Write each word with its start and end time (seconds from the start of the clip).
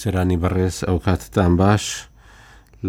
سەرانی 0.00 0.38
بەڕێز 0.42 0.76
ئەو 0.88 0.98
کاتتان 1.06 1.52
باش 1.62 1.84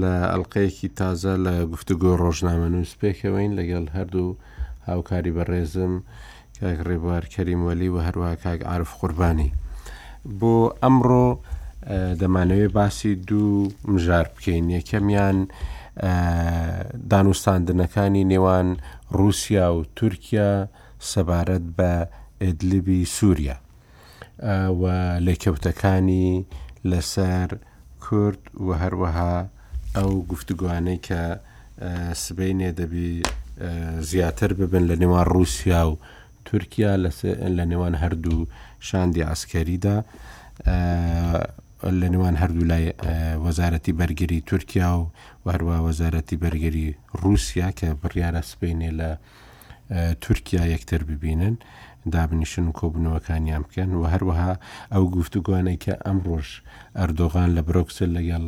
لە 0.01 0.13
ئەللقەیەکی 0.31 0.87
تازە 0.99 1.33
لە 1.45 1.53
گفتوگۆ 1.71 2.11
ڕۆژنامە 2.21 2.69
نووس 2.73 2.91
پێکەوەین 3.01 3.51
لەگەڵ 3.59 3.85
هەردوو 3.97 4.29
هاوکاری 4.89 5.35
بەڕێزم 5.37 5.93
کاک 6.59 6.79
ڕێبوار 6.87 7.23
کەریموەلی 7.33 7.89
و 7.93 7.97
هەروە 8.07 8.29
کاک 8.43 8.59
عرف 8.73 8.91
قوربانی 8.99 9.51
بۆ 10.39 10.55
ئەمڕۆ 10.83 11.27
دەمانەوەی 12.21 12.73
باسی 12.77 13.13
دوو 13.29 13.69
مژار 13.93 14.25
بکەین 14.35 14.65
یەکەمیان 14.77 15.37
دانوستاندنەکانی 17.11 18.23
نێوان 18.31 18.67
رووسیا 19.17 19.65
و 19.75 19.85
تورکیا 19.97 20.51
سەبارەت 21.11 21.65
بە 21.77 21.91
ئێدلیبی 22.41 23.01
سووریا 23.17 23.57
و 24.81 24.83
لێکەوتەکانی 25.25 26.29
لەسەر 26.85 27.49
کورد 27.99 28.39
و 28.59 28.69
هەروەها 28.83 29.33
ئەو 29.95 30.11
گفتگوانەی 30.31 30.99
کە 31.07 31.21
سبەی 32.25 32.53
نێدەبی 32.59 33.11
زیاتر 34.11 34.53
ببن 34.53 34.83
لە 34.91 34.95
نێوان 35.01 35.25
رووسیا 35.33 35.83
و 35.89 35.99
تورکیا 36.45 36.95
لە 37.57 37.63
نێوان 37.71 37.95
هەردوو 38.03 38.47
شاندی 38.87 39.23
ئاسکەریدا 39.27 39.97
لە 42.01 42.07
نێوان 42.13 42.35
هەردوو 42.41 42.69
لای 42.71 42.93
وەزارەتی 43.45 43.93
بەرگری 43.99 44.41
تورکیا 44.49 44.89
و 44.99 45.05
وهروە 45.45 45.77
وەزارەتی 45.87 46.41
بەرگری 46.43 46.87
رووسیا 47.21 47.69
کە 47.79 47.87
بڕیاە 48.01 48.41
سبینێ 48.51 48.89
لە 48.99 49.09
تورکیا 50.23 50.61
یەکتر 50.73 51.01
ببینن 51.09 51.57
دابنیشن 52.11 52.65
و 52.67 52.71
کۆبنەوەکانیان 52.79 53.63
بکەن 53.67 53.89
و 53.99 54.03
هەروەها 54.13 54.53
ئەو 54.93 55.03
گفتوگوانەی 55.15 55.77
کە 55.83 55.93
ئەم 56.05 56.17
ڕۆژ 56.27 56.49
ئەردۆغان 56.97 57.49
لە 57.57 57.61
برۆکسل 57.69 58.09
لەگەڵ 58.17 58.43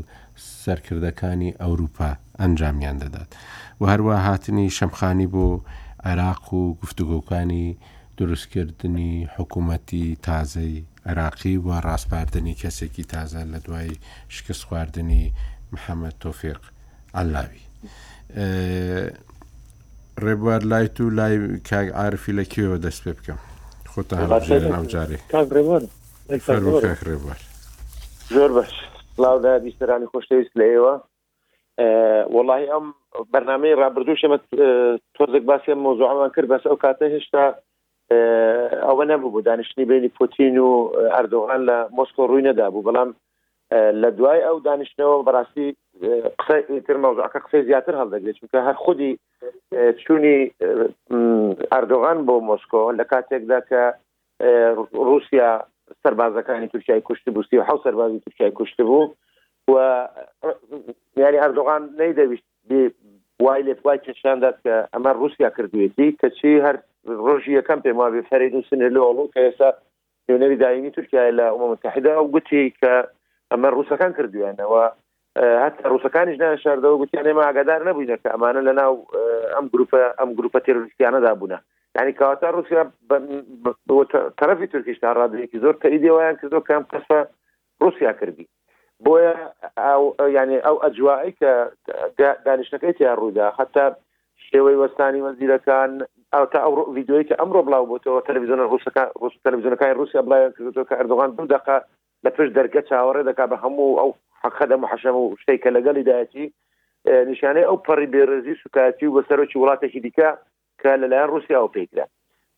سەرکردەکانی 0.66 1.56
ئەوروپا 1.62 2.10
ئەنجامیان 2.42 2.98
دەدات 3.04 3.30
و 3.82 3.84
هەروە 3.94 4.16
هاتنی 4.28 4.74
شەمخانی 4.78 5.28
بۆ 5.34 5.46
عێراق 6.10 6.46
و 6.58 6.74
گفتوگۆکانی 6.82 7.66
دروستکردنی 8.18 9.12
حکوومەتی 9.38 10.08
تازەی 10.28 10.76
عراقی 11.10 11.56
و 11.66 11.70
ڕاستپاردنی 11.86 12.58
کەسێکی 12.62 13.06
تازە 13.14 13.42
لە 13.54 13.60
دوای 13.66 13.90
شکست 14.36 14.64
خواردنی 14.68 15.24
محەممەد 15.74 16.16
تۆفێق 16.24 16.62
ئەلاوی 17.16 17.62
ڕێبوار 20.24 20.62
لای 20.72 20.88
تو 20.96 21.10
لای 21.10 21.60
کاگ 21.70 21.88
ئارفی 21.98 22.34
لە 22.40 22.46
کێوە 22.54 22.78
دەست 22.86 23.02
پێ 23.04 23.14
بکەم 23.18 23.40
خۆتان 23.92 24.88
جارێ 24.94 25.20
ڕێبوار 26.98 27.42
زۆر 28.36 28.52
بەش 28.58 28.70
لاودا 29.24 29.52
بیسترانی 29.68 30.08
خۆشتەویست 30.14 30.54
لە 30.60 30.66
ئێوە 30.72 30.92
وڵی 32.36 32.64
ئەم 32.72 32.86
بەرنمەی 33.34 33.78
رابرردوو 33.84 34.20
شەمە 34.22 34.38
تۆزێک 35.16 35.44
باسی 35.50 35.74
مۆزوعمان 35.86 36.30
کرد 36.36 36.50
بەس 36.54 36.64
ئەو 36.70 36.78
کاتە 36.84 37.06
هێشتا 37.14 37.44
ئەوە 38.88 39.04
نەبوو 39.12 39.42
دانیشتنی 39.50 39.86
بینی 39.92 40.10
پوتین 40.20 40.56
و 40.68 40.72
ئەردۆغان 41.16 41.62
لە 41.70 41.78
مۆسکۆ 41.98 42.22
ڕووی 42.30 42.46
نەدا 42.50 42.68
بوو 42.74 42.86
بەڵام 42.88 43.10
لە 44.02 44.08
دوای 44.18 44.40
ئەو 44.48 44.56
دانیشتنەوە 44.68 45.18
بەڕاستی 45.28 45.68
قسەتر 46.42 46.98
مەوزعەکە 47.04 47.40
قسەی 47.46 47.66
زیاتر 47.70 47.94
هەڵدەگرێت 48.02 48.36
چونکە 48.40 48.60
هەر 48.68 48.76
خودی 48.84 49.12
چوونی 50.04 50.38
ئەردۆغان 51.74 52.18
بۆ 52.28 52.34
مۆسکۆ 52.50 52.84
لە 53.00 53.04
کاتێکدا 53.12 53.60
کە 53.70 53.82
رووسیا 55.08 55.52
سربازەکانی 56.04 56.68
تورکای 56.68 57.02
کوشتی 57.02 57.32
بووسی 57.32 57.58
و 57.58 57.64
حو 57.64 57.78
سربازی 57.84 58.20
تورکای 58.20 58.52
کوشتی 58.52 58.84
بوو 58.84 59.12
و 59.68 60.08
یاری 61.18 61.40
هەردوغان 61.42 61.82
نەیدەویست 62.02 62.44
وای 63.40 63.64
لێ 63.66 63.74
وای 63.86 63.98
چشاندات 64.08 64.56
کە 64.66 64.74
ئەمە 64.94 65.12
رووسیا 65.22 65.50
کردوێتی 65.56 66.10
کەچی 66.22 66.54
هەر 66.66 66.76
ڕۆژی 67.28 67.58
یەکەم 67.60 67.80
پێم 67.86 67.96
ما 68.00 68.08
بێ 68.12 68.22
فەرید 68.30 68.54
و 68.56 68.62
سنە 68.70 68.88
لەوڵ 68.96 69.28
کە 69.34 69.40
ئێستا 69.46 69.70
نوێنەری 70.30 70.60
دایمی 70.64 70.92
تورکیا 70.92 71.22
لە 71.38 71.46
ئەومە 71.52 71.68
متحدا 71.74 72.16
و 72.24 72.28
گوتی 72.34 72.74
کە 72.82 72.94
ئەمە 73.52 73.70
ڕوسەکان 73.78 74.12
کردوێنەوە 74.18 74.84
هەتا 75.66 75.84
ڕوسەکانیش 75.94 76.38
ناشاردەوە 76.42 76.98
گوتیان 77.02 77.26
ئێمە 77.30 77.44
ئاگادار 77.48 77.82
نەبووینە 77.90 78.18
کە 78.24 78.30
ئەمانە 78.34 78.62
لە 78.68 78.74
ناو 78.80 78.94
ئەم 79.56 79.66
گروپە 79.74 80.00
ئەم 80.20 80.30
گروپە 80.38 80.60
تێرریستیانەدا 80.66 81.32
بوونە 81.42 81.60
یعنی 81.96 82.12
کەواتە 82.20 82.44
رووسیا 82.56 82.84
تەرەفی 84.40 84.68
تورکیشتا 84.74 85.12
ڕادێکی 85.18 85.58
زۆر 85.64 85.76
تەیدی 85.84 86.12
وایان 86.16 86.36
کە 86.42 86.46
زۆر 86.52 86.64
کام 86.70 86.84
کەسە 86.94 87.20
رووسیا 87.82 88.12
کردی 88.20 88.48
بۆیە 89.06 89.34
ینی 90.38 90.58
ئەو 90.66 90.78
ئەجوایی 90.86 91.34
کە 91.40 91.52
دانیشتەکەی 92.46 92.94
تیان 92.98 93.18
ڕوودا 93.22 93.46
حتا 93.60 93.86
شێوەی 94.48 94.80
وەستانی 94.84 95.26
وەزیرەکان 95.28 95.92
ئەو 96.34 96.46
تا 96.54 96.60
ئەو 96.66 96.74
یددیوی 97.00 97.28
کە 97.30 97.36
ئەمڕۆ 97.42 97.62
بڵاو 97.68 97.90
بۆتەوە 97.94 98.22
تەلویزیۆن 98.30 98.62
ڕوسەکە 98.74 99.04
تەلویزیۆنەکانی 99.48 99.98
رووسیا 100.00 100.22
بڵایان 100.26 100.52
کردەوە 100.58 100.86
کە 100.90 100.96
ئەردوغان 100.98 101.30
دو 101.38 101.46
دقا 101.56 101.78
لە 102.26 102.30
پشت 102.36 102.52
دەرگە 102.58 102.82
چاوەڕێ 102.90 103.24
دەکا 103.30 103.46
بە 103.52 103.58
هەموو 103.64 103.98
ئەو 104.00 104.10
حەقەدە 104.44 104.76
محەشەم 104.84 105.16
و 105.22 105.26
شتێککە 105.42 105.70
لەگەڵی 105.78 106.08
دایەتی 106.10 106.46
نیشانەی 107.32 107.68
ئەو 107.70 107.78
پەڕی 107.88 108.12
بێرەزی 108.14 108.60
سوکاتی 108.64 109.06
و 109.08 109.16
بەسەرۆکی 109.18 109.58
وڵاتێکی 109.62 110.02
دیکە 110.06 110.30
کە 110.84 110.92
لەلایەن 111.02 111.30
رووسیا 111.34 111.62
و 111.64 111.72
پێکرا 111.76 112.06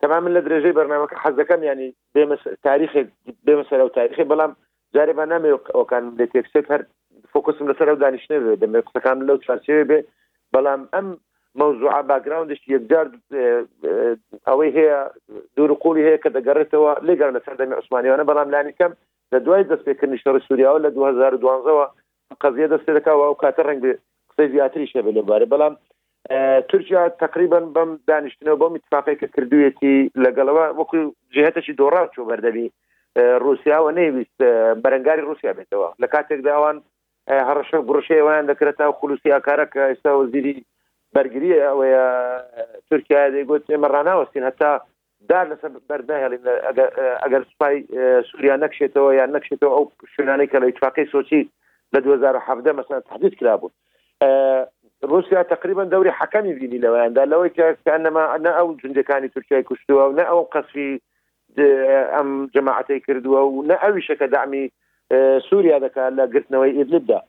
تەمامن 0.03 0.31
لە 0.38 0.41
درێژەی 0.45 0.75
بەرنامەکە 0.78 1.16
حەزەکەم 1.23 1.61
ینی 1.69 1.88
تاریخێک 2.67 3.07
بێمەسەر 3.45 3.79
و 3.85 3.89
تاریخی 3.97 4.29
بەڵام 4.31 4.51
جارێ 4.95 5.13
بە 5.19 5.25
نامێوەکان 5.31 6.03
لە 6.19 6.25
تێکسێک 6.34 6.66
هەر 6.73 6.81
فۆکسم 7.31 7.66
لەسەر 7.72 7.88
و 7.94 8.00
دانیشتێ 8.03 8.38
دەمێ 8.61 8.79
قسەکان 8.88 9.17
لەو 9.28 9.38
چارچێ 9.45 9.84
بێ 9.89 10.00
بەڵام 10.56 10.81
ئەم 10.95 11.07
مووزوع 11.59 11.95
باگراوندش 12.09 12.61
یەکجار 12.75 13.07
ئەوەی 14.50 14.72
هەیە 14.78 14.97
دوور 15.55 15.72
قولی 15.84 16.05
هەیە 16.07 16.17
کە 16.23 16.29
دەگەڕێتەوە 16.38 16.91
لێگەر 17.07 17.29
لەسەر 17.35 17.55
دەمی 17.61 17.75
عوسمانیانە 17.79 18.23
بەڵام 18.29 18.50
لانیکەم 18.53 18.91
لە 19.34 19.38
دوای 19.45 19.63
دەستپێکردنی 19.72 20.22
شەڕ 20.23 20.35
سووریاوە 20.47 20.79
لە 20.85 20.90
2012 20.95 21.91
قزیە 22.41 22.67
دەستێ 22.73 22.91
دەکەەوە 22.97 23.25
و 23.31 23.38
کاتە 23.44 23.61
ڕەنگ 23.67 23.84
قسەی 24.29 24.50
زیاتری 24.53 24.88
شێبێ 24.94 25.11
لەبارێ 25.17 25.45
بەڵام 25.53 25.73
تورکیا 26.69 27.01
تقریبا 27.22 27.59
بەم 27.75 27.89
دانیشتنەوە 28.11 28.57
بەم 28.61 28.73
اتفاقێککە 28.79 29.28
کردوەتی 29.35 29.97
لەگەڵەوە 30.25 30.66
وەکو 30.79 30.95
جهتەشی 31.35 31.78
دۆڕاو 31.81 32.07
چۆ 32.16 32.22
بەردەبی 32.31 32.67
رووسیاوە 33.44 33.89
نەیویست 34.00 34.38
بەرەنگاری 34.84 35.25
رووسیا 35.28 35.53
بێتەوە 35.57 35.89
لە 36.01 36.07
کاتێکداوان 36.13 36.78
هەڕەشە 37.47 37.78
گڕشەیەوەیان 37.89 38.45
دەکرێتە 38.51 38.85
خلوسی 39.00 39.34
ئاکارە 39.35 39.66
کە 39.73 39.81
ئێستا 39.89 40.11
وەزیری 40.19 40.66
بەرگری 41.16 41.51
ئەوەیە 41.67 42.06
تورکیا 42.90 43.22
دەیگوت 43.35 43.63
ئێمە 43.72 43.88
ڕناوەستین 43.95 44.44
هەتا 44.50 44.72
دار 45.29 45.45
لەسەر 45.51 45.72
بەرداهێڵین 45.90 46.44
ئەگەر 47.23 47.41
سوپای 47.50 47.75
سووریا 48.29 48.55
نەکشێتەوە 48.66 49.09
یان 49.19 49.29
نەکشێتەوە 49.38 49.73
ئەو 49.75 49.85
شوێنانەی 50.13 50.50
کە 50.51 50.57
لە 50.61 50.66
ئیتفاقی 50.69 51.09
سۆچی 51.13 51.41
لە 51.94 52.00
2017 52.03 52.72
مەسەن 52.78 53.01
تحدید 53.09 53.35
کرا 53.40 53.55
بوو 53.61 53.69
روسیا 55.03 55.44
تقریبا 55.44 55.86
دەوری 55.86 56.16
حەکەمی 56.22 56.53
بینی 56.59 56.81
لەوەیاندا 56.81 57.25
لەوەی 57.31 57.52
کەکانەما 57.58 58.24
نە 58.46 58.52
ئەو 58.58 58.75
جندەکانی 58.81 59.30
تورکای 59.34 59.64
کوشتووە 59.68 60.03
و 60.09 60.16
نە 60.19 60.24
ئەو 60.31 60.41
قەسفی 60.53 61.02
ئەم 62.16 62.30
جەماعەتەی 62.56 63.00
کردووە 63.08 63.41
و 63.44 63.66
نە 63.68 63.75
ئەوی 63.84 64.02
شەکە 64.08 64.28
دامی 64.34 64.66
سووریا 65.50 65.80
دەکات 65.80 66.14
لە 66.18 66.24
گرتنەوەی 66.34 66.78
ئیدلبدا 66.78 67.19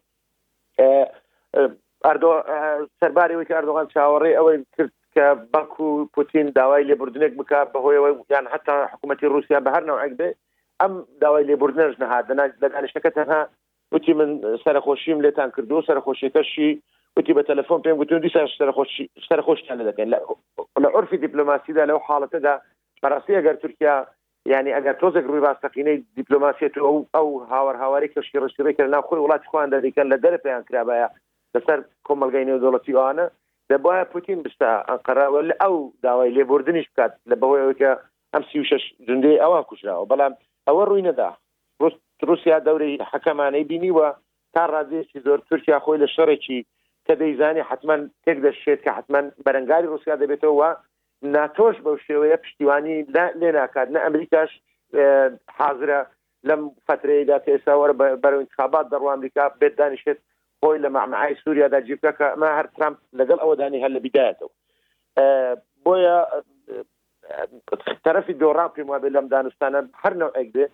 سەربارەوەی 3.01 3.53
ئەردوغان 3.55 3.87
چاوەڕێ 3.94 4.31
ئەوەی 4.38 4.59
کرد 4.79 4.94
کە 5.15 5.25
بەک 5.53 5.71
و 5.81 6.06
پوتین 6.15 6.47
داوای 6.56 6.85
لێبوردنێک 6.88 7.32
بکات 7.41 7.69
بەهۆیەوەی 7.75 8.12
یان 8.32 8.47
حتا 8.53 8.76
حکوومەتتی 8.93 9.26
رووسیا 9.32 9.59
بە 9.65 9.71
هەر 9.75 9.85
ناوەک 9.91 10.12
بێ 10.19 10.29
ئەم 10.81 10.93
داوای 11.23 11.44
لێبوردنەش 11.49 11.94
نەهات 12.03 12.25
لە 12.38 12.69
دانیشتەکە 12.75 13.11
تەنها 13.19 13.41
وتی 13.93 14.12
من 14.19 14.31
سەرخۆشیم 14.65 15.19
لێتان 15.25 15.50
کردو 15.56 15.79
سەرخۆشیەکەشی 15.88 16.71
وتی 17.16 17.34
بە 17.34 17.43
تەلفۆن 17.49 17.82
پێم 17.82 17.96
گوتون 18.00 18.20
دیسان 18.22 18.46
شتەر 19.25 19.40
خۆشتان 19.46 19.76
لە 19.81 19.84
دەکەن 19.90 20.08
لە 20.84 20.88
عرفی 20.99 21.16
دیپلۆماسیدا 21.26 21.84
لەو 21.90 21.99
حاڵەتەدا 22.08 22.55
بەڕاستی 23.02 23.37
ئەگەر 23.38 23.55
تورکیا 23.62 23.94
یعنی 24.52 24.70
ئەگەر 24.76 24.94
تۆزێک 25.02 25.25
ڕووی 25.31 25.44
باستەقینەی 25.46 25.99
دیپلۆماسیێت 26.19 26.75
و 26.76 26.81
ئەو 26.84 26.96
ئەو 27.14 27.28
هاوار 27.52 27.75
هاواری 27.82 28.12
کەشی 28.14 28.38
ڕشتڕی 28.44 28.75
کرد 28.78 28.90
ناو 28.94 29.02
خۆی 29.08 29.20
وڵاتی 29.25 29.49
خۆیان 29.50 29.70
دەدەکەن 29.75 30.06
لە 30.12 30.16
دەرە 30.25 30.38
پێیان 30.44 30.64
کرابایە 30.69 31.08
لەسەر 31.55 31.78
کۆمەلگەی 32.06 32.46
نێودوڵەتی 32.49 32.96
ئەوانە 32.99 33.26
دەبواە 33.70 34.05
پوتین 34.12 34.43
بستا 34.43 34.70
ئەنقەراوە 34.88 35.40
لە 35.50 35.55
ئەو 35.62 35.76
داوای 36.05 36.34
لێبوردنیش 36.37 36.87
بکات 36.93 37.12
لە 37.31 37.34
بەوەیەوەکە 37.40 37.90
ئەم 38.34 38.43
سی 38.50 38.64
شش 38.70 38.84
جندەی 39.06 39.40
ئەوە 39.43 39.61
کوژراوە 39.69 40.06
بەڵام 40.11 40.32
ئەوە 40.69 40.82
ڕووی 40.88 41.06
نەدا 41.08 41.31
رووسیا 42.28 42.58
دەوری 42.66 42.93
حەکەمانەی 43.11 43.64
بینیوە 43.70 44.08
تا 44.55 44.62
ڕازێکی 44.75 45.19
زۆر 45.26 45.38
تورکیا 45.49 45.78
خۆی 45.84 45.99
لە 46.02 46.08
شەڕێکی 46.14 46.61
کە 47.06 47.15
دەیزانانی 47.21 47.62
حما 47.71 47.97
تێک 48.25 48.39
دەشێت 48.47 48.81
کە 48.85 48.91
حما 48.99 49.21
بەرەنگاری 49.47 49.89
رووسیا 49.93 50.17
دەبێتەوە 50.23 50.55
و 50.61 50.77
ناتۆش 51.35 51.77
بەو 51.85 51.97
شێوەیە 52.06 52.37
پشتیوانی 52.45 52.97
لێ 53.41 53.51
ناکات 53.59 53.89
نە 53.95 54.01
ئەمریکاش 54.05 54.51
حاضرە 55.59 56.01
لەم 56.49 56.62
فترەیەدا 56.87 57.37
تێساوەرە 57.47 57.95
بەرەو 58.23 58.41
انتخابات 58.45 58.87
دەڕوە 58.93 59.11
ئەمریکا 59.15 59.45
بێت 59.61 59.75
دانیشێت 59.81 60.19
خۆی 60.61 60.79
لە 60.85 60.89
مەعمەعای 60.97 61.39
سووریادا 61.43 61.81
جیبکەکە 61.87 62.29
ما 62.41 62.49
هەر 62.59 62.67
ترامپ 62.77 62.99
لەگەڵ 63.19 63.39
ئەوەدانی 63.43 63.83
هەر 63.85 63.93
لە 63.97 64.00
بیداەتەوە 64.05 64.50
بۆیە 65.85 66.17
تەرەفی 68.05 68.39
دۆڕا 68.43 68.67
پێمابێت 68.77 69.12
لەم 69.17 69.27
دانستانە 69.35 69.81
هەر 70.03 70.12
نەوەێک 70.21 70.49
بێ 70.55 70.65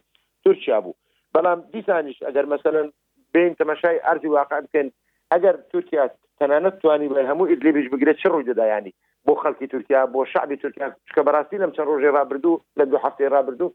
تورکیا 0.45 0.79
بوو 0.85 0.99
بەڵام 1.35 1.59
دیسانیش 1.75 2.19
ئەگەر 2.27 2.47
مثلن 2.55 2.87
بین 3.35 3.53
تەمەشای 3.61 4.03
ئەرزی 4.07 4.31
واقع 4.37 4.59
بکەن 4.65 4.87
ئەگەر 5.35 5.57
تورکیا 5.73 6.07
تەنانەت 6.43 6.75
توانی 6.83 7.09
بە 7.13 7.21
هەموو 7.31 7.51
ئیدلیبیش 7.51 7.87
بگرێت 7.93 8.19
چ 8.23 8.25
ڕوودەدایانی 8.35 8.93
بۆ 9.27 9.33
خەڵکی 9.43 9.71
تورکیا 9.73 10.01
بۆ 10.13 10.21
شعبی 10.33 10.57
تورکیا 10.63 10.87
چکە 11.09 11.21
بەڕاستی 11.27 11.61
لەم 11.63 11.73
چەند 11.75 11.89
ڕۆژێ 11.91 12.11
رابرردوو 12.19 12.61
لە 12.79 12.85
دو 12.93 12.97
هەفتەی 13.05 13.33
رابرردوو 13.35 13.75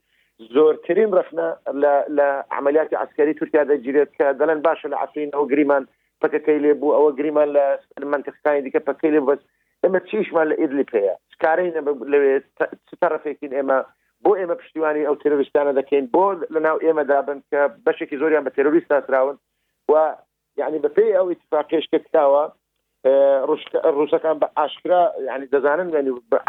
زۆرترین 0.56 1.10
ڕفنە 1.18 1.48
لە 2.18 2.28
عملیاتی 2.60 3.00
عسکاری 3.04 3.38
تورکیا 3.40 3.64
دەگیرێت 3.72 4.12
کە 4.18 4.26
دەڵێن 4.40 4.60
باشە 4.68 4.88
لە 4.94 4.98
عفرین 5.04 5.30
ئەو 5.36 5.44
گریمان 5.52 5.84
پەکەکەی 6.22 6.60
لێ 6.66 6.72
بوو 6.80 6.96
ئەوە 6.98 7.10
گریمان 7.20 7.50
لە 7.58 7.66
منتقەکانی 8.14 8.64
دیکە 8.66 8.80
پەکەی 8.90 9.12
لێ 9.16 9.22
بەس 9.28 9.42
ئمە 9.86 10.00
چیشمان 10.10 10.46
لە 10.52 10.56
ئیدلی 10.62 10.86
پێەیە 10.92 11.16
کارەی 11.44 11.70
لەوێ 12.14 12.36
تەرەفێکین 13.02 13.52
ئێمە 13.58 13.80
بۆ 14.24 14.32
ئێمە 14.40 14.56
پشتیوانی 14.62 15.06
ئەو 15.08 15.16
تێرۆریستانە 15.22 15.74
دەکەین 15.80 16.06
بۆ 16.16 16.26
لەناو 16.54 16.78
ئێمە 16.86 17.04
دابن 17.12 17.40
کە 17.50 17.60
بەشێکی 17.86 18.20
زۆریان 18.22 18.44
بە 18.46 18.52
تێرۆریست 18.56 18.88
ناسراون 18.94 19.38
و 19.92 19.94
یعنی 20.62 20.80
بە 20.84 20.90
پێی 20.98 21.16
ئەو 21.18 21.28
اتفاقیش 21.34 21.86
کردتاوە 21.94 22.44
ڕوسەکان 23.98 24.38
بە 24.42 24.48
ئاشکرا 24.58 25.02
ینی 25.30 25.48
دەزانن 25.56 25.90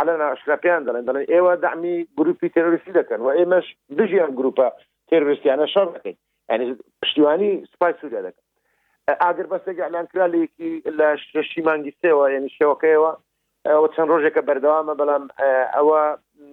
علەن 0.00 0.20
ئاشکراپیان 0.28 0.82
دەڵێن 0.86 1.04
دەڵێن 1.08 1.24
ئێوە 1.32 1.52
دامی 1.64 1.96
گروپی 2.18 2.52
تەرۆریستی 2.56 2.96
دەکەن 3.00 3.20
و 3.26 3.28
ئێمەش 3.38 3.66
دژیان 3.98 4.32
گروپە 4.38 4.66
تێررسیانە 5.10 5.66
شەڕ 5.74 5.88
دەکەین 5.96 6.16
ینی 6.52 6.66
پشتیوانی 7.02 7.50
سپای 7.72 7.92
سوودیا 8.00 8.20
دەکەن 8.28 8.44
ئاگر 9.22 9.46
بەستێک 9.52 9.76
ئەلان 9.84 10.06
کرا 10.12 10.26
لە 10.32 10.38
یکی 10.46 10.70
لە 10.98 11.08
شەشی 11.32 11.60
مانگی 11.66 11.92
سێەوە 12.02 12.24
ینی 12.36 12.50
شێوەکەیەوە 12.58 13.12
ئەوە 13.70 13.88
چەند 13.94 14.08
ڕۆژێکە 14.12 14.42
بەردەوامە 14.48 14.94
بەڵام 15.00 15.24
ئەوە 15.76 16.00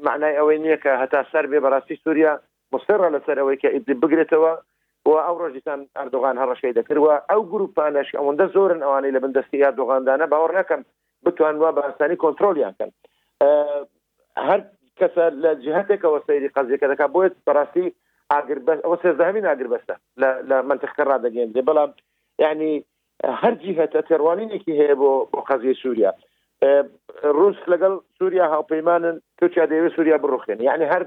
معنای 0.08 0.38
ئەوەی 0.40 0.60
نییە 0.64 0.78
کە 0.84 0.92
هەتا 1.02 1.20
سەر 1.32 1.46
بێ 1.52 1.60
بەڕاستی 1.66 2.00
سووریا 2.04 2.34
مستەڕە 2.74 3.08
لەسەرەوەی 3.16 3.60
کە 3.62 3.70
ئیدی 3.76 3.96
بگرێتەوە 4.02 4.54
و 5.06 5.12
ئەو 5.28 5.38
ڕۆژیتان 5.44 5.80
ئەردوغان 5.98 6.38
هەڕەشەی 6.42 6.74
دەکردوە 6.80 7.16
ئەو 7.30 7.42
گروپانش 7.54 8.08
ئەوەندە 8.18 8.46
زۆرن 8.56 8.82
ئەوانەی 8.84 9.14
لە 9.16 9.20
بندستی 9.24 9.60
یاردوغاندانە 9.64 10.26
باوەڕ 10.32 10.52
نەکەم 10.60 10.82
بتوان 11.26 11.56
وە 11.62 11.70
بەستانی 11.78 12.20
کۆنتترۆلیان 12.24 12.74
کەن 12.80 12.92
هەر 14.48 14.60
کەسە 15.00 15.26
لە 15.44 15.52
جهتێکەوە 15.66 16.20
سەیری 16.28 16.50
قەزیەکە 16.56 16.88
دەکات 16.92 17.12
بۆیت 17.16 17.34
بەڕاستی 17.48 17.88
ئەوە 18.84 18.98
سێزدەهمین 19.04 19.46
ئاگربەستە 19.48 19.96
لە 20.50 20.58
منتخکە 20.70 21.04
ڕدەگەێنێ 21.12 21.62
بەڵام 21.70 21.92
یعنی 22.44 22.72
هەر 23.42 23.54
جیهتە 23.64 24.00
تێڕوانینێکی 24.10 24.78
هەیە 24.80 24.96
بۆ 25.02 25.12
بۆ 25.32 25.40
قەزیە 25.50 25.74
سووریا 25.82 26.12
روس 27.40 27.58
لەگەڵ 27.72 27.94
سووریا 28.18 28.46
هاوپەیمانن 28.54 29.16
توچیا 29.40 29.66
دەوێت 29.72 29.94
سووریا 29.96 30.18
بڕخێن 30.24 30.60
یعنی 30.70 30.86
هەر 30.94 31.02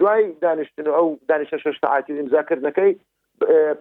دوای 0.00 0.22
دانیشتن 0.44 0.86
ئەو 0.96 1.06
دانیشە 1.30 1.58
شش 1.64 1.76
عاتی 1.94 2.12
ئمزاکردنەکەی 2.20 2.92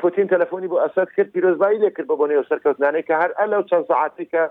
پوتین 0.01 0.27
تەلفۆنی 0.31 0.67
بۆ 0.73 0.77
ئەسد 0.83 1.09
کرد 1.17 1.31
پیرۆزبایی 1.33 1.79
لێ 1.81 1.89
کرد 1.97 2.07
بە 2.07 2.15
بۆ 2.21 2.27
نێو 2.31 2.47
سەرکەوتنانەی 2.49 3.05
کە 3.07 3.15
هەر 3.21 3.31
ئەلەو 3.39 3.63
چەند 3.69 3.85
سعاتی 3.87 4.27
کە 4.33 4.41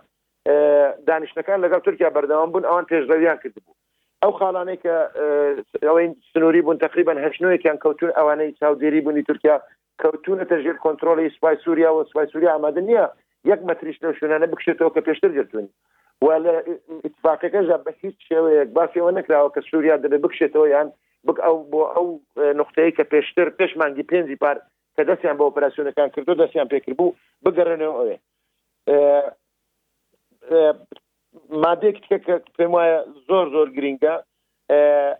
دانیشتەکان 1.09 1.59
لەگەڵ 1.65 1.81
تورکیا 1.87 2.11
بەردەوام 2.15 2.51
بوون 2.53 2.65
ئەوان 2.65 2.85
پێشڕەویان 2.91 3.39
کردبوو 3.43 3.77
ئەو 4.23 4.33
خاڵانەی 4.39 4.79
کە 4.85 4.95
ئەوەی 5.87 6.09
سنووری 6.33 6.63
بوون 6.63 6.79
تقریبان 6.79 7.19
هەشنوەیەکیان 7.27 7.79
کەوتون 7.85 8.11
ئەوانەی 8.19 8.53
چاودێری 8.61 9.01
بوونی 9.05 9.23
تورکیا 9.29 9.57
کەوتونە 10.03 10.45
تەژێر 10.53 10.77
کۆنتترۆلی 10.85 11.31
سوپای 11.35 11.57
سووریا 11.65 11.91
و 11.95 12.05
سوپای 12.05 12.27
سووریا 12.33 12.55
ئامادە 12.57 12.83
نییە 12.89 13.07
یەک 13.53 13.61
مەتریش 13.69 13.97
لەو 14.03 14.13
شوێنانە 14.19 14.47
بکشێتەوە 14.53 14.91
کە 14.95 15.01
پێشتر 15.09 15.31
گرتونی 15.39 15.69
و 16.25 16.29
لە 16.45 16.55
اتفاقەکە 17.09 17.61
ژە 17.69 17.77
بە 17.87 17.93
هیچ 18.03 18.17
شێوەیەک 18.29 18.69
باسیەوە 18.77 19.11
نکراوە 19.19 19.51
کە 19.55 19.61
سووریا 19.71 19.97
دەبێ 20.03 20.19
بکشێتەوە 20.25 20.67
یان 20.75 20.89
بک 21.27 21.37
ئەو 21.47 21.57
بۆ 21.71 21.83
ئەو 21.95 22.07
نقطەیە 22.61 22.91
کە 22.99 23.05
پێشتر 23.13 23.49
پێشمانگی 23.59 24.09
پێنجی 24.11 24.37
پار 24.43 24.57
کە 25.01 25.05
دەستیان 25.11 25.37
بە 25.39 25.45
ئۆپراسسیونەکان 25.49 26.09
کردو 26.15 26.35
دەستیان 26.45 26.69
پێکرد 26.73 26.97
بوو 26.99 27.13
بگەڕێنەوە 27.45 27.97
ئەوێ 27.99 28.17
مادێک 31.63 31.97
پێم 32.57 32.71
وایە 32.77 32.99
زۆر 33.29 33.47
زۆر 33.55 33.69
گرنگە 33.77 34.15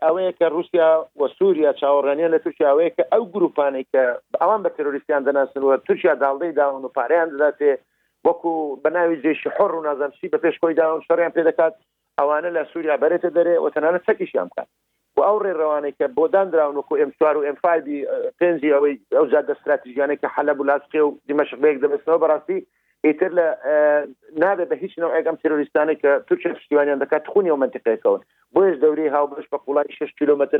ئەوەیە 0.03 0.31
کە 0.39 0.45
رووسیا 0.55 0.89
و 1.19 1.27
سووریا 1.37 1.71
چاوەڕێنیە 1.81 2.27
لە 2.33 2.39
تووشیاوەیە 2.43 2.91
کە 2.97 3.03
ئەو 3.13 3.23
گروپانی 3.33 3.85
کە 3.91 4.03
ئەوان 4.41 4.61
بە 4.63 4.69
تەرۆریستیان 4.77 5.21
دەناسنەوە 5.27 5.75
تووشیا 5.87 6.13
داڵدەی 6.23 6.55
داون 6.59 6.81
و 6.85 6.93
پاریان 6.97 7.29
دەداتێ 7.33 7.71
وەکو 8.27 8.51
بەناوی 8.83 9.21
جێشی 9.23 9.49
حڕ 9.55 9.71
و 9.73 9.85
نازانشی 9.87 10.31
بە 10.33 10.37
پێشکۆی 10.43 10.77
داون 10.79 11.01
شەڕیان 11.07 11.31
پێ 11.35 11.43
دەکات 11.49 11.73
ئەوانە 12.19 12.49
لە 12.57 12.61
سووریا 12.71 12.95
بەرێتە 13.03 13.29
دەرێ 13.37 13.55
و 13.63 13.69
تەنانە 13.75 13.99
سەکیشیان 14.07 14.47
بکات 14.51 14.69
و 15.17 15.19
ئەو 15.27 15.37
ڕێڕەوانەی 15.45 15.95
کە 15.99 16.05
بۆ 16.17 16.25
دانراون 16.33 16.75
وەکو 16.75 16.99
ئەمسوار 17.01 17.35
و 17.37 17.45
ئەمفایبی 17.47 17.99
پێنجی 18.39 18.69
آه، 18.75 18.79
او 18.79 18.87
او 19.19 19.25
زاد 19.33 19.47
استراتیژیانەی 19.53 20.19
کە 20.21 20.27
حلب 20.35 20.57
و 20.59 20.63
لاسقی 20.69 20.99
و 20.99 21.09
دمشق 21.29 21.57
دیمەشقەیەک 21.57 21.77
دەبستەوە 21.83 22.19
بەڕاستی 22.23 22.59
ئیتر 23.05 23.31
لە 23.37 23.47
آه، 23.65 24.03
نابه 24.41 24.65
به 24.65 24.75
هیچ 24.75 24.93
نوع 24.99 25.11
تروریستانه 25.11 25.13
نەوە 25.13 25.19
ئەگەم 25.19 25.41
تروریستانی 25.41 25.91
اند 25.99 26.25
تورکیا 26.27 26.53
پشتیوانیان 26.53 26.99
دەکات 27.03 27.27
خونی 27.31 27.49
و 27.51 27.59
منتیقەکەون 27.63 28.21
دوری 28.83 29.07
ها 29.07 29.25
بش 29.25 29.47
په 29.53 29.57
قولای 29.57 29.91
6 29.99 30.11
کیلومتر 30.19 30.59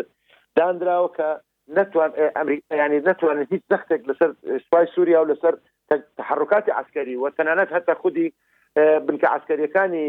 دانراوە 0.59 1.09
کە 1.18 1.25
نتوان 1.77 2.12
ئەمریکا 2.38 2.63
آه، 2.71 2.77
ینی 2.86 3.00
نتوانێت 3.09 3.48
هیچ 3.56 3.63
دەختێک 3.74 4.01
لسر 4.09 4.31
سپای 4.68 4.86
سووریا 4.95 5.19
او 5.19 5.25
لسر 5.31 5.56
تحرکاتی 6.18 6.71
عسکەری 6.71 7.15
و 7.15 7.30
تەنانەت 7.30 7.69
هەتا 7.77 7.94
خودی 8.01 8.33
بنکە 9.06 9.27
عسکەریەکانی 9.38 10.06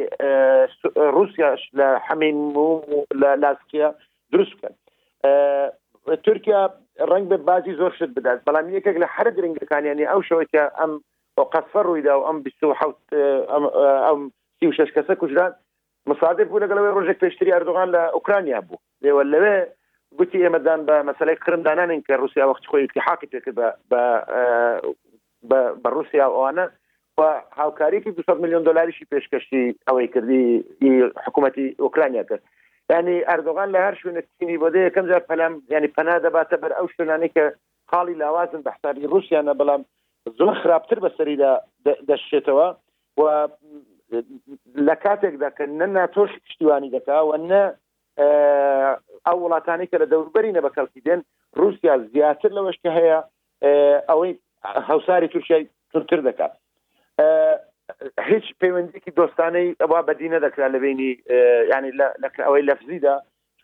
رووسیا 1.16 1.56
لە 1.78 1.86
حەمین 2.06 2.36
و 2.64 2.82
لە 3.22 3.86
دروست 4.32 4.52
کرد 4.62 4.74
تورکیا 6.24 6.60
ڕنگ 7.12 7.24
بە 7.32 7.36
بازی 7.50 7.72
زۆر 7.80 7.92
شت 7.98 8.10
بدات 8.16 8.38
بەڵام 8.48 8.66
یەکێک 8.76 8.96
لە 9.02 9.08
هەر 9.16 9.28
درنگەکانیانی 9.36 10.08
ئەو 10.12 10.20
شەوەکە 10.28 10.62
ئەم 10.80 10.92
قەسفە 11.52 11.80
ڕوویدا 11.88 12.12
و 12.18 12.22
ئەم 12.28 12.36
ئەم 14.08 14.20
سی 14.58 14.64
و 14.68 14.72
شش 14.78 14.90
کەسە 14.96 15.12
کوژران 15.22 15.52
مسادر 16.10 16.44
بوو 16.44 16.62
لەگەڵەوەی 16.64 16.94
ڕۆژێک 16.96 17.18
پێشتری 17.24 17.54
ئەردوغان 17.54 17.88
لە 17.94 18.02
ئوکرانیا 18.18 18.60
بوو 18.66 18.82
لێوە 19.04 19.22
لەوێ 19.32 19.56
گوتی 20.18 20.42
ئێمەدان 20.44 20.80
بە 20.88 20.94
مەسلەی 21.10 21.40
قرمدانانین 21.44 22.00
کە 22.08 22.12
رووسیا 22.22 22.44
وەخت 22.52 22.64
خۆی 22.70 22.86
حاکی 23.06 23.30
پێکرد 23.32 23.58
بە 25.50 25.58
رووسیا 25.96 26.26
ئەوانە 26.32 26.64
هاوکاریکی 27.58 28.10
200 28.10 28.40
میلیۆن 28.42 28.62
دلاریشی 28.66 29.06
پێشکەشتی 29.14 29.64
ئەوەی 29.88 30.08
کردی 30.14 30.44
حکوومەتتی 31.26 31.66
ئوکرانیا 31.80 32.22
کرد 32.30 32.42
ینی 32.92 33.14
ئەردۆغان 33.32 33.68
لە 33.74 33.80
هەر 33.86 33.94
شوێنە 34.00 34.22
چینی 34.36 34.56
بۆ 34.62 34.68
یەکەم 34.88 35.06
جار 35.10 35.22
پەلام 35.30 35.52
ینی 35.74 35.90
پەنا 35.96 36.14
دەباتە 36.26 36.56
بەر 36.62 36.72
ئەو 36.78 36.86
شوێنانی 36.94 37.30
کە 37.34 37.44
خاڵی 37.90 38.18
لاوازن 38.22 38.62
بەحساری 38.66 39.08
رووسیانە 39.12 39.52
بەڵام 39.60 39.82
زۆر 40.38 40.54
خراپتر 40.62 40.98
بەسەریدا 41.06 41.50
دەشێتەوە 42.08 42.68
و 43.20 43.22
لە 44.86 44.94
کاتێکدا 45.04 45.48
کە 45.56 45.64
نە 45.80 45.86
ناتۆش 45.96 46.30
پشتیوانی 46.44 46.92
دەکاوە 46.96 47.36
نە 47.50 47.62
ئەو 49.26 49.38
وڵاتانی 49.44 49.90
کە 49.90 49.96
لە 50.02 50.06
دەوربەرینە 50.12 50.60
بە 50.64 50.70
کەڵکی 50.76 51.02
دێن 51.06 51.20
رووسیا 51.60 51.94
زیاتر 52.12 52.50
لەوەشکە 52.56 52.90
هەیە 52.98 53.18
ئەوەی 54.10 54.32
هەوساری 54.88 55.28
تووشای 55.32 55.64
تورتر 55.92 56.20
دەکات 56.28 56.52
هیچ 58.30 58.44
پەیوەندێکی 58.62 59.12
دۆستانەی 59.20 59.76
ئەوا 59.80 60.00
بەدی 60.08 60.32
نەدەکرا 60.34 60.66
لە 60.74 60.78
بینی 60.84 61.10
ینی 61.72 61.92
ئەوەی 62.46 62.62
لەفزیدا 62.68 63.16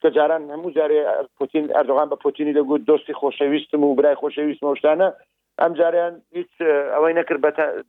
کە 0.02 0.08
جاران 0.16 0.44
هەموو 0.54 0.74
جارێ 0.78 1.00
پوتین 1.38 1.64
ئەردوغان 1.76 2.08
بە 2.12 2.16
پوتینی 2.24 2.56
دەگوت 2.58 2.82
دۆستی 2.90 3.18
خۆشەویستم 3.20 3.82
و 3.84 3.94
برای 3.98 4.20
خۆشەویست 4.22 4.62
مەشتانە 4.66 5.08
ئەم 5.62 5.72
جاریان 5.80 6.14
هیچ 6.38 6.52
ئەوەی 6.94 7.14
نەکرد 7.20 7.40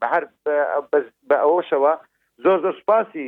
بە 0.01 0.07
هەر 0.13 0.23
بە 1.29 1.37
ئەوەشەوە 1.43 1.93
زۆر 2.43 2.57
زۆر 2.65 2.75
سپاسی 2.81 3.25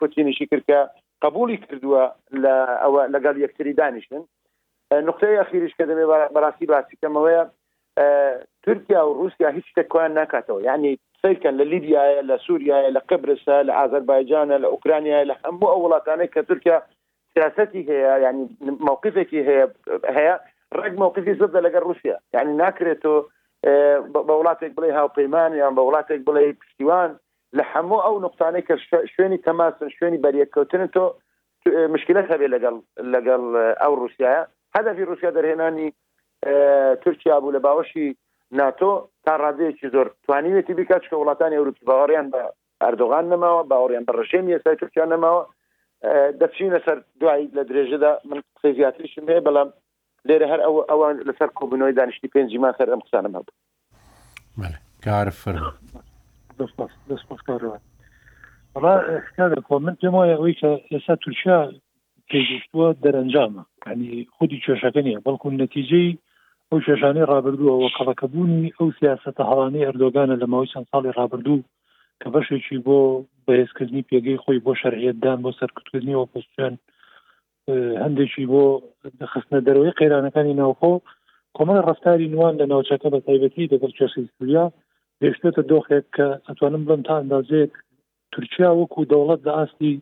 پوتینیشی 0.00 0.46
کردکە 0.52 0.80
قبولی 1.24 1.58
کردووە 1.64 2.04
لە 2.42 2.54
ئەوە 2.82 3.02
لەگەڵ 3.14 3.36
یەکتری 3.44 3.76
دانیشتن 3.80 4.22
نقطەی 5.08 5.38
ئەخیریش 5.40 5.72
کە 5.78 5.84
دەبێ 5.90 6.04
بەڕاستی 6.34 6.66
باسیکەمەوەیە 6.72 7.42
تورکیا 8.64 9.00
و 9.08 9.14
رووسیا 9.18 9.48
هیچ 9.56 9.66
شتێکیان 9.72 10.12
ناکاتەوە 10.18 10.60
یعنی 10.68 10.92
سیرکەن 11.26 11.56
لە 11.60 11.64
لیدیایە 11.72 12.22
لە 12.30 12.36
سووریایە 12.46 12.90
لە 12.96 13.00
قبرسە 13.10 13.56
لە 13.68 13.72
ئازربایجانە 13.80 14.56
لە 14.64 14.68
ئوکرانیای 14.74 15.24
لە 15.30 15.34
هەموو 15.44 15.70
ئەو 15.72 15.80
وڵاتانەی 15.84 16.28
کە 16.34 16.40
تورکیا 16.48 16.76
سیاستی 17.36 17.82
هەیە 17.90 18.14
ینی 18.24 18.44
مووقفێکی 18.86 19.40
هەیە 19.48 19.66
هەیە 20.16 20.34
ڕێک 20.80 20.94
مووقفی 21.02 21.34
زدە 21.40 21.58
لەگەر 21.66 21.82
رووسیا 21.88 22.16
یعنی 22.34 22.52
ناکرێتەوە 22.62 23.18
بە 24.28 24.34
وڵاتێک 24.40 24.72
بڵێ 24.76 24.90
هاوپەیمان 24.98 25.50
یان 25.60 25.72
بە 25.76 25.82
وڵاتێک 25.88 26.20
بڵێ 26.28 26.42
پشتیوان 26.60 27.10
لە 27.58 27.64
هەموو 27.72 28.00
ئەو 28.06 28.16
نقطانەی 28.26 28.64
کە 28.68 28.74
شوێنی 29.14 29.38
تەماسن 29.46 29.88
شوێنی 29.96 30.22
بەریەکەوتن 30.24 30.82
تۆ 30.94 31.04
مشکلت 31.94 32.26
هەبێ 32.32 32.48
لەگەڵ 32.54 32.76
لەگەڵ 33.14 33.42
ئەو 33.82 33.92
رووسایە 34.00 34.42
هەدەفی 34.76 35.04
رووسیا 35.08 35.30
دەرهێنانی 35.36 35.88
تورکیا 37.02 37.36
بوو 37.40 37.54
لە 37.56 37.60
باوەشی 37.66 38.08
ناتۆ 38.52 38.88
تا 39.26 39.32
ڕادەیەکی 39.42 39.88
زۆر 39.94 40.06
توانیوێتی 40.26 40.74
بیکات 40.78 41.02
کە 41.10 41.14
وڵاتانی 41.18 41.56
ئەوروپی 41.58 41.86
باوەڕیان 41.88 42.26
بە 42.34 42.42
ئەردۆغان 42.84 43.24
نەماوە 43.32 43.62
باوەڕیان 43.70 44.04
بە 44.06 44.12
ڕژێمی 44.18 44.52
ئێستا 44.54 44.76
تورکیان 44.80 45.08
نەماوە 45.12 45.42
دەچینە 46.40 46.78
سەر 46.86 46.98
دوایی 47.20 47.50
لە 47.56 47.62
درێژەدا 47.70 48.12
من 48.28 48.42
قسەی 48.56 48.74
زیاتریشم 48.74 49.26
هەیە 49.30 49.42
بەڵام 49.48 49.68
لێرە 50.28 50.46
هەر 50.52 50.60
ئەو 50.66 50.84
ئەوان 50.90 51.16
لەسەر 51.28 51.48
کۆبنەوەی 51.58 51.96
دانیشتی 51.98 52.28
پێنجی 52.32 52.58
ما 52.58 52.70
سەر 52.78 52.88
ئەم 52.90 53.00
قسانە 53.06 53.28
هەبوو 53.28 54.74
کارفر 55.04 55.56
بەڵام 56.58 57.78
من 59.84 59.94
پێم 60.00 60.14
وایە 60.14 60.36
ئەوەی 60.36 60.54
کە 60.60 60.70
ئێستا 60.92 61.16
تورکیا 61.24 61.58
پێگەشتووە 62.30 62.86
دەرەنجامە 63.02 63.62
ینی 63.90 64.26
خودی 64.36 64.62
کێشەکە 64.64 65.02
نیە 65.06 65.20
بەڵکو 65.26 65.46
نەتیجەی 65.50 66.18
ئەو 66.70 66.80
شێژانی 66.86 67.28
رابرردووەوە 67.32 67.88
قەڵەکەبوونی 67.96 68.74
ئەو 68.78 68.88
سیاستە 68.98 69.42
هەڵانی 69.50 69.86
ئەردۆگانە 69.86 70.36
لە 70.42 70.46
ماوەی 70.52 70.70
چەند 70.72 70.90
ساڵی 70.92 71.16
رابرردوو 71.18 71.64
کە 72.20 72.28
بەشێکی 72.34 72.78
بۆ 72.86 72.98
بەهێزکردنی 73.46 74.06
پێگەی 74.08 74.40
خۆی 74.42 74.62
بۆ 74.64 74.72
شەرعێتدان 74.80 75.38
بۆ 75.44 75.50
سەرکردکردنی 75.58 76.18
ئۆپۆسیۆن 76.20 76.74
هەندێکی 78.04 78.44
بۆ 78.52 78.62
خستنە 79.32 79.60
دەرەوەی 79.66 79.96
قەیرانەکانی 80.00 80.58
ناوخۆ 80.60 80.92
کۆمەڵە 81.56 81.82
ڕفتاری 81.88 82.32
نوان 82.34 82.54
لە 82.60 82.64
ناوچەکە 82.72 83.08
بە 83.14 83.18
تایبەتی 83.26 83.70
دەگەڵ 83.72 83.92
چێسی 83.98 84.24
سووریا 84.34 84.66
پێشتێتە 85.20 85.62
دۆخێک 85.70 86.06
کە 86.16 86.26
ئەتوانم 86.46 86.82
بڵم 86.86 87.00
تا 87.06 87.14
ئەندازەیەک 87.20 87.72
تورکیا 88.32 88.70
وەکو 88.74 89.00
دەوڵەت 89.12 89.40
لە 89.46 89.52
ئاستی 89.58 89.92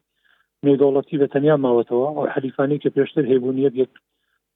نێودەوڵەتی 0.65 1.21
بە 1.21 1.27
تەنیا 1.33 1.57
ماوەتەوە 1.65 2.09
ئەو 2.17 2.25
حەلیفانی 2.35 2.81
کە 2.83 2.89
پێشتر 2.97 3.25
هێبوونیە 3.31 3.71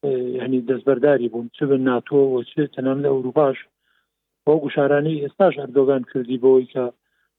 ینی 0.07 0.61
دەستبەرداری 0.69 1.29
بوون 1.31 1.49
چ 1.59 1.59
بن 1.69 1.81
ناتۆ 1.87 2.19
چ 2.51 2.53
تەنام 2.75 2.97
لە 3.03 3.07
ئەوروپاش 3.13 3.57
بۆ 4.45 4.53
گوشارانی 4.63 5.21
ئێستاش 5.23 5.53
ئەردۆگان 5.61 6.03
کردی 6.11 6.41
بۆەوەی 6.43 6.71
کە 6.73 6.85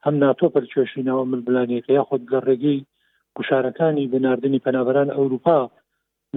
هەم 0.05 0.15
ناتۆ 0.25 0.47
پەرچێشینەوە 0.55 1.25
ملبلانێکە 1.33 1.93
یاخود 1.99 2.23
لە 2.33 2.39
ڕێگەی 2.47 2.85
گوشارەکانی 3.37 4.11
بناردننی 4.15 4.63
پەنابەران 4.67 5.09
ئەوروپا 5.17 5.59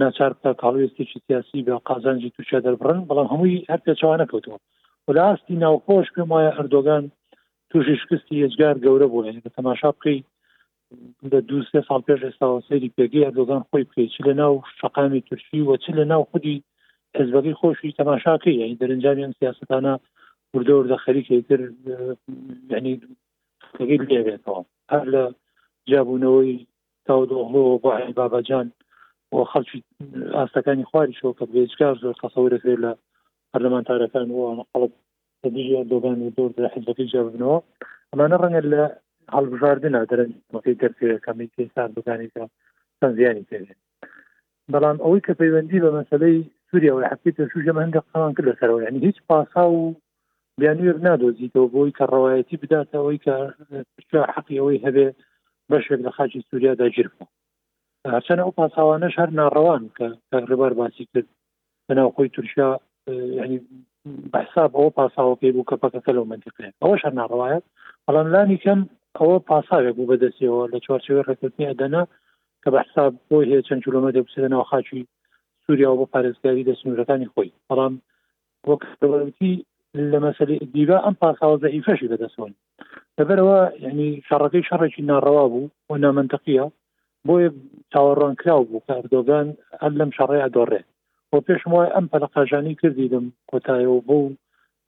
ناچار 0.00 0.32
بکە 0.38 0.52
کاڵێستێکی 0.62 1.22
سیاسی 1.26 1.64
بە 1.66 1.74
قازانجی 1.88 2.32
تووشە 2.34 2.58
دەربڕن 2.66 2.98
بەڵام 3.08 3.28
هەمووی 3.32 3.66
هەر 3.70 3.80
پێچوانە 3.86 4.26
کەوتەوە 4.30 4.58
ولا 5.08 5.22
ئاستی 5.28 5.60
ناوخۆش 5.62 6.06
پێم 6.14 6.28
وایە 6.32 6.50
ئەردۆگان 6.56 7.04
تووشی 7.70 7.96
شکستی 8.02 8.42
هێزگار 8.44 8.76
گەورە 8.84 9.06
بوون 9.12 9.26
تەماشا 9.56 9.90
بکەی 9.96 10.18
لە 11.32 11.38
دو 11.48 11.58
سێ 11.70 11.80
سال 11.88 12.00
پێش 12.08 12.20
ئێستاوەسەری 12.26 12.94
پێگەی 12.98 13.24
ئەردۆگان 13.26 13.62
خۆی 13.68 13.88
پێچ 13.92 14.12
لە 14.26 14.32
ناو 14.40 14.54
شقامی 14.78 15.20
تورکی 15.28 15.66
وەچ 15.68 15.84
لە 15.98 16.04
ناو 16.12 16.22
خودی 16.30 16.56
حزبەکەی 17.18 17.58
خۆشی 17.60 17.94
تەماشاکەی 17.98 18.58
یعنی 18.60 18.78
دەرنجامیان 18.80 19.32
سیاستانە 19.40 19.94
وردەوردە 20.54 20.96
خەریکتر 21.04 21.60
ینی 22.70 22.94
لێبێتەوە 24.14 24.60
هەر 24.92 25.04
لە 25.14 25.24
جابوونەوەی 25.90 26.54
تاودۆهۆ 27.06 27.48
بۆ 27.52 27.62
باباجان 28.18 28.66
و 29.32 29.36
خەڵکی 29.52 29.78
ئاستەکانی 30.38 30.88
خواری 30.90 31.18
شۆ 31.20 31.28
کە 31.38 31.44
بێچکار 31.52 31.94
زۆر 32.02 32.16
قەسەورەکرێت 32.22 32.80
لە 32.84 32.92
پەرلەمانتارەکان 33.50 34.26
و 34.30 34.40
قەڵب 34.72 34.92
دۆگان 35.90 36.18
و 36.22 36.34
دۆر 36.38 36.52
حزبەکەی 36.74 37.10
جابنەوە 37.14 37.58
ئەمانە 38.10 38.36
ڕەنگە 38.42 38.62
لە 38.72 38.84
هەڵبژاردنە 39.32 40.00
دەرەنمەکەی 40.10 40.78
دەرکەمی 40.82 41.48
تێسان 41.54 41.90
بگانیکە 41.96 42.42
سنجیانی 43.00 43.46
پێ 43.50 43.58
بەڵام 44.72 44.96
ئەوەی 45.04 45.24
کە 45.26 45.32
پەیوەندی 45.40 45.82
بە 45.84 45.90
مەسلەی 45.98 46.38
سووریا 46.70 46.94
و 46.96 47.02
حفتی 47.10 47.34
پێشوژە 47.38 47.72
هەندە 47.84 48.00
قان 48.12 48.32
کرد 48.36 48.48
لەسەرەوە 48.50 48.80
یعنی 48.86 48.98
هیچ 49.06 49.18
پاسا 49.28 49.64
و 49.76 49.82
بیانوێر 50.60 50.96
نادۆزیتەوە 51.06 51.68
بۆی 51.74 51.94
کە 51.98 52.04
ڕەوایەتی 52.12 52.60
بداتەوەی 52.62 53.18
کە 54.12 54.18
حەقیەوەی 54.34 54.82
هەبێ 54.86 55.06
بەشێک 55.70 56.00
لە 56.06 56.10
خاچی 56.16 56.46
سووریادا 56.48 56.88
گرفە 56.96 57.26
هەرچەنە 58.14 58.42
ئەو 58.44 58.52
پاساوانەش 58.58 59.14
هەر 59.20 59.30
ناڕەوان 59.38 59.82
کە 59.96 60.06
ڕێبەر 60.48 60.72
باسی 60.80 61.04
کرد 61.12 61.28
بەناو 61.88 62.08
خۆی 62.16 62.28
تورکیا 62.34 62.70
ینی 63.44 63.58
بەحساب 64.32 64.70
ئەو 64.78 64.88
پاساوە 64.98 65.34
پێی 65.40 65.52
بوو 65.54 65.68
کە 65.70 65.76
پەکەکە 65.82 66.12
لەو 66.16 66.24
منتیقێت 66.30 66.74
ئەوەش 66.82 67.02
هەر 67.06 67.14
ناڕەوایەت 67.20 67.64
بەڵام 68.06 68.26
لانی 68.34 68.58
کەم 68.64 68.80
ئەوە 69.20 69.36
پاساوێک 69.48 69.94
بوو 69.96 70.10
بەدەستیەوە 70.10 70.62
لە 70.72 70.78
چوارچوی 70.84 71.26
ڕێککردنی 71.26 71.68
ئەدەنا 71.70 72.02
کە 72.62 72.68
بە 72.72 72.78
حساب 72.86 73.12
بۆ 73.28 73.36
هەیە 73.48 73.60
چەند 73.66 73.82
کیلومتر 73.84 74.22
بسێنەوە 74.26 74.68
خاچوی 74.70 75.08
سووریا 75.64 75.88
و 75.92 75.98
بۆ 76.00 76.04
پارێزگاری 76.14 76.66
دەسنوورەکانی 76.68 77.30
خۆی 77.32 77.50
بەڵام 77.68 77.94
وەکتی 78.68 79.52
لە 80.12 80.18
مەسلی 80.24 80.58
دیگا 80.74 80.98
ئەم 81.04 81.14
پاساوە 81.22 81.56
زەیفەشی 81.62 82.10
بەدەستەوە 82.12 82.48
لەبەرەوە 83.18 83.58
یعنی 83.84 84.08
شەڕەکەی 84.28 84.66
شەڕێکی 84.68 85.02
ناڕەوا 85.10 85.44
بوو 85.52 85.66
و 85.90 85.94
نامەنتەقیە 86.04 86.64
بۆیە 87.26 87.50
چاوەڕۆن 87.92 88.34
کرااو 88.40 88.62
بوو 88.68 88.84
کاردۆگان 88.88 89.46
ئەل 89.82 89.92
لەم 89.98 90.10
شەڕەیە 90.16 90.48
دۆڕێ 90.56 90.80
بۆ 91.30 91.36
پێشم 91.46 91.72
وای 91.74 91.92
ئەم 91.94 92.06
پەلەقاژانی 92.12 92.78
کردیدم 92.80 93.26
کۆتایەوە 93.50 94.00
بوو 94.08 94.36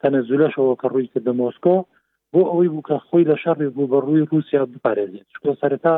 تەنەزولەشەوە 0.00 0.74
کە 0.80 0.86
ڕووی 0.92 1.10
کرد 1.12 1.28
مۆسکۆ 1.40 1.76
بۆ 2.36 2.42
ئەوەی 2.50 2.70
بوو 2.72 2.84
کە 2.88 2.96
خۆی 3.08 3.28
لە 3.30 3.36
شەڕێک 3.42 3.72
بوو 3.76 3.90
بە 3.92 3.98
ڕووی 4.04 4.28
رووسیا 4.30 4.62
بپارێزێت 4.72 5.26
چکۆ 5.34 5.50
سەرتا 5.60 5.94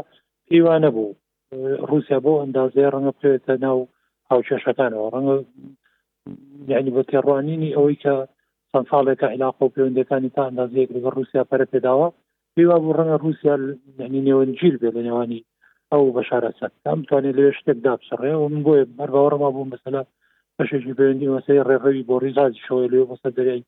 پێیوانە 0.49 0.89
بوو 0.97 1.17
رووسیا 1.91 2.19
بۆ 2.25 2.33
ئەندازەیە 2.43 2.93
ڕەنگە 2.95 3.13
بکرێتە 3.15 3.55
ناو 3.65 3.79
هاوچێشەکانەوە 4.31 5.07
ڕەنگە 5.15 5.37
یعنی 6.73 6.91
بە 6.97 7.03
تێڕوانینی 7.11 7.75
ئەوەی 7.77 7.97
کە 8.03 8.15
چەند 8.71 8.87
ساڵێکە 8.91 9.27
علااق 9.35 9.57
و 9.63 9.73
پەیوەندەکانی 9.75 10.31
تا 10.37 10.43
ئەندازەیەک 10.49 10.91
لەگە 10.97 11.09
رووسیا 11.17 11.43
پەرە 11.51 11.67
پێداوە 11.73 12.09
پێوا 12.55 12.77
بوو 12.83 12.97
ڕەنگە 12.99 13.17
رووسیا 13.25 13.55
یعنی 14.01 14.21
نێوەنجیر 14.27 14.75
بێ 14.81 14.89
لە 14.97 15.03
نێوانی 15.07 15.43
ئەو 15.93 16.03
بەشارە 16.17 16.51
سەر 16.59 16.71
ئەم 16.87 17.01
توانێت 17.09 17.35
لەوێ 17.39 17.53
شتێک 17.59 17.79
دابسڕێ 17.85 18.33
و 18.39 18.49
من 18.53 18.61
بۆیە 18.67 18.85
بەرباوەڕما 18.99 19.49
بوو 19.55 19.71
مەسەلا 19.73 20.03
بەشێکی 20.57 20.97
پەیوەندی 20.99 21.33
مەسی 21.35 21.65
ڕێڕەوی 21.69 22.07
بۆ 22.09 22.15
ڕیزازی 22.25 22.65
شەوەی 22.67 22.91
لێ 22.93 23.01
بەسە 23.11 23.31
دەریایی 23.37 23.65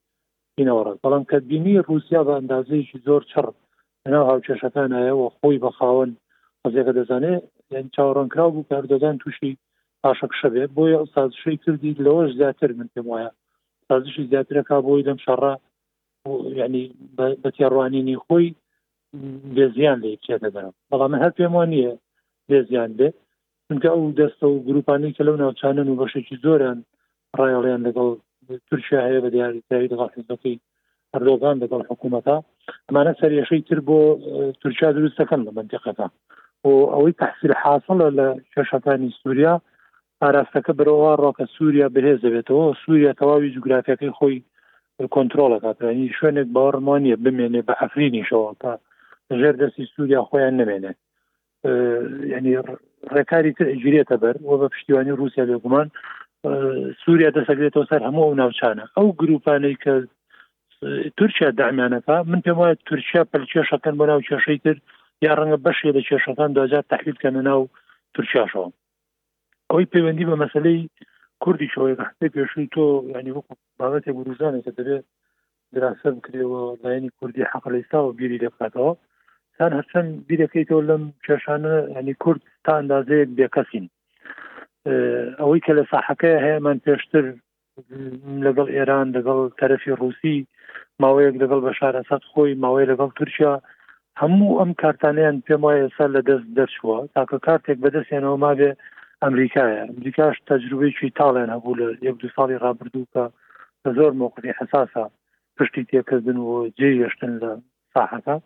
اینەوەڕ 0.61 0.95
بەڵام 1.05 1.25
کەبینی 1.33 1.79
رووسیا 1.89 2.21
بە 2.27 2.33
ئەندازەیەکی 2.39 3.03
زۆر 3.07 3.23
چڕ 3.33 3.47
ناو 4.13 4.25
هاوچێشەکان 4.31 4.91
ئایەوە 4.97 5.27
خۆی 5.39 5.61
بەخاون 5.65 6.11
قزیەکە 6.63 6.93
دەزانێت 6.99 7.45
یان 7.75 7.87
چاوەڕانکرا 7.95 8.47
بوو 8.53 8.69
کاردەدان 8.71 9.17
تووشی 9.23 9.53
پاشەکشە 10.03 10.49
بێت 10.55 10.71
بۆیە 10.77 10.99
سازشەی 11.15 11.57
کردی 11.65 11.99
لەوەش 12.05 12.31
زیاتر 12.41 12.71
من 12.77 12.89
پێم 12.95 13.07
وایە 13.11 13.31
سازشی 13.89 14.25
زیاترەکە 14.33 14.77
بۆی 14.87 15.05
لەم 15.09 15.19
شەڕە 15.25 15.55
ینی 16.61 16.85
بەتیێڕوانینی 17.43 18.17
خۆی 18.25 18.49
بێزیان 19.57 19.99
لە 20.05 20.11
کێدەدەم 20.25 20.69
بەڵام 20.91 21.13
هەر 21.23 21.33
پێم 21.39 21.53
وانە 21.57 21.91
بێزیان 22.51 22.91
بێت 22.99 23.17
چونکە 23.67 23.89
ئەو 23.95 24.03
دەستە 24.19 24.45
و 24.51 24.63
گروپانی 24.69 25.15
کە 25.17 25.23
لەو 25.29 25.37
ناوچانن 25.43 25.89
و 25.89 25.99
بەشێکی 26.01 26.37
زۆریان 26.45 26.79
ڕایڵیان 27.39 27.83
لەگەڵ 27.87 28.17
تورکیا 28.71 29.01
هەیە 29.09 29.21
بە 29.25 29.31
دیاریکاری 29.35 29.91
دەڵاتەکەی 29.93 30.57
ئەردۆگان 31.15 31.57
دەگەڵ 31.63 31.83
حکوومەتە 31.91 32.37
ئەمانە 32.89 33.13
سەریەشەی 33.21 33.63
تر 33.69 33.81
بۆ 33.89 33.99
تورکیا 34.63 34.93
دروست 34.93 35.17
دەکەن 35.23 35.41
لە 35.47 35.51
منتیقەکە 35.59 36.07
و 36.65 36.69
ئەوەی 36.95 37.13
تحصیل 37.23 37.53
حاصلە 37.63 38.09
لە 38.19 38.27
شەشەکانی 38.55 39.15
سووریا 39.21 39.55
ئاراستەکە 40.23 40.73
برەوە 40.79 41.11
ڕۆکە 41.23 41.45
سووریا 41.57 41.87
بەهێز 41.97 42.19
دەبێتەوە 42.27 42.67
سووریا 42.83 43.13
تەواوی 43.21 43.55
جوگرافیەکەی 43.57 44.15
خۆی 44.19 44.37
کۆنتترۆلەکاتنی 45.15 46.15
شوێنێک 46.19 46.49
باوەڕمانە 46.55 47.17
بمێنێ 47.25 47.61
بە 47.69 47.75
ئەفرینیشەوە 47.81 48.51
تا 48.63 48.71
ژێر 49.41 49.55
دەستی 49.63 49.91
سووریا 49.95 50.21
خۆیان 50.29 50.55
نمێنێت 50.61 50.99
ینی 52.35 52.57
ڕێکاری 53.15 53.53
تر 53.59 53.67
ئەجرێتە 53.73 54.17
بەر 54.23 54.37
و 54.49 54.53
بە 54.61 54.67
پشتیوانی 54.75 55.13
رووسیا 55.19 55.45
لێگومان 55.51 55.89
سووریا 57.03 57.31
دەسەگرێتەوە 57.39 57.89
سەر 57.91 58.01
هەموو 58.09 58.37
ناوچانە 58.41 58.85
ئەو 58.97 59.07
گروپانەی 59.21 59.81
کە 59.83 59.95
تورکیا 61.19 61.51
دامیانەکە 61.61 62.17
من 62.31 62.41
پێم 62.45 62.57
وایە 62.59 62.77
تورکیا 62.89 63.23
پلچێشەکەن 63.33 63.95
بۆ 63.99 64.05
ناو 64.11 64.21
کێشەی 64.29 64.63
کرد 64.65 64.81
یا 65.25 65.33
ڕەنگە 65.39 65.59
بەشێ 65.65 65.89
لە 65.97 66.03
کێشەکان 66.09 66.51
دوجار 66.57 66.85
تحویلکەنە 66.93 67.41
ناو 67.51 67.61
تورکیاشەوە 68.15 68.69
ئەوەی 69.71 69.91
پەیوەندی 69.93 70.29
بە 70.29 70.37
مەسلەی 70.43 70.81
کوردی 71.43 71.71
شەوەی 71.73 71.97
پێشوی 72.35 72.71
تۆ 72.75 72.85
ینی 73.15 73.35
وەکو 73.37 73.53
باەتێ 73.81 74.11
گوروزانێک 74.17 74.65
کە 74.67 74.73
دەبێت 74.79 75.05
دراسە 75.75 76.09
بکرێەوە 76.17 76.63
لایەنی 76.83 77.15
کوردی 77.19 77.49
حەقلستا 77.53 77.99
و 78.03 78.15
بیری 78.19 78.41
لێ 78.43 78.49
بکاتەوە 78.53 78.93
سان 79.57 79.73
هەرچەند 79.79 80.11
بیرەکەیتەوە 80.29 80.83
لەم 80.91 81.03
کێشانە 81.25 81.75
ینی 81.99 82.15
کورد 82.23 82.41
تا 82.65 82.73
ئەندازەیەک 82.79 83.29
بێکەسین 83.39 83.87
ئەوەی 85.39 85.61
کە 85.67 85.73
لە 85.79 85.85
ساحەکە 85.93 86.31
هەیەمان 86.47 86.79
پێشتر 86.87 87.25
لەگەڵ 88.47 88.69
ئێران 88.77 89.07
لەگەڵ 89.17 89.39
تەرەفی 89.61 89.97
رووسی 90.01 90.37
ماوەیەک 91.03 91.35
لەگەڵ 91.43 91.61
بە 91.67 91.73
شارەسەد 91.79 92.23
خۆی 92.33 92.59
ماوەی 92.65 92.91
لەگەڵ 92.93 93.11
تورکیا 93.19 93.55
هەموو 94.21 94.59
ئەم 94.61 94.71
کارتانیان 94.83 95.37
پێم 95.47 95.61
وایە 95.65 95.83
ئێستا 95.85 96.07
لە 96.17 96.21
دەست 96.29 96.47
دەرچووە 96.59 96.99
تاکە 97.15 97.39
کارتێک 97.47 97.79
بەدەستێنەوە 97.85 98.37
ماگە 98.45 98.71
ئەمریکایە 99.23 99.83
ئەمریکاش 99.89 100.37
تەجروبەیکی 100.49 101.11
تاڵێن 101.19 101.51
هەبوو 101.55 101.79
لە 101.81 101.87
یەک 102.07 102.17
دو 102.21 102.29
ساڵی 102.37 102.61
ڕابردووکە 102.65 103.25
بە 103.83 103.91
زۆر 103.97 104.13
موقعی 104.23 104.57
حساسە 104.61 105.05
پشتی 105.57 105.85
تێکردن 105.91 106.39
و 106.41 106.49
جێ 106.79 106.89
گەشتن 107.01 107.33
لە 107.43 107.51
ساحەکە 107.95 108.37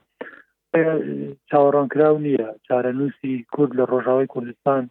چاوەڕانکراو 1.50 2.18
نییە 2.26 2.48
چارە 2.66 2.90
نووسی 2.98 3.34
کورد 3.54 3.72
لە 3.78 3.84
ڕۆژاوی 3.92 4.30
کوردستان 4.34 4.84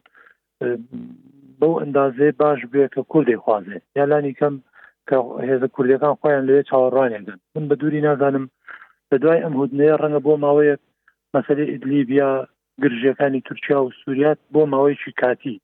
بەو 1.62 1.74
ئەندازێ 1.82 2.30
باش 2.42 2.60
بێ 2.72 2.84
کە 2.94 3.02
کوردی 3.12 3.42
خوازێ 3.44 3.78
یالانی 4.00 4.34
کەم 4.40 4.54
کە 5.10 5.18
هێزە 5.50 5.68
کوردەکان 5.76 6.16
خۆیان 6.20 6.44
لێ 6.50 6.58
چاوەڕانێکن 6.70 7.38
من 7.56 7.66
بە 7.70 7.76
دووری 7.82 8.02
نازانم 8.08 8.46
بە 9.10 9.18
دوای 9.24 9.44
ئەم 9.44 9.54
هودنەیە 9.60 9.96
ڕەنگە 10.02 10.22
بۆ 10.26 10.34
ماوەیە 10.44 10.76
مەسەری 11.36 11.72
ئیدلیبیا 11.72 12.32
گرژیەکانی 12.84 13.46
تورکیا 13.48 13.80
و 13.82 13.92
سووریات 14.00 14.40
بۆ 14.54 14.62
ماوەیەکی 14.72 15.12
کاتی 15.22 15.56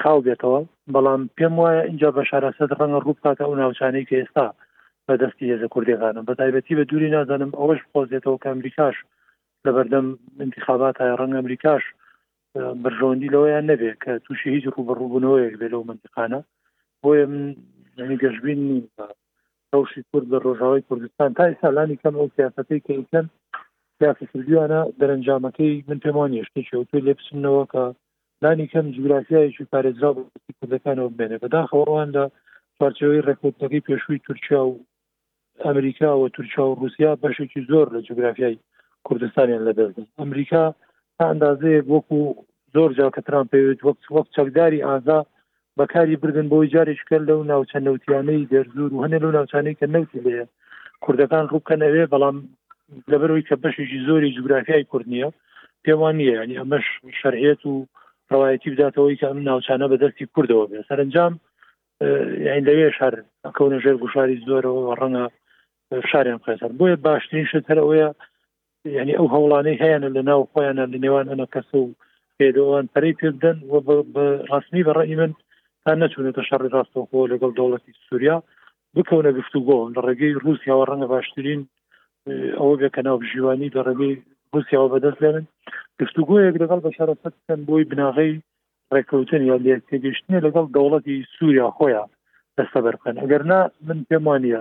خاو 0.00 0.18
بێتەوە 0.26 0.60
بەڵام 0.94 1.20
پێم 1.36 1.54
وایە 1.60 1.82
اینجا 1.90 2.10
بە 2.16 2.22
شارەسەد 2.30 2.70
ڕەنگە 2.78 2.98
ڕووپاتە 3.06 3.42
ئەو 3.46 3.54
ناوچانەی 3.60 4.06
کە 4.08 4.16
ئێستا 4.20 4.46
بەدەستی 5.08 5.50
هێزە 5.52 5.68
کوردەکانم 5.74 6.24
بە 6.28 6.34
تایبەتی 6.38 6.76
بە 6.78 6.84
دووری 6.90 7.10
نازانم 7.16 7.50
ئەوەش 7.58 7.80
خۆزێتەوە 7.90 8.38
کە 8.42 8.48
ئەمریکاش 8.52 8.96
لە 9.66 9.70
بەردەم 9.76 10.06
انتخابات 10.44 10.96
های 11.00 11.12
ڕنگ 11.20 11.34
ئەمریکاش 11.38 11.82
برژۆندی 12.82 13.32
لەوەیان 13.34 13.64
نەبێت 13.70 13.96
کە 14.04 14.12
تووشی 14.24 14.54
هیچ 14.56 14.64
ڕوبڕووبوونەوەیەک 14.74 15.54
بێ 15.60 15.68
لەو 15.72 15.82
منتیقانە 15.90 16.40
بۆیە 17.02 17.24
من 18.08 18.16
گەشتبین 18.22 18.60
نیم 18.68 18.84
ڕوشی 19.74 20.02
کورد 20.10 20.26
لە 20.32 20.38
ڕۆژاوای 20.44 20.86
کوردستان 20.88 21.30
تا 21.38 21.44
ئێسالانی 21.50 22.00
کەم 22.02 22.14
ئەو 22.18 22.28
سیاستەی 22.36 22.84
کەیکەن 22.86 23.26
سیاسەسردیوانە 23.98 24.80
دەرەنجامەکەی 25.00 25.74
من 25.88 25.98
پێمان 26.04 26.30
یشتێکی 26.40 26.84
توی 26.90 27.04
لێپسنەوە 27.06 27.62
کە 27.72 27.84
لانی 28.42 28.66
کەم 28.72 28.86
جوگرافیایکی 28.96 29.68
پارێزرا 29.72 30.10
کوردەکانەوە 30.58 31.10
بێنێ 31.18 31.36
بەداخەوەوان 31.42 32.08
لە 32.16 32.24
چارچەوەی 32.78 33.24
ڕکوتەکەی 33.28 33.84
پێشووی 33.88 34.22
تورکیا 34.26 34.62
و 34.66 34.72
ئەمریکا 35.66 36.10
و 36.16 36.24
تورکیا 36.36 36.64
و 36.66 36.76
رووسیا 36.80 37.12
بەشێکی 37.24 37.60
زۆر 37.70 37.86
لە 37.94 38.00
جوگرافیای 38.08 38.56
کوردستانیان 39.06 39.62
لەدەست 39.68 39.98
ئەمریکا 40.20 40.64
تا 41.20 41.28
ئەندازەیەک 41.32 41.86
وەکو 41.94 42.18
زۆر 42.74 42.90
جا 42.98 43.06
کە 43.14 43.22
تران 43.28 43.46
پێوێت 43.52 43.80
وەک 43.86 43.98
وەک 44.16 44.26
چەکداری 44.36 44.84
ئازا 44.88 45.18
بەکاری 45.78 46.20
بردن 46.22 46.46
بۆی 46.52 46.70
جارێککرد 46.74 47.24
لەو 47.30 47.40
ناوچە 47.52 47.78
نەوتیانەی 47.86 48.48
دەرزور 48.52 48.90
و 48.92 49.02
هەنە 49.04 49.18
لەو 49.22 49.32
ناوچانەی 49.38 49.78
کە 49.80 49.86
نەوتی 49.94 50.24
لەیە 50.26 50.44
کوردەکان 51.04 51.44
ڕووکەنەوێ 51.52 52.04
بەڵام 52.12 52.36
لەبەرەوەی 53.12 53.46
کە 53.48 53.54
بەشێکی 53.62 54.04
زۆری 54.08 54.34
جوگرافیای 54.36 54.88
کورد 54.90 55.06
نییە 55.14 55.28
پێوان 55.84 56.14
نیە 56.20 56.32
ینی 56.42 56.58
ئەمەش 56.60 56.84
شەرهێت 57.20 57.60
و 57.70 57.72
ڕواەتی 58.32 58.70
بداتەوەی 58.72 59.18
کە 59.20 59.26
ئەم 59.30 59.40
ناوچانە 59.48 59.86
بە 59.90 59.96
دەستی 60.02 60.26
کوردەوە 60.34 60.66
بێ 60.70 60.80
سەرنجام 60.88 61.32
یان 62.46 62.62
لەوێ 62.68 62.88
شار 62.98 63.14
ئەکەونە 63.46 63.78
ژێر 63.84 63.96
گوشاری 64.02 64.42
زۆرەوە 64.48 64.82
ڕەنگە 65.00 65.24
شاریان 66.10 66.40
خێسەر 66.46 66.70
بۆیە 66.78 66.96
باشترین 67.06 67.46
شت 67.50 67.64
هەرەوەیە 67.70 68.08
یعنی 68.96 69.12
ئەو 69.16 69.28
هەوڵانەی 69.34 69.80
هەیەە 69.82 69.98
لە 70.16 70.22
ناو 70.28 70.40
خۆیانە 70.52 70.84
لە 70.92 70.98
نێوان 71.04 71.26
ئەە 71.30 71.46
کەس 71.54 71.68
و 71.74 71.94
پێدەوان 72.38 72.86
پەری 72.94 73.16
پێدەن 73.20 73.58
و 73.70 73.74
بە 74.14 74.24
ڕاستنی 74.50 74.84
بە 74.86 74.92
ڕێی 74.98 75.16
من 75.20 75.32
تا 75.84 75.90
نەچونێتە 76.02 76.42
شەڕی 76.48 76.72
ڕاستەوخۆ 76.74 77.20
لەگەڵ 77.32 77.50
دەوڵەتی 77.58 77.98
سووریا 78.08 78.36
بکەونە 78.94 79.30
گفتوگۆ 79.38 79.80
لە 79.94 80.00
ڕێگەی 80.06 80.38
رووسیاوە 80.42 80.84
ڕەنگە 80.90 81.08
باشترین 81.14 81.60
ئەوە 82.58 82.74
بێکە 82.80 83.02
ناو 83.06 83.18
ژیوانی 83.30 83.72
لە 83.76 83.80
ڕێگەی 83.88 84.14
رووسیاوە 84.52 84.88
بەدەست 84.92 85.18
لێنن 85.22 85.44
گفتوگۆیەک 86.00 86.54
لەگەڵ 86.62 86.80
بە 86.84 86.90
شارەسەن 86.96 87.60
بۆی 87.68 87.88
بناغی 87.90 88.32
ڕێککەوتن 88.92 89.42
یا 89.50 89.56
لێتێگەشتنی 89.64 90.42
لەگەڵ 90.46 90.66
دەوڵەتی 90.74 91.26
سووریا 91.34 91.68
خۆیان 91.76 92.10
دەستە 92.56 92.78
بەرکەن 92.84 93.16
ئەگەرنا 93.22 93.60
من 93.86 93.98
پێم 94.08 94.24
وانە 94.28 94.60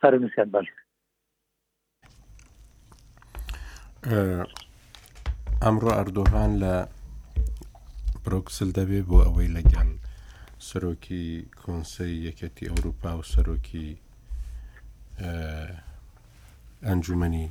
سارنسیان 0.00 0.48
باش 0.54 0.66
ئەمڕۆ 4.06 5.90
ئەردۆهان 5.98 6.52
لە 6.62 6.74
برۆکسل 8.24 8.70
دەبێت 8.78 9.04
بۆ 9.10 9.16
ئەوەی 9.26 9.48
لەگەن 9.58 9.88
سەرۆکی 10.68 11.24
کۆنسی 11.62 12.10
یەکەتی 12.28 12.68
ئەوروپا 12.70 13.10
و 13.18 13.22
سەرۆکی 13.32 13.88
ئەنجومی 16.86 17.48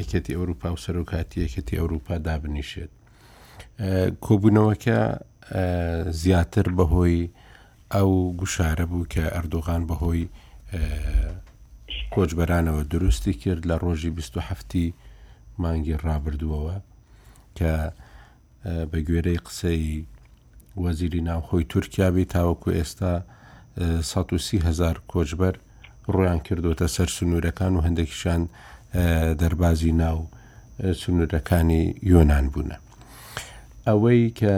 یەکەتی 0.00 0.36
ئەوروپا 0.38 0.68
و 0.72 0.82
سەرۆکاتی 0.86 1.38
یەکەتی 1.44 1.78
ئەوروپا 1.80 2.14
دابنیشێت 2.26 2.92
کۆبوونەوەکە 4.24 4.98
زیاتر 6.22 6.66
بەهۆی 6.78 7.22
ئەو 7.94 8.10
گوشارە 8.40 8.86
بوو 8.90 9.08
کە 9.12 9.24
ئەردۆغان 9.34 9.82
بەهۆی 9.90 10.24
کۆچبەرانەوە 12.14 12.82
دروستی 12.92 13.34
کرد 13.42 13.62
لە 13.70 13.76
ڕۆژی 13.82 14.10
27 14.16 14.94
مانگی 15.62 15.94
ڕابردووەوە 16.04 16.76
کە 17.58 17.72
بە 18.90 18.98
گوێرەی 19.06 19.40
قسەی 19.46 19.86
وەزیری 20.84 21.20
ناوخۆی 21.28 21.64
تورکیاوی 21.72 22.24
تاوەکو 22.34 22.68
ئێستا 22.78 23.12
1970هزار 24.10 24.96
کۆچبەر 25.12 25.54
ڕۆیان 26.14 26.40
کردوتە 26.46 26.86
سەر 26.96 27.08
سنوورەکان 27.16 27.72
و 27.74 27.84
هەندێکیشان 27.86 28.42
دەربازی 29.40 29.92
ناو 30.02 30.18
سنوورەکانی 31.00 31.82
یۆناان 32.10 32.46
بوونە. 32.52 32.76
ئەوەی 33.88 34.22
کە 34.38 34.54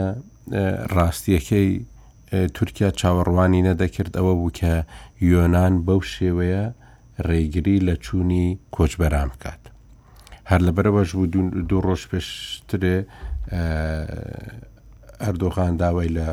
ڕاستیەکەی 0.95 1.69
تورکیا 2.55 2.89
چاوەڕوانی 2.99 3.65
نەدەکرد 3.69 4.11
ئەوە 4.17 4.33
بوو 4.39 4.51
کە 4.59 4.73
یۆناان 5.31 5.73
بەو 5.87 6.01
شێوەیە 6.13 6.63
ڕێگری 7.27 7.77
لە 7.87 7.95
چووی 8.05 8.57
کۆچبەرام 8.75 9.29
بکات. 9.33 9.63
هەر 10.49 10.61
لەبەرەوەش 10.67 11.09
بوو 11.15 11.25
دوو 11.69 11.81
ڕۆژ 11.87 12.01
پێشترێ 12.11 12.97
ئەردۆغان 15.23 15.73
داوای 15.81 16.09
لە 16.17 16.27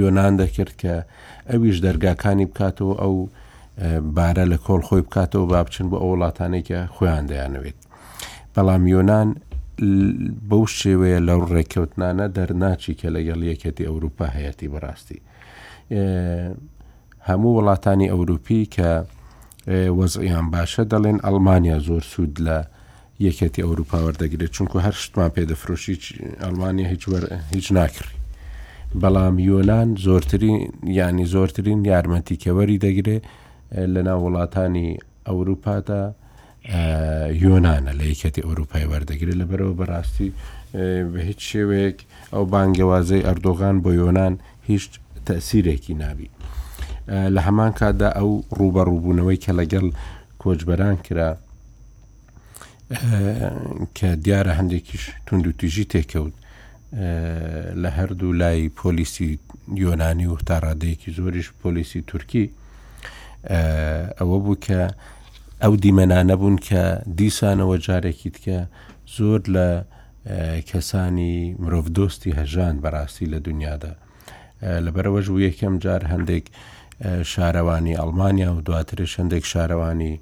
یۆناان 0.00 0.34
دەکرد 0.42 0.72
کە 0.82 0.94
ئەویش 1.50 1.76
دەرگاکانی 1.86 2.46
بکاتەوە 2.50 2.94
ئەو 3.02 3.14
بارە 4.16 4.44
لە 4.52 4.58
کۆڵ 4.66 4.80
خۆی 4.88 5.02
بکاتەوە 5.06 5.44
با 5.50 5.62
بچن 5.66 5.86
بۆ 5.90 5.96
ئەو 6.00 6.10
وڵاتانێکە 6.14 6.80
خۆیان 6.94 7.24
دەیانەوێت 7.30 7.78
بەڵام 8.54 8.82
یۆناان 8.94 9.28
بەو 10.48 10.64
شێوەیە 10.80 11.18
لەو 11.28 11.40
ڕێککەوتنانە 11.52 12.26
دەرناچی 12.36 12.94
کە 13.00 13.08
لەگەڵ 13.16 13.40
یەکەتی 13.50 13.88
ئەوروپا 13.88 14.26
هەیەی 14.36 14.68
بەڕاستی 14.72 15.18
هەموو 17.28 17.50
وڵاتانی 17.58 18.10
ئەوروپی 18.12 18.62
کە 18.74 18.90
وەزیان 19.70 20.46
باشە 20.56 20.82
دەڵێن 20.92 21.18
ئەلمانیا 21.26 21.78
زۆر 21.88 22.02
سوود 22.12 22.34
لە 22.46 22.58
یەکەتی 23.26 23.64
ئەوروپا 23.66 23.98
وەردەگرێت 24.06 24.52
چونکو 24.56 24.76
هەر 24.86 24.94
شتمان 25.02 25.30
پێدەفرۆشی 25.36 25.96
ئەلمانیا 26.44 26.86
هیچ 26.92 27.02
هیچ 27.56 27.66
ناکری 27.78 28.16
بەڵام 29.02 29.34
یۆلان 29.50 29.88
زۆرترین 30.06 30.58
ینی 31.00 31.26
زۆرترین 31.34 31.78
یارمەتیکەوەری 31.92 32.78
دەگرێت 32.86 33.22
لە 33.94 34.00
ناو 34.08 34.20
وڵاتانی 34.26 34.88
ئەوروپادا 35.28 36.02
یۆناە 37.44 37.76
لە 37.98 38.04
یەکەتی 38.12 38.40
ئەوروپای 38.46 38.88
وەردەگرێت 38.92 39.36
لە 39.40 39.44
بەرەوە 39.50 39.74
بەڕاستی 39.80 40.30
بە 41.12 41.20
هیچ 41.28 41.40
شێوەیەک 41.50 41.98
ئەو 42.32 42.44
بانگەوازەی 42.52 43.26
ئەردۆغان 43.26 43.76
بۆ 43.84 43.90
یۆناان 44.00 44.34
هیچ 44.70 44.84
تەسیرێکی 45.28 45.94
نابی 46.02 46.28
لە 47.10 47.40
هەمان 47.46 47.72
کاتدا 47.78 48.08
ئەو 48.18 48.30
ڕوبە 48.58 48.82
ڕووبوونەوەی 48.88 49.36
کە 49.44 49.52
لەگەڵ 49.60 49.86
کۆچبەران 50.42 50.96
کرا 51.06 51.30
کە 53.96 54.06
دیارە 54.24 54.52
هەندێکیش 54.58 55.04
تونند 55.26 55.46
و 55.46 55.52
توژی 55.60 55.84
تێکەوت 55.94 56.34
لە 57.82 57.90
هەردوو 57.98 58.32
لای 58.42 58.68
پۆلیسی 58.80 59.28
یۆنانی 59.84 60.26
و 60.30 60.38
تاڕادەیەکی 60.48 61.10
زۆریش 61.18 61.48
پۆلیسی 61.62 62.00
تورکی 62.10 62.46
ئەوە 64.18 64.36
بوو 64.44 64.54
کە 64.66 64.80
ئەو 65.62 65.74
دیمەنانە 65.82 66.34
بوون 66.40 66.56
کە 66.68 66.82
دیسانەوە 67.18 67.76
جارێکی 67.86 68.30
تکە 68.36 68.58
زۆر 69.16 69.40
لە 69.56 69.68
کەسانی 70.70 71.36
مرۆڤ 71.62 71.86
دۆستی 71.96 72.36
هەژان 72.40 72.74
بەڕاستی 72.84 73.26
لە 73.32 73.38
دنیادا 73.46 73.92
لەبەرەوەش 74.84 75.26
و 75.28 75.38
یەکەم 75.46 75.74
جار 75.84 76.02
هەندێک 76.12 76.46
شارەوانی 77.32 77.94
ئەلمانیا 78.00 78.50
و 78.56 78.60
دواتر 78.68 79.00
شندێک 79.14 79.44
شارەوانی 79.52 80.14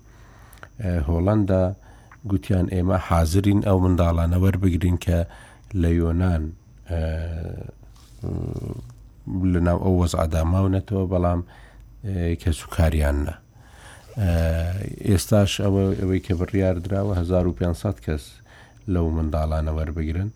هۆڵندا 1.09 1.63
گوتیان 2.31 2.67
ئێمە 2.75 2.99
حاضرین 3.09 3.61
ئەو 3.69 3.79
منداڵانەوەەر 3.85 4.57
بگرین 4.63 4.97
کە 5.05 5.19
لە 5.83 5.91
یۆناان 6.01 6.43
لەناو 9.53 9.79
ئەو 9.85 9.95
وەزعدا 10.03 10.43
ماونەتەوە 10.53 11.05
بەڵام 11.13 11.41
کە 12.43 12.51
سوکاریانە 12.61 13.35
ئێستاش 15.09 15.53
ئەوە 15.65 15.83
ئەوەی 16.01 16.21
کە 16.27 16.33
بڕیار 16.41 16.75
درراوە 16.85 17.15
1500 17.17 18.01
کەس 18.07 18.25
لەو 18.95 19.07
منداڵانە 19.17 19.73
وەربگرن 19.79 20.31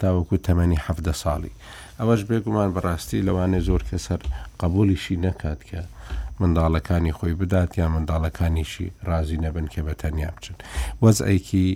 تاوەکو 0.00 0.36
تەمەنی 0.46 0.78
حەفدە 0.86 1.12
ساڵی 1.22 1.52
ئەوەش 2.00 2.22
بێگومان 2.30 2.68
بەڕاستی 2.76 3.24
لەوانێ 3.28 3.60
زۆر 3.68 3.82
کە 3.88 3.96
سەر 4.06 4.20
قبولیشی 4.60 5.20
نەکات 5.26 5.60
کە 5.68 5.80
منداڵەکانی 6.40 7.16
خۆی 7.18 7.34
بدات 7.40 7.70
یا 7.80 7.86
منداڵەکانیشی 7.94 8.88
رازی 9.08 9.40
نەبن 9.44 9.66
کە 9.72 9.80
بە 9.86 9.94
تەنیا 10.02 10.30
بچن 10.36 10.56
وەزئیکی 11.04 11.66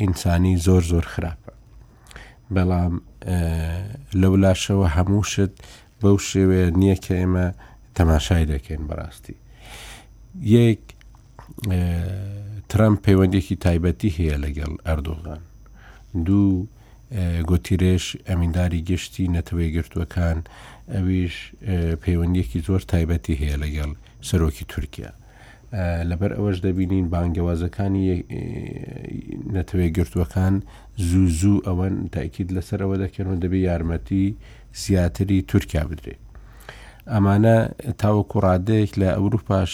ئینسانی 0.00 0.54
زۆر 0.66 0.82
زۆر 0.92 1.04
خراپە 1.14 1.52
بەڵام 2.54 2.94
لەولاشەوە 4.20 4.86
هەمووشت 4.96 5.54
بەو 6.02 6.16
شێوەیە 6.30 6.68
نییە 6.80 6.96
کە 7.04 7.14
ئێمە 7.20 7.46
تەماشای 7.98 8.44
دەکەین 8.52 8.82
بەڕاستی 8.88 9.36
یەک 10.56 10.82
ترامپ 12.70 12.98
پەیوەندێکی 13.06 13.56
تایبەتی 13.64 14.10
هەیە 14.16 14.36
لەگەڵ 14.44 14.72
ئەردۆغان 14.86 15.42
دوو 16.26 16.56
گۆتیرێش 17.50 18.04
ئەمینداری 18.28 18.80
گشتی 18.90 19.26
نەتەوەی 19.36 19.72
گرتوەکان 19.76 20.38
ئەویش 20.94 21.34
پەیوەندیەکی 22.02 22.60
زۆر 22.66 22.82
تایبەتی 22.92 23.34
هەیە 23.42 23.56
لەگەڵ 23.64 23.90
سەرۆکی 24.28 24.64
تورکیا 24.72 25.10
لەبەر 26.10 26.30
ئەوەش 26.36 26.58
دەبینین 26.66 27.06
بانگەوازەکانی 27.12 28.04
نەتەوەی 29.56 29.90
گرتوەکان 29.96 30.54
زوو 31.08 31.26
زوو 31.40 31.64
ئەوەن 31.66 31.94
تاکیید 32.16 32.48
لەسەرەوە 32.56 32.96
دەکەنەوە 33.04 33.36
دەبێ 33.44 33.58
یارمەتی 33.68 34.24
زیاتری 34.82 35.38
تورکیا 35.50 35.82
بدرێت 35.90 36.20
ئەمانە 37.12 37.56
تاوەکو 38.02 38.36
ڕادەیەک 38.46 38.92
لە 39.00 39.08
ئەوروپاش 39.16 39.72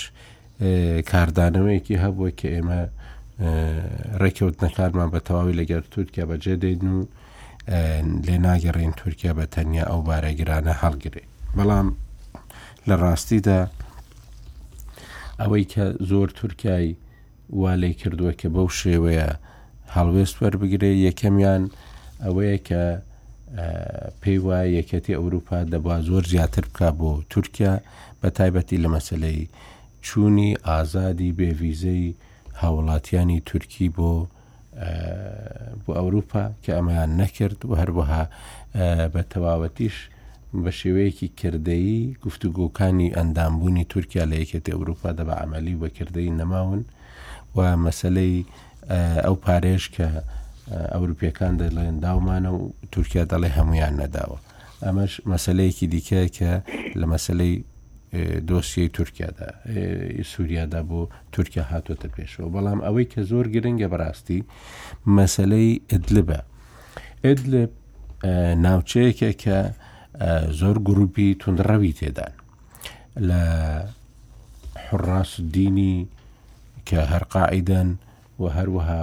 کاردانەوەیەکی 1.11 1.97
هەبووە 2.05 2.31
کە 2.39 2.49
ئێمە 2.55 2.81
ڕێکەوتنەکانمان 4.23 5.09
بە 5.15 5.21
تەواوی 5.27 5.59
لەگەر 5.61 5.83
تورکیا 5.95 6.25
بەجێ 6.31 6.55
دێن 6.63 6.87
و 6.97 7.01
لێ 8.27 8.37
ناگەڕێن 8.47 8.93
تورکیا 9.01 9.33
بە 9.39 9.45
تەنیا 9.55 9.85
ئەو 9.91 10.01
بارەگرانە 10.09 10.75
هەڵگرێ 10.83 11.25
بەڵام 11.57 11.89
لە 12.89 12.95
ڕاستیدا 13.03 13.61
ئەوەی 15.41 15.65
کە 15.73 15.85
زۆر 16.11 16.29
تورکایی 16.41 16.93
وا 17.61 17.73
لێ 17.83 17.91
کردووە 18.01 18.33
کە 18.41 18.49
بەو 18.55 18.69
شێوەیە 18.81 19.29
هەڵوێست 19.97 20.37
وەربگرێ 20.41 20.93
یەکەمیان 21.07 21.63
ئەوەیە 22.25 22.59
کە 22.69 22.83
پێی 24.23 24.39
وایە 24.47 24.67
یەکەتی 24.79 25.17
ئەوروپا 25.21 25.59
دەبا 25.73 25.95
زۆر 26.09 26.25
زیاتر 26.33 26.65
بکە 26.71 26.89
بۆ 26.99 27.13
تورکیا 27.33 27.73
بە 28.21 28.29
تایبەتی 28.37 28.83
لە 28.85 28.89
مەسلەی 28.95 29.41
چوونی 30.07 30.51
ئازادی 30.69 31.31
بێویزەی 31.39 32.07
هاوڵاتیانی 32.61 33.45
تورکی 33.51 33.87
بۆ 33.97 34.13
بۆ 34.79 35.93
ئەوروپا 35.99 36.43
کە 36.65 36.71
ئەمەیان 36.79 37.11
نەکرد 37.21 37.59
و 37.69 37.73
هەروەها 37.83 38.25
بە 39.13 39.23
تەواوەتیش 39.33 39.97
بە 40.63 40.71
شێوەیەکی 40.81 41.29
کردەیی 41.41 42.01
گفتوگۆکانی 42.25 43.09
ئەندامبوونی 43.19 43.85
تورکیا 43.93 44.25
لە 44.31 44.37
یەکێتی 44.43 44.75
ئەوروپا 44.77 45.11
دەبە 45.19 45.35
عملی 45.45 45.75
بەکردەی 45.83 46.35
نەماون 46.41 46.83
و 47.57 47.59
مەسلەی 47.85 48.37
ئەو 49.27 49.37
پارێش 49.45 49.85
کە 49.95 50.07
ئەوروپیەکان 50.95 51.55
دەڵێن 51.63 51.97
داومانە 52.05 52.51
و 52.57 52.61
تورکیا 52.95 53.23
دەڵێ 53.33 53.51
هەمویان 53.59 53.95
نەداوە 54.03 54.39
ئەمەش 54.85 55.13
مەسلەیەکی 55.33 55.87
دیکە 55.93 56.23
کە 56.37 56.51
لە 57.01 57.07
مەسلەی 57.13 57.55
دۆسیەی 58.49 58.89
تورکیادا 58.97 59.49
سووریادا 60.33 60.81
بۆ 60.89 61.01
تورکیا 61.33 61.65
هاتۆتە 61.73 62.09
پێشەوە 62.17 62.49
بەڵام 62.55 62.81
ئەوەی 62.87 63.07
کە 63.13 63.21
زۆر 63.31 63.47
گرنگگە 63.55 63.89
بەڕاستی 63.93 64.41
مەسلەی 65.17 65.71
ئەدلبە 65.91 66.41
ئەدلب 67.25 67.71
ناوچەیەکە 68.65 69.31
کە 69.43 69.59
زۆر 70.61 70.77
گروپی 70.89 71.35
تونندڕەوی 71.41 71.93
تێدان 71.99 72.33
لە 73.29 73.43
حڕاس 74.87 75.31
دینی 75.55 75.97
کە 76.89 77.01
هەر 77.13 77.25
قائدەن 77.35 77.89
و 78.41 78.45
هەروەها 78.57 79.03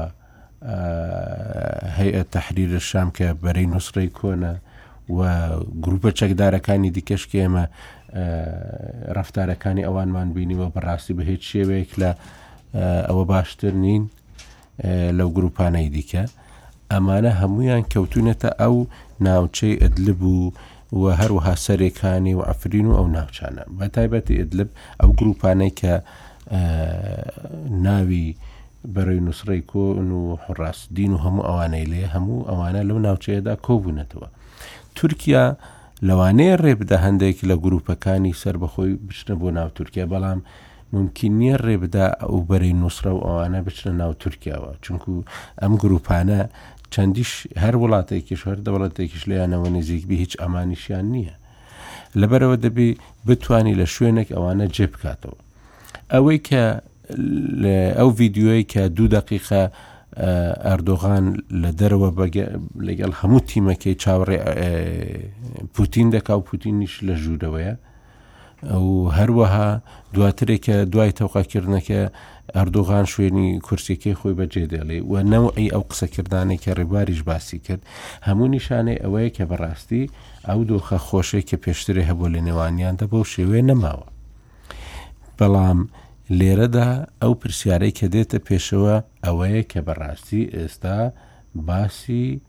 هەیە 1.98 2.24
تحریرە 2.36 2.80
شام 2.90 3.10
کە 3.18 3.28
بەرەی 3.44 3.68
نووسڕی 3.74 4.10
کۆنە 4.20 4.54
و 5.18 5.20
گروپە 5.86 6.10
چەکدارەکانی 6.20 6.90
دیکەشک 6.98 7.32
ئێمە 7.42 7.66
ڕفتارەکانی 9.16 9.86
ئەوانمان 9.88 10.28
بینیوە 10.36 10.68
بەڕاستی 10.76 11.14
بە 11.18 11.24
هیچ 11.30 11.42
شێوەیەک 11.52 11.92
لە 12.02 12.12
ئەوە 13.08 13.24
باشتر 13.34 13.72
نین 13.86 14.04
لەو 15.18 15.30
گروپانەی 15.38 15.90
دیکە 15.96 16.24
ئەمانە 16.92 17.32
هەمویان 17.42 17.84
کەوتونەتە 17.94 18.50
ئەو 18.62 18.76
ناوچەی 19.28 19.80
ئەدلب 19.84 20.22
و 20.24 20.54
و 21.00 21.04
هەروەها 21.22 21.56
سەرێکانی 21.66 22.34
و 22.40 22.42
ئەفرین 22.50 22.88
و 22.88 22.96
ئەو 22.98 23.08
ناوچانە 23.18 23.64
بە 23.78 23.86
تایبەتی 23.96 24.40
ئەدلب 24.42 24.70
ئەو 25.02 25.10
گروپانەی 25.20 25.72
کە 25.80 25.94
ناوی 27.86 28.26
بەڕێ 28.94 29.18
نووسڕی 29.26 29.62
کۆن 29.72 30.10
و 30.20 30.38
حڕاستدین 30.44 31.12
و 31.14 31.18
هەموو 31.24 31.46
ئەوانەی 31.48 31.86
لێ 31.92 32.04
هەموو 32.16 32.48
ئەوانە 32.50 32.82
لەو 32.90 33.00
ناوچەیەدا 33.08 33.54
کۆبوونەتەوە 33.66 34.28
تورکیا 34.98 35.46
لەوانەیە 36.08 36.56
ڕێبدا 36.64 36.98
هەندێکی 37.06 37.48
لە 37.52 37.56
گروپەکانی 37.64 38.36
سربەخۆی 38.44 39.00
بچنە 39.08 39.34
بۆ 39.42 39.50
ناو 39.58 39.70
تورکیا 39.78 40.06
بەڵام 40.12 40.40
ممکن 40.96 41.32
نییە 41.40 41.58
ڕێبدا 41.66 42.06
ئەو 42.22 42.38
بەرەی 42.50 42.76
نووسرە 42.82 43.12
و 43.16 43.20
ئەوانە 43.26 43.60
بچنە 43.68 43.92
ناو 44.02 44.12
تورکیاوە 44.24 44.72
چونکو 44.86 45.12
ئەم 45.62 45.74
گروپانە 45.84 46.40
چەندیش 46.94 47.32
هەر 47.64 47.76
وڵاتێکیش 47.84 48.42
هەر 48.50 48.60
دەوڵەتێکیش 48.66 49.24
لەیانەوە 49.32 49.68
نزیکبی 49.78 50.18
هیچ 50.24 50.34
ئەمانیشیان 50.42 51.06
نییە 51.16 51.36
لەبەرەوە 52.20 52.58
دەبی 52.66 52.90
بتانی 53.28 53.76
لە 53.80 53.86
شوێنێک 53.96 54.30
ئەوانە 54.36 54.66
جێبکاتەوە 54.76 55.38
ئەوەی 56.14 56.40
کە 56.48 56.64
ئەو 58.00 58.10
ویددیوەی 58.20 58.64
کە 58.72 58.82
دوو 58.98 59.08
دقیقە 59.16 59.62
ئەردۆغان 60.18 61.26
لە 61.62 61.72
دەرەوە 61.80 62.10
لەگەڵ 62.88 63.12
هەموو 63.20 63.40
تیمەکەی 63.50 63.96
چاوەڕێ 64.04 64.40
پوتین 65.76 66.08
دەکا 66.16 66.34
و 66.38 66.42
پوتینیش 66.50 66.94
لە 67.08 67.16
ژوورەوەیە 67.24 67.76
ئەو 68.72 68.86
هەروەها 69.20 69.70
دواترێکە 70.16 70.76
دوای 70.94 71.12
تەوقاکردنەکە 71.20 72.00
ئەردۆغان 72.56 73.06
شوێنی 73.14 73.48
کورسەکەی 73.66 74.18
خۆی 74.20 74.38
بەجێدێڵێ 74.40 74.98
و 75.12 75.14
نەوەی 75.32 75.72
ئەو 75.74 75.84
قسەکردانی 75.90 76.62
کە 76.64 76.72
ڕێباریش 76.78 77.22
باسی 77.30 77.60
کرد 77.66 77.82
هەموو 78.28 78.48
نیشانەی 78.56 79.02
ئەوەیە 79.04 79.30
کە 79.38 79.44
بەڕاستی 79.50 80.04
ئەو 80.48 80.60
دۆخە 80.72 80.98
خۆشەی 81.08 81.44
کە 81.50 81.58
پێشترێ 81.64 82.04
هەبوو 82.10 82.34
لە 82.36 82.42
نێوانیاندا 82.48 83.06
بەو 83.12 83.24
شێوێ 83.34 83.62
نەماوە 83.70 84.08
بەڵام 85.40 85.80
لێرەدا 86.40 86.88
ئەو 87.22 87.34
پرسیارەی 87.42 87.96
کە 87.98 88.06
دێتە 88.14 88.40
پێشەوە 88.48 88.96
ئەوەیە 89.26 89.64
کە 89.72 89.80
بەڕاستی 89.88 90.52
ئێستا 90.56 90.98
باسی 91.68 92.42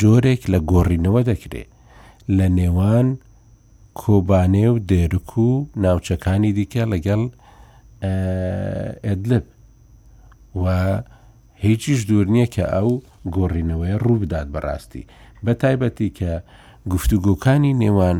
جۆرێک 0.00 0.42
لە 0.52 0.58
گۆڕینەوە 0.70 1.20
دەکرێت 1.30 1.68
لە 2.36 2.46
نێوان 2.58 3.08
کۆبانێ 4.00 4.66
و 4.74 4.78
دێرک 4.90 5.30
و 5.46 5.48
ناوچەکانی 5.84 6.52
دیکە 6.58 6.82
لەگەڵ 6.92 7.22
ئەدلب 9.06 9.44
و 10.62 10.64
هیچیش 11.64 12.00
دوور 12.08 12.26
نییە 12.34 12.46
کە 12.54 12.64
ئەو 12.74 12.90
گۆڕینەوەی 13.36 13.94
ڕوو 14.02 14.20
بدات 14.22 14.46
بەڕاستی 14.54 15.04
بە 15.44 15.52
تایبەتی 15.60 16.10
کە 16.18 16.32
گفتوگۆکانی 16.92 17.72
نێوان 17.82 18.18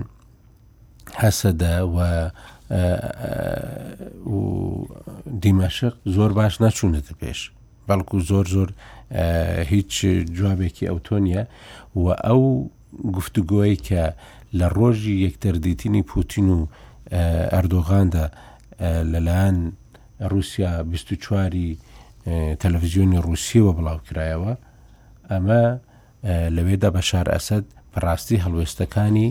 حەسەدا 1.20 1.74
و 1.94 1.96
و 2.70 4.38
دیمەشق 5.42 5.94
زۆر 6.16 6.30
باش 6.38 6.54
ناچوونەتە 6.62 7.14
پێش 7.20 7.40
بەڵکو 7.88 8.16
زۆر 8.30 8.46
زۆر 8.54 8.68
هیچ 9.72 9.90
جوابێکی 10.36 10.88
ئەوتۆنیە 10.90 11.42
و 12.02 12.06
ئەو 12.26 12.42
گفتوگۆی 13.16 13.76
کە 13.86 14.02
لە 14.58 14.66
ڕۆژی 14.76 15.14
یەکتەردیتنی 15.26 16.02
پوتین 16.10 16.48
و 16.56 16.60
ئەردۆغاندا 17.54 18.24
لەلایەن 19.12 19.58
رووسیا 20.30 20.70
24واری 20.92 21.70
تەلەڤزیۆنی 22.62 23.22
رووسیەوە 23.26 23.72
بڵاوکرایەوە 23.78 24.52
ئەمە 25.30 25.64
لەوێدا 26.56 26.88
بەشار 26.96 27.26
ئەسد 27.34 27.64
بەڕاستی 27.92 28.42
هەڵوێستەکانی 28.44 29.28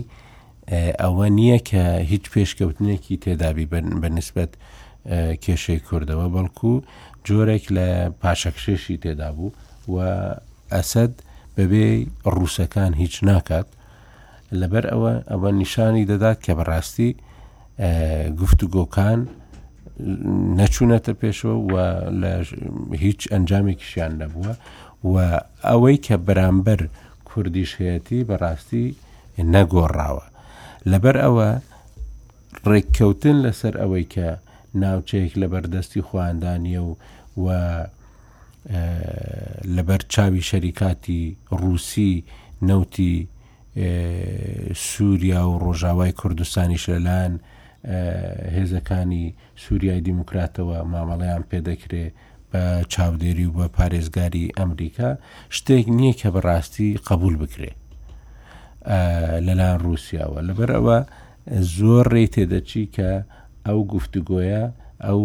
ئەوە 1.02 1.26
نییە 1.38 1.58
کە 1.68 1.84
هیچ 2.10 2.24
پێشکەوتنێکی 2.34 3.16
تێدابی 3.24 3.66
بەنسبت 4.02 4.52
کێشەی 5.44 5.80
کوردەوە 5.86 6.26
بەڵکو 6.34 6.72
جۆرێک 7.26 7.64
لە 7.76 7.86
پاشەکشێشی 8.20 8.96
تێدا 9.02 9.30
بوو 9.36 9.50
و 9.92 9.96
ئەسد 10.74 11.12
بەبێ 11.56 11.86
ڕووسەکان 12.34 12.92
هیچ 13.02 13.14
ناکات 13.28 13.68
لەبەر 14.60 14.84
ئەوە 14.92 15.12
ئەوە 15.30 15.50
نیشانی 15.60 16.04
دەدات 16.10 16.38
کە 16.44 16.52
بەڕاستی 16.58 17.10
گفتوگۆکان 18.40 19.20
نەچوونەتە 20.58 21.12
پێشەوە 21.20 21.56
و 21.70 21.72
هیچ 23.04 23.20
ئەنجامێکیشیان 23.32 24.12
نەبووە 24.20 24.52
و 25.12 25.14
ئەوەی 25.68 25.96
کە 26.06 26.16
بەرامبەر 26.26 26.80
کوردیشهەتی 27.28 28.26
بەڕاستی 28.30 28.86
نەگۆڕاوە 29.54 30.26
لەبەر 30.92 31.16
ئەوە 31.24 31.48
ڕێککەوتن 32.70 33.36
لەسەر 33.46 33.74
ئەوەی 33.82 34.06
کە 34.14 34.28
ناوچەیەک 34.82 35.32
لە 35.42 35.46
بەردەستی 35.52 36.06
خواندانیە 36.08 36.82
و 36.88 36.96
و 37.44 37.46
لەبەر 39.76 40.00
چاوی 40.12 40.46
شەریکاتی 40.50 41.22
رووسی 41.60 42.12
نەوتی 42.68 43.14
سووریا 44.90 45.42
و 45.50 45.60
ڕۆژاوای 45.64 46.12
کوردستانی 46.20 46.82
شەلان 46.84 47.32
هێزەکانی 48.56 49.24
سووریای 49.64 50.04
دیموکراتەوە 50.08 50.78
مامەڵەیان 50.92 51.42
پێدەکرێ 51.50 52.06
بە 52.50 52.62
چاودێری 52.92 53.46
و 53.48 53.52
بە 53.58 53.66
پارێزگاری 53.76 54.52
ئەمریکا 54.58 55.10
شتێک 55.56 55.86
نییە 55.98 56.14
کە 56.20 56.28
بەڕاستی 56.34 56.90
قبول 57.08 57.34
بکرێت 57.42 57.76
لەلاەن 59.46 59.76
رووسیاوە 59.84 60.40
لەبەر 60.48 60.70
ئەوە 60.76 60.98
زۆر 61.76 62.06
ڕێ 62.14 62.24
تێدەچی 62.34 62.84
کە 62.96 63.10
ئەو 63.66 63.78
گفتوگۆیە 63.94 64.62
ئەو 65.06 65.18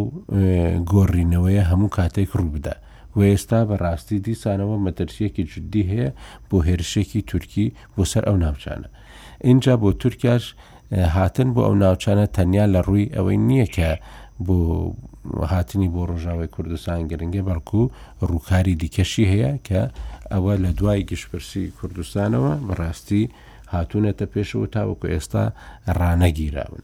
گۆڕینەوەیە 0.91 1.63
هەموو 1.71 1.93
کاتێک 1.97 2.29
ڕووبدا 2.39 2.75
و 3.15 3.19
ئێستا 3.29 3.59
بەڕاستی 3.69 4.17
دیسانەوە 4.25 4.75
مەترسیەکی 4.85 5.43
جددی 5.51 5.83
هەیە 5.91 6.09
بۆ 6.49 6.57
هێرشێکی 6.67 7.21
تورکی 7.31 7.67
بۆ 7.95 8.03
سەر 8.11 8.23
ئەو 8.27 8.37
ناوچانە 8.43 8.87
اینجا 9.47 9.73
بۆ 9.81 9.89
تورکیاش 10.01 10.43
هاتن 11.15 11.49
بۆ 11.55 11.61
ئەو 11.67 11.75
ناوچانە 11.83 12.25
تەنیا 12.37 12.65
لە 12.73 12.79
ڕووی 12.87 13.11
ئەوەی 13.15 13.37
نییە 13.47 13.67
کە 13.75 13.89
بۆ 14.45 14.57
هاتنی 15.51 15.89
بۆ 15.93 16.01
ڕۆژاوی 16.11 16.47
کوردستان 16.55 16.99
گرنگگە 17.11 17.41
بەڵکو 17.49 17.81
ڕووکاری 18.29 18.75
دیکەشی 18.81 19.25
هەیە 19.31 19.51
کە 19.67 19.81
ئەوە 20.33 20.53
لە 20.63 20.69
دوای 20.79 21.01
گشتپرسی 21.11 21.63
کوردستانەوە 21.79 22.51
بەڕاستی 22.67 23.23
هاتوونەتە 23.73 24.25
پێشەوە 24.35 24.67
تاوەکو 24.75 25.07
ئێستا 25.13 25.43
ڕانەگیراون 25.99 26.83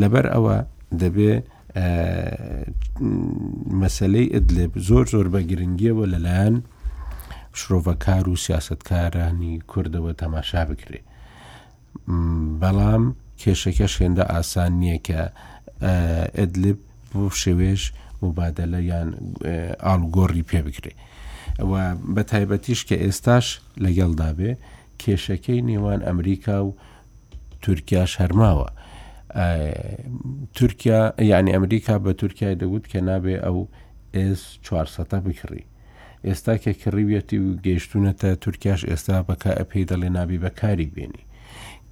لەبەر 0.00 0.26
ئەوە 0.34 0.56
دەبێ 1.02 1.32
مەسلەی 3.82 4.26
ئەدلێ 4.34 4.64
زۆر 4.88 5.04
زۆر 5.12 5.26
بە 5.34 5.40
گرنگیەوە 5.50 6.04
لەلایەن 6.12 6.56
شرۆڤەکار 7.58 8.24
و 8.32 8.36
سیاستکارانی 8.44 9.54
کوردەوە 9.70 10.12
تەماشا 10.22 10.62
بکرێ 10.70 11.00
بەڵام 12.62 13.04
کێشەکە 13.40 13.86
شێندە 13.96 14.24
ئاسان 14.32 14.72
نییە 14.82 14.98
کە 15.06 15.20
ئەدلب 16.38 16.78
بۆ 17.10 17.22
شێوێش 17.42 17.82
مبادەلە 18.22 18.80
یان 18.90 19.08
ئالگۆڕی 19.84 20.44
پێ 20.50 20.60
بکرێ 20.66 20.92
ئەوە 21.60 21.82
بە 22.14 22.22
تایبەتیش 22.30 22.80
کە 22.88 22.96
ئێستاش 23.04 23.46
لەگەڵدابێ 23.84 24.52
کێشەکەی 25.02 25.60
نێوان 25.70 26.00
ئەمریکا 26.08 26.56
و 26.66 26.70
تورکیاش 27.64 28.12
هەرماوە 28.22 28.68
تورکیا 30.56 31.00
یعنی 31.32 31.50
ئەمریکا 31.56 31.94
بە 32.04 32.10
تورکای 32.20 32.54
دەگوت 32.62 32.84
کە 32.92 32.98
نابێ 33.08 33.36
ئەو 33.44 33.58
ئێس 34.16 34.42
400 34.62 35.22
بکڕی 35.26 35.62
ئێستا 36.26 36.54
کە 36.62 36.72
کڕیویەتی 36.82 37.38
و 37.44 37.48
گەیشتونەتە 37.66 38.30
تورکیاش 38.44 38.80
ئێستا 38.90 39.16
بەکە 39.28 39.50
ئەپی 39.58 39.82
دەڵێ 39.90 40.08
نابی 40.16 40.38
بەکاری 40.44 40.92
بێنی 40.94 41.24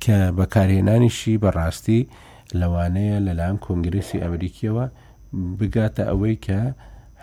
کە 0.03 0.19
بەکارهێنانیشی 0.39 1.41
بەڕاستی 1.45 2.01
لەوانەیە 2.61 3.19
لەلام 3.27 3.57
کۆنگرسی 3.67 4.23
ئەمریکیەوە 4.23 4.87
بگاتە 5.61 6.05
ئەوەی 6.11 6.37
کە 6.47 6.61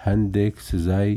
هەندێک 0.06 0.56
سزای 0.68 1.12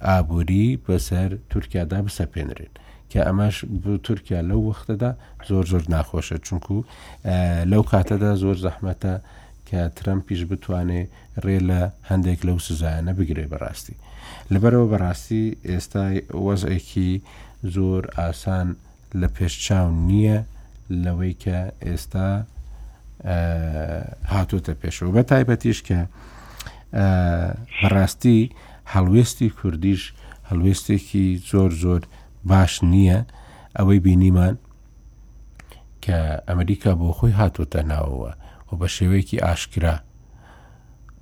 ئابووری 0.00 0.66
بەسەر 0.86 1.30
تورکیادا 1.50 1.98
بسەپێنرێن 2.06 2.72
کە 3.10 3.20
ئەمەش 3.26 3.56
تورکیا 4.04 4.40
لەو 4.50 4.60
وەختەدا 4.70 5.10
زۆر 5.48 5.64
زۆر 5.72 5.82
ناخۆشە 5.94 6.38
چونکو 6.46 6.76
لەو 7.70 7.82
کاتەدا 7.90 8.32
زۆر 8.42 8.56
زەحمەتە 8.66 9.14
کە 9.68 9.80
ترمپیش 9.98 10.40
بتوانێ 10.50 11.02
ڕێ 11.44 11.58
لە 11.70 11.80
هەندێک 12.10 12.40
لەو 12.48 12.58
سزانە 12.68 13.12
بگرێ 13.18 13.46
بەڕاستی 13.52 13.96
لەبەرەوە 14.52 14.86
بەڕاستی 14.92 15.44
ئێستا 15.70 16.04
وەزێکی 16.46 17.12
زۆر 17.74 18.02
ئاسان 18.18 18.68
لە 19.20 19.28
پێشچاو 19.36 19.86
نییە 20.08 20.38
لەوەی 21.04 21.34
کە 21.42 21.58
ئێستا 21.86 22.28
هاتوتە 24.32 24.72
پێشەوە 24.80 25.10
بە 25.16 25.22
تایبەتیش 25.30 25.78
کە 25.88 26.00
بەڕاستی 27.82 28.38
هەڵوێستی 28.94 29.48
کوردیش 29.58 30.02
هەڵوێستێکی 30.50 31.24
زۆر 31.50 31.70
زۆر 31.82 32.02
باش 32.50 32.72
نییە 32.92 33.18
ئەوەی 33.76 34.00
بینیمان 34.06 34.54
کە 36.04 36.18
ئەمریکا 36.48 36.90
بۆ 36.98 37.08
خۆی 37.18 37.34
هاتوتە 37.40 37.80
ناوەوە 37.90 38.32
و 38.68 38.70
بە 38.80 38.88
شێوەیەکی 38.96 39.42
ئاشکرا 39.44 39.96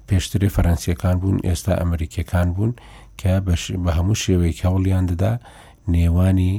پێشتری 0.08 0.54
فەرەنسیەکان 0.56 1.16
بوون 1.20 1.38
ئێستا 1.46 1.72
ئەمریکەکان 1.82 2.48
بوون 2.54 2.72
کە 3.20 3.32
بە 3.46 3.52
هەموو 3.98 4.20
شێوەیەکی 4.24 4.66
هەوڵیان 4.68 5.04
دەدا 5.10 5.32
نێوانی 5.94 6.54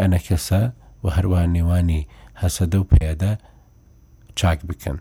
ئەنەکەسە 0.00 0.62
و 1.02 1.06
هەروە 1.16 1.40
نێوانی 1.54 2.02
هەسەدە 2.40 2.78
و 2.80 2.88
پێدە 2.92 3.32
چاک 4.38 4.58
بکەن. 4.68 4.98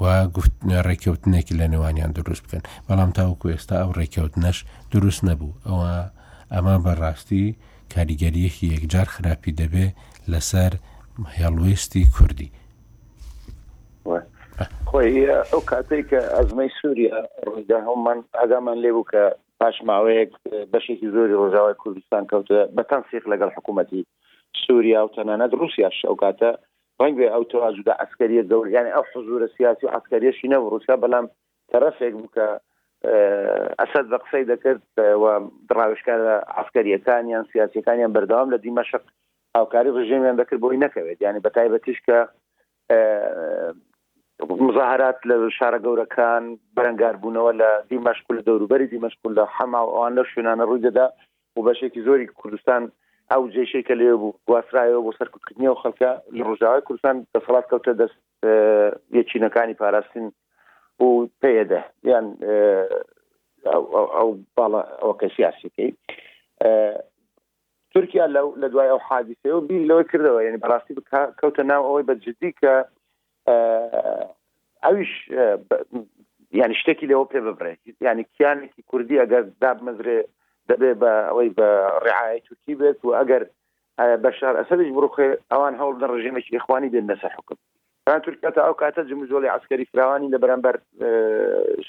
و 0.00 0.26
گفتنە 0.36 0.78
ڕێککەوتنێکی 0.88 1.54
لە 1.60 1.66
نێوانیان 1.72 2.12
دروست 2.16 2.42
بکەن 2.46 2.62
بەڵام 2.88 3.10
تاوکو 3.18 3.50
ئێستا 3.52 3.76
ئەو 3.80 3.90
ڕێککەوتنەش 3.98 4.58
دروست 4.94 5.20
نەبوو 5.28 5.56
ئەوە 5.66 5.92
ئەمە 6.54 6.74
بەڕاستی 6.84 7.44
کاریگەریەکی 7.94 8.70
یەکجار 8.74 9.06
خراپی 9.14 9.56
دەبێ 9.60 9.86
لەسەر 10.32 10.72
هێڵوێستی 11.38 12.02
کوردی 12.16 12.50
خۆی 14.90 15.10
ئەو 15.52 15.60
کاتێک 15.72 16.04
کە 16.10 16.20
ئەزمەی 16.36 16.70
سووریا 16.80 17.16
ڕوویدا 17.46 17.78
هەممان 17.88 18.18
ئەگامان 18.40 18.78
لێ 18.84 18.90
بوو 18.94 19.08
کە 19.12 19.22
پاش 19.60 19.76
ماوەیەک 19.88 20.30
بەشێکی 20.72 21.08
زۆری 21.14 21.38
ڕۆژاوای 21.40 21.76
کوردستان 21.82 22.22
کەوتە 22.30 22.60
بە 22.76 22.82
تەنسیق 22.90 23.24
لەگەڵ 23.32 23.50
حکوومەتی 23.56 24.02
سووریا 24.64 25.00
و 25.04 25.12
تەنانەت 25.16 25.52
رووسیاش 25.60 25.96
ئەو 26.08 26.16
کاتە 26.22 26.50
ڕنگ 27.04 27.18
ئەو 27.32 27.42
تواجدا 27.52 27.92
ئەسکەریە 28.02 28.42
گەوریانی 28.50 28.94
ئەو 28.96 29.04
حزورە 29.12 29.48
سیاسی 29.56 29.86
و 29.86 29.94
عسکەریەشی 29.98 30.48
نە 30.52 30.58
ڕوسیا 30.72 30.96
بەڵام 31.04 31.26
تەرەفێک 31.72 32.14
بکە 32.22 32.48
ئەسد 33.80 34.06
بە 34.12 34.18
قسەی 34.22 34.44
دەکرد 34.50 34.82
دراوشکارە 35.70 36.34
عسکەریەکانیان 36.60 37.44
سیاسەکانیان 37.52 38.12
بەردەوام 38.16 38.48
لە 38.54 38.58
دیمەشق 38.64 39.02
هاوکاری 39.56 39.94
ڕژێمیان 39.96 40.36
دەکرد 40.40 40.60
بۆی 40.64 40.82
نەکەوێت 40.84 41.18
ینی 41.26 41.42
بە 41.44 41.50
تایبەتیش 41.56 41.98
کە 42.06 42.18
مزاهرات 44.66 45.18
لە 45.28 45.36
شارە 45.58 45.78
گەورەکان 45.86 46.44
بەرەنگار 46.76 47.14
بوونەوە 47.22 47.52
لە 47.60 47.70
دیمەشکول 47.90 48.36
لە 48.40 48.44
دەوروبەری 48.48 48.90
دیمەشکول 48.94 49.32
لە 49.38 49.44
حەما 49.56 49.80
و 49.84 49.92
ئەوان 49.94 50.12
لە 50.18 50.22
شوێنانە 50.30 50.64
ڕوویدەدا 50.68 51.06
و 51.56 51.60
بەشێکی 51.68 52.04
زۆری 52.06 52.26
کوردستان 52.40 52.82
ئەو 53.34 53.42
جێشەی 53.54 53.84
کە 53.88 53.94
لێ 54.00 54.10
بوو 54.20 54.38
گواسرایەوە 54.48 55.00
بۆ 55.06 55.10
سەرکردنیەوە 55.18 55.80
خەڵکە 55.82 56.10
لە 56.36 56.42
ڕژاوی 56.48 56.84
کوردستان 56.86 57.16
دەسەڵات 57.34 57.66
کەوتە 57.70 57.92
دەست 58.00 58.20
یەچینەکانی 59.18 59.78
پاراستین 59.80 60.26
و 61.04 61.08
پێدە 61.42 61.80
یان 62.10 62.26
ئەو 64.16 64.28
باڵە 64.56 64.80
ئەو 65.02 65.12
کە 65.20 65.26
سیاسەکەی 65.36 65.90
تورکیا 67.92 68.26
لەو 68.36 68.48
لە 68.62 68.66
دوای 68.72 68.90
ئەو 68.92 69.00
حادیسەوە 69.08 69.60
بیر 69.68 69.82
لەوەی 69.90 70.08
کردەوە 70.12 70.40
یعنی 70.46 70.58
بەڕاستی 70.62 70.94
کەوتە 71.40 71.62
ناو 71.70 71.82
ئەوەی 71.88 72.06
بەجددی 72.10 72.50
کە 72.60 72.74
ئەویش 74.84 75.12
ینی 76.60 76.76
شتێکی 76.80 77.10
لەوە 77.12 77.24
پێ 77.32 77.40
ببرێ 77.48 77.72
ینی 78.08 78.24
کیانێکی 78.34 78.82
کوردی 78.90 79.20
ئەگەر 79.22 79.42
دابمەزرێ 79.62 80.20
دەبێ 80.70 80.90
بە 81.02 81.12
ئەوەی 81.28 81.50
بە 81.58 81.68
ڕعاای 82.06 82.40
تورکی 82.46 82.74
بێت 82.80 82.98
و 83.04 83.10
ئەگەر 83.18 83.42
بەشار 84.24 84.54
ئەسەرش 84.60 84.88
بڕخێ 84.96 85.28
ئەوان 85.52 85.74
هەوڵ 85.80 85.94
لە 86.02 86.06
ڕژێمێکی 86.12 86.56
ئخوانی 86.58 86.90
دێن 86.94 87.06
نەسەر 87.12 87.32
حکم 87.38 87.56
تورکەتە 88.24 88.60
ئەو 88.66 88.74
کاتە 88.82 89.00
جمزۆلی 89.10 89.52
عسکەری 89.56 89.88
فراوانی 89.90 90.30
لە 90.34 90.38
بەرەمبەر 90.42 90.76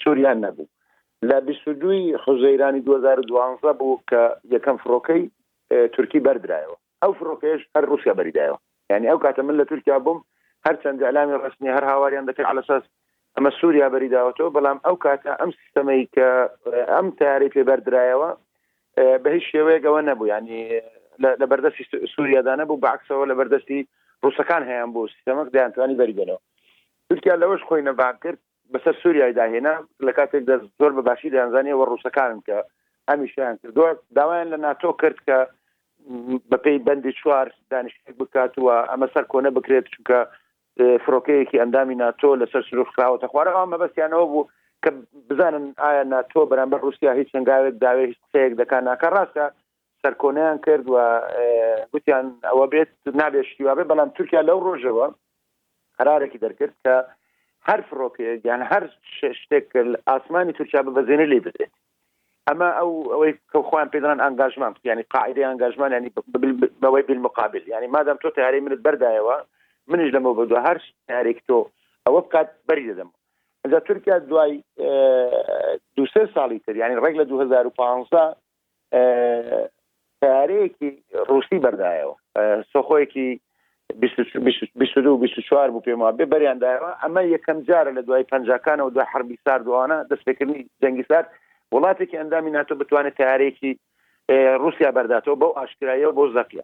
سووریان 0.02 0.38
نەبوو 0.46 0.68
لە 1.30 1.38
بیستدوی 1.48 2.02
خۆزەیرانی 2.24 2.82
2012 2.86 3.74
بوو 3.80 4.02
کە 4.12 4.22
یەکەم 4.54 4.78
فرۆکەی 4.84 5.22
تورکی 5.94 6.20
بەردرایەوە 6.28 6.78
ئەو 7.04 7.12
فرۆکەش 7.20 7.62
هەر 7.76 7.84
رووسیا 7.92 8.14
بەریدایەوە 8.20 8.60
یعنی 8.92 9.08
ئەو 9.12 9.20
کاتە 9.26 9.40
من 9.46 9.56
لە 9.62 9.66
تورکیا 9.70 10.00
بووم 10.06 10.20
هەر 10.66 10.76
چەند 10.84 11.00
ئەلامی 11.08 11.38
ڕستنی 11.44 11.74
هەر 11.78 11.84
هاواریان 11.92 12.26
دەکەی 12.30 12.46
علىساس 12.52 12.84
ئەمە 13.38 13.52
سووریا 13.60 13.88
بەریداوەتەوە 13.94 14.50
بەڵام 14.56 14.78
ئەو 14.86 14.96
کاتە 15.06 15.32
ئەم 15.42 15.52
سیستەمەی 15.60 16.04
کە 16.16 16.28
ئەم 16.96 17.08
تاری 17.20 17.50
پێ 17.54 17.62
بەردرایەوە 17.70 18.30
بە 19.24 19.28
هیچ 19.34 19.44
شێوەیە 19.52 19.80
ئەوە 19.86 20.02
نەبوو 20.10 20.28
ینی 20.34 20.62
لە 21.42 21.46
بەردەستی 21.52 21.86
سووریادا 22.16 22.54
نەبوو 22.62 22.84
باکسەوە 22.88 23.26
لە 23.30 23.34
بەردەستی 23.40 23.80
ڕوسەکان 24.24 24.62
هەیەیان 24.70 24.92
بۆ 24.96 25.02
سیستەمەک 25.14 25.48
دەیانتوانی 25.56 26.00
بەریگەنەوە 26.02 26.40
تورکیا 27.10 27.36
لەوەش 27.42 27.62
خۆی 27.68 27.86
نەبان 27.88 28.16
کرد 28.24 28.40
بەسەر 28.74 28.96
سووریای 29.04 29.36
داهێنا 29.42 29.76
لە 30.06 30.12
کاتێکدا 30.18 30.56
زۆر 30.80 30.92
بە 30.98 31.02
باشی 31.10 31.32
دەیانزانانیەوە 31.34 31.86
ڕوسەکانم 31.92 32.40
کە 32.48 32.58
هەمیشیان 33.12 33.56
کردووە 33.62 33.90
داوایان 34.18 34.48
لە 34.54 34.58
ناتۆ 34.66 34.90
کرد 35.02 35.18
کە 35.28 35.38
بەپی 36.52 36.76
بەندی 36.88 37.14
چوار 37.20 37.48
دانیش 37.72 37.96
بکاتوە 38.20 38.76
ئەمە 38.92 39.08
سەر 39.14 39.26
کۆنە 39.32 39.50
بکرێت 39.58 39.86
چونکە 39.94 40.20
فرۆکەیەکی 41.06 41.62
ئەندامی 41.62 41.96
ناتۆ 42.04 42.30
لەسەر 42.42 42.64
سروخراوەتە 42.70 43.28
خوارەوە 43.32 43.66
مەبەستیانەوە 43.74 44.26
بوو 44.32 44.44
کە 44.88 44.92
بزانن 45.30 45.64
ئایا 45.86 46.04
ناتۆ 46.12 46.42
بەرامبەر 46.52 46.80
رووسیا 46.86 47.12
هیچ 47.20 47.30
چنگاوێت 47.36 47.76
داوێ 47.84 48.06
هیچ 48.12 48.20
سەیەک 48.34 48.54
دەکان 48.62 48.84
ناکە 48.90 49.08
ڕاستە 49.16 49.46
سەرکۆنیان 50.02 50.58
کردوە 50.66 51.06
گوتیان 51.94 52.26
ئەوە 52.50 52.66
بێت 52.74 52.92
نابێت 53.22 53.48
شتیوابێ 53.52 53.84
بەڵام 53.92 54.10
تورکیا 54.16 54.42
لەو 54.50 54.60
ڕۆژەوە 54.68 55.06
هەرارێکی 56.00 56.42
دەرکرد 56.44 56.76
کە 56.84 56.96
هەر 57.68 57.80
فڕۆکێک 57.88 58.40
یان 58.50 58.62
هەر 58.72 58.84
شتێک 59.42 59.68
ئاسمانی 60.10 60.54
تورکیا 60.58 60.82
بەبەزێنە 60.88 61.26
لێ 61.32 61.40
بدێت 61.46 61.74
ئەما 62.48 62.70
ئەو 62.80 62.92
ئەوەی 63.14 63.34
کەخواان 63.54 63.88
پێدران 63.94 64.20
ئەنگژمان 64.26 64.74
ینی 64.92 65.04
قاعدی 65.14 65.48
ئەنگژمان 65.48 65.92
ینی 65.98 66.12
بەوەی 66.84 67.04
بالمقابل 67.10 67.64
ینی 67.74 67.88
مادام 67.96 68.18
تۆ 68.24 68.28
تیاری 68.38 68.60
منت 68.66 68.82
بەردایەوە 68.86 69.36
منش 69.92 70.10
لەمە 70.16 70.32
بەدو 70.40 70.56
هەر 70.68 70.78
شارێک 71.08 71.40
تۆ 71.48 71.58
ئەوە 72.06 72.22
بکات 72.26 72.50
بەری 72.70 72.86
دەدەم 72.92 73.10
ئەجا 73.68 73.80
تورکیا 73.88 74.18
دوای 74.32 74.54
دو 75.98 76.04
ساڵی 76.34 76.60
تر 76.66 76.78
ینی 76.80 77.00
ڕێک 77.04 77.16
لە 77.20 77.26
2015 77.32 77.70
تارەیەکی 80.24 80.90
روسی 81.32 81.60
بەردایەوە 81.66 82.16
سۆخۆیەکی 82.72 83.30
چوار 85.50 85.70
بوو 85.72 85.86
پێما 85.88 86.08
بێ 86.20 86.26
بەریاندایەوە 86.34 86.92
ئەمە 87.02 87.22
یەکەم 87.36 87.58
جارە 87.70 87.92
لە 87.98 88.02
دوای 88.08 88.28
پنجکانەوە 88.32 88.92
دوای 88.94 89.12
حربی 89.14 89.38
سار 89.44 89.60
دوانە 89.68 89.98
دەستپێکردنی 90.12 90.60
جەنگی 90.84 91.06
سار 91.10 91.24
وڵاتێکی 91.76 92.20
ئەندامی 92.20 92.54
ناتۆ 92.58 92.74
بتوانێت 92.82 93.16
تارێکی 93.22 93.72
رووسیا 94.64 94.90
بەرداتەوە 94.98 95.38
بەو 95.42 95.58
ئاشکراییەوە 95.60 96.14
بۆ 96.18 96.24
زەقیە 96.36 96.64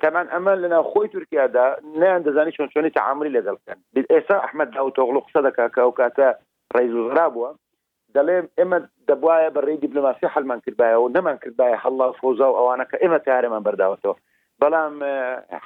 تامان 0.00 0.26
ئەمە 0.36 0.52
لەنا 0.62 0.76
خۆی 0.90 1.08
تورکیادا 1.14 1.64
نیان 2.00 2.22
دەزانی 2.26 2.52
چۆن 2.58 2.68
چۆنی 2.74 2.90
تعاملی 2.98 3.32
لەگەڵکەن 3.38 3.78
ئێستا 4.12 4.36
ئەحمد 4.44 4.70
ئەوتۆغڵ 4.82 5.16
قسە 5.26 5.40
دەکا 5.48 5.64
کە 5.74 5.80
ئەو 5.84 5.90
کاتە 6.00 6.28
ڕێزرا 6.76 7.26
بووە 7.34 7.50
دەڵێ 8.16 8.38
ئێمە 8.58 8.78
دەبواە 9.08 9.48
بەڕێ 9.56 9.74
دیبلوماسی 9.84 10.28
حلمان 10.34 10.60
کردایەوە 10.66 11.08
نەمان 11.16 11.36
کردایە 11.42 11.76
هەڵا 11.84 12.06
فۆزا 12.18 12.46
و 12.50 12.56
ئەوانە 12.58 12.84
کە 12.90 12.96
ئێمە 13.02 13.18
تارەمان 13.26 13.62
بەرداوەتەوە 13.66 14.16
بەڵام 14.62 14.94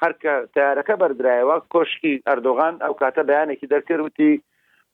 هەرکە 0.00 0.32
تارەکە 0.54 0.94
بەردرایەوە 1.02 1.56
کۆشکی 1.72 2.14
ئەردۆغان 2.28 2.74
ئەو 2.84 2.94
کاتە 3.00 3.22
بەیانێکی 3.30 3.70
دەرکردوتی 3.72 4.32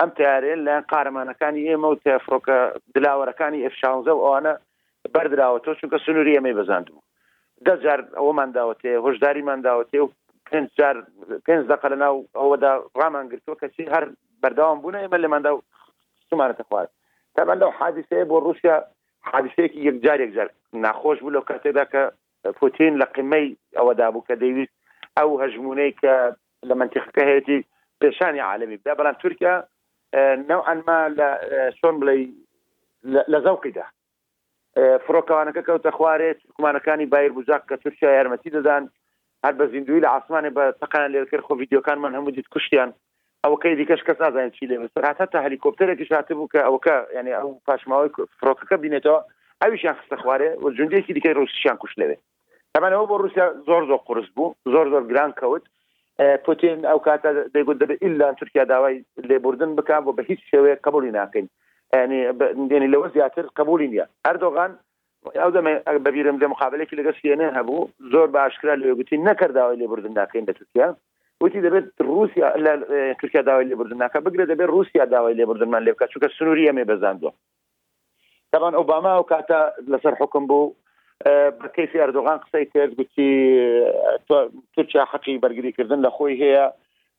ئەم 0.01 0.11
تارێن 0.19 0.61
لایەن 0.67 0.85
قارمانەکانی 0.93 1.67
ئێمە 1.71 1.89
و 1.91 1.99
تفرۆکە 2.05 2.59
دلاوەرەکانی 2.95 3.61
ئف16 3.67 4.07
ئەوانە 4.23 4.53
بەردراوەەوە 5.15 5.63
چونکە 5.79 5.99
سنووری 6.05 6.37
ئەمەی 6.37 6.57
بەزاندبوو 6.59 7.03
دەجار 7.67 8.01
ئەوەمان 8.19 8.51
داوەێ 8.57 8.93
هۆشداریمان 9.07 9.61
داوەێ 9.67 9.99
و 10.03 10.13
پێنجار 10.51 10.97
پێنج 11.47 11.63
دقە 11.73 11.89
لە 11.93 11.97
ناو 12.05 12.15
ئەوەدا 12.41 12.73
ڕامان 13.01 13.27
گرتووە 13.33 13.61
کەسی 13.63 13.91
هەر 13.95 14.05
بەرداوام 14.43 14.79
بوون 14.83 14.97
ئێمە 15.03 15.19
لێماندا 15.23 15.51
و 15.55 15.59
سومانەتە 16.29 16.63
خوارد 16.69 16.91
تامان 17.35 17.59
لەو 17.63 17.71
حادیسەیە 17.79 18.29
بۆ 18.31 18.37
رووسیا 18.45 18.77
حادیسەیەکی 19.31 19.85
یەکجار 19.89 20.19
یەکجار 20.25 20.49
ناخۆش 20.85 21.19
بوو 21.23 21.35
لەو 21.37 21.45
کاتێدا 21.51 21.85
کە 21.93 22.03
پوتین 22.59 22.93
لە 23.01 23.07
قیمەی 23.15 23.47
ئەوەدا 23.79 24.07
بوو 24.13 24.27
کە 24.29 24.35
دەیویست 24.43 24.75
ئەو 25.19 25.31
هەژمونەی 25.43 25.93
کە 26.03 26.15
لە 26.69 26.75
منتیخەکە 26.81 27.23
هەیەی 27.31 27.61
پێشانی 28.01 28.45
عالمی 28.51 28.77
بدا 28.83 28.93
بەڵام 28.99 29.17
تورکیا 29.23 29.55
نەوعما 30.51 30.99
لە 31.19 31.29
چۆن 31.79 31.95
بڵێ 32.01 32.15
لە 33.33 33.39
زەوقیدا 33.47 33.87
فرۆکەوانەکە 34.77 35.63
کەوتە 35.69 35.91
خوارێت 35.97 36.39
حکومانەکانی 36.49 37.07
بایر 37.13 37.33
بجاک 37.37 37.63
کە 37.69 37.77
تورکیا 37.83 38.11
یارمەتی 38.17 38.55
دەدان 38.57 38.83
هەر 39.45 39.55
بە 39.59 39.65
زیندوی 39.73 40.03
لە 40.05 40.09
عسمانێ 40.19 40.51
بە 40.57 40.65
تەقان 40.81 41.05
لێکرد 41.15 41.45
خۆ 41.47 41.53
یددیوکان 41.63 41.99
من 42.03 42.13
هەموو 42.17 42.35
دیت 42.37 42.49
کوشتیان 42.55 42.91
ئەوەکەی 43.45 43.79
دیکەش 43.81 44.01
کەس 44.09 44.19
نازانین 44.23 44.51
چی 44.57 44.67
لێ 44.71 44.77
بەسەرهاتا 44.83 45.25
تا 45.33 45.39
هەلیکۆپتەرێکی 45.47 46.07
شاتە 46.11 46.33
بوو 46.37 46.49
کە 46.55 46.61
ئەوکە 46.69 46.97
ینی 47.19 47.35
ئەو 47.39 47.51
پاشماوەی 47.67 48.11
فرۆکەکە 48.39 48.77
بینێتەوە 48.83 49.21
ئەویشیان 49.63 49.97
خستە 50.01 50.17
خوارێ 50.23 50.51
و 50.63 50.67
جوندێکی 50.77 51.13
دیکەی 51.17 51.35
رووسشیان 51.39 51.77
کوش 51.83 51.93
لەوێ 52.01 52.17
تەمانەوە 52.75 53.05
بۆ 53.11 53.15
رووسیا 53.23 53.47
زۆر 53.69 53.83
زۆر 53.91 53.99
قرس 54.09 54.29
بوو 54.37 54.51
زۆر 54.75 54.87
زۆر 54.93 55.05
گران 55.11 55.31
کەوت 55.41 55.65
پوتین 56.47 56.79
ئەو 56.91 56.99
کاتە 57.07 57.31
دەیگوت 57.55 57.79
دەبێت 57.83 57.99
ئللا 58.07 58.29
تورکیا 58.41 58.65
داوای 58.73 58.97
لێبوردن 59.29 59.71
بکە 59.79 59.97
بۆ 60.05 60.11
بە 60.19 60.23
هیچ 60.31 60.41
شێوەیە 60.51 60.77
قبولی 60.87 61.15
ناکەین 61.19 61.47
يعني 61.95 62.23
يعني 62.71 62.87
لو 62.87 63.09
زياتر 63.09 63.47
قبول 63.47 63.91
نيا 63.91 64.07
اردوغان 64.27 64.77
ئەو 65.37 65.51
بەبیرم 66.05 66.37
لە 66.43 66.47
مقابلێکی 66.53 66.97
لەگەس 66.99 67.19
هێنە 67.25 67.49
هەبوو 67.57 67.83
زۆر 68.13 68.27
باشکرا 68.37 68.75
لەگوتی 68.83 69.23
نەکردداوای 69.29 69.77
لێ 69.81 69.87
بردن 69.91 70.15
ناکەین 70.19 70.45
لە 70.49 70.55
تورکیا 70.59 70.89
وتی 71.43 71.63
دەبێت 71.65 71.87
رووسیا 72.07 72.49
لە 72.65 72.73
تورکیا 73.21 73.41
داوای 73.49 73.65
لێ 73.71 73.75
بردن 73.81 73.99
ناکە 74.09 74.17
بگرێت 74.27 74.49
دەبێت 74.51 74.71
رووسیا 74.73 75.05
داوای 75.13 75.35
لێ 75.39 75.45
بردنمان 75.49 75.83
لێ 75.87 75.93
بکات 75.93 76.11
چونکە 76.13 76.29
سنووری 76.39 76.69
ئەمێ 76.69 76.85
بەزاندوە 76.91 77.31
تاوان 78.53 78.75
ئۆباما 78.81 79.13
و 79.19 79.23
کاتە 79.31 79.61
لەسەر 79.93 80.15
حکم 80.21 80.45
بوو 80.49 80.75
بە 81.63 81.69
کەسی 81.77 82.01
ئەردوغان 82.03 82.39
قسەی 82.45 82.65
کرد 82.75 82.93
گوتی 82.99 83.31
تورکیا 84.77 85.05
حەقی 85.13 85.35
بەرگریکردن 85.43 86.01
لە 86.07 86.11
خۆی 86.17 86.35
هەیە 86.43 86.65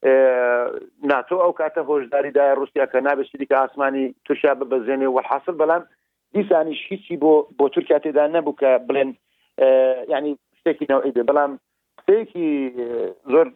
ناتۆ 0.06 1.36
ئەو 1.42 1.52
کاتە 1.60 1.82
هۆشداریدای 1.90 2.56
رووسیا 2.60 2.86
کە 2.94 3.00
نابێت 3.08 3.28
شیکە 3.32 3.56
ئاسمانی 3.60 4.08
تووشیا 4.26 4.54
ببەزێنێ 4.60 5.08
و 5.10 5.20
حاصل 5.30 5.56
بەڵام 5.62 5.84
دیسانیش 6.36 6.80
هیچی 6.90 7.16
بۆ 7.24 7.34
بۆ 7.58 7.66
تورکیا 7.76 7.98
تێدا 8.04 8.26
نەبوو 8.36 8.58
کە 8.62 8.70
بڵێن 8.88 9.12
ینی 10.16 10.32
شتێکی 10.60 10.86
نەوەی 10.92 11.14
بێ 11.16 11.24
بەڵام 11.30 11.52
قسەیەکی 12.00 12.50
زۆر 13.34 13.48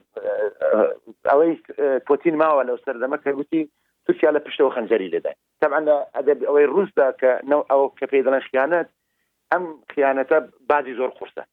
ئەوەی 1.32 1.54
پۆتین 2.08 2.36
ماوە 2.42 2.64
لەو 2.68 2.78
سەردەمە 2.86 3.18
کە 3.24 3.32
گوتی 3.40 3.62
تووسیا 4.06 4.30
لە 4.36 4.40
پشتەوە 4.46 4.74
خەنجەری 4.76 5.12
لێدای 5.14 5.36
طبعا 5.62 5.80
ئەوەی 6.48 6.68
ڕوسدا 6.76 7.08
کە 7.22 7.32
نەو 7.52 7.62
ئەو 7.70 7.82
کە 7.98 8.06
پێ 8.12 8.20
دەڵێن 8.26 8.44
خیانەت 8.50 8.88
ئەم 9.52 9.64
خیانەتە 9.92 10.38
بازی 10.70 10.98
زۆر 11.00 11.12
قورسە 11.18 11.44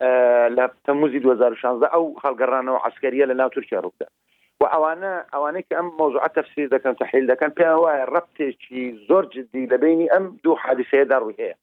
آه، 0.00 0.48
لا 0.56 0.66
تەموزی 0.88 1.20
2016 1.26 1.90
او 1.94 2.16
هەڵگەڕانەوە 2.24 2.84
عسکەریە 2.88 3.26
لە 3.26 3.34
ناو 3.42 3.48
تورکیا 3.56 3.82
ڕوودا 3.86 4.06
و 4.60 4.64
ئەوانە 4.64 5.24
ئەوانەی 5.32 5.62
کە 5.70 5.76
ئەم 5.80 5.92
مووزوع 6.00 6.26
تەفسیر 6.38 6.68
دەکەن 6.74 6.96
تحیل 7.04 7.30
دەکەن 7.34 7.48
پێ 7.60 7.66
وایە 7.66 8.06
ڕەتێکی 8.16 8.84
زۆر 9.08 9.08
زور 9.08 9.24
جدي 9.36 9.66
لبيني 9.74 10.12
أم 10.16 10.30
دو 10.44 10.54
حادثة 10.56 11.02
دار 11.04 11.22
وهي 11.30 11.54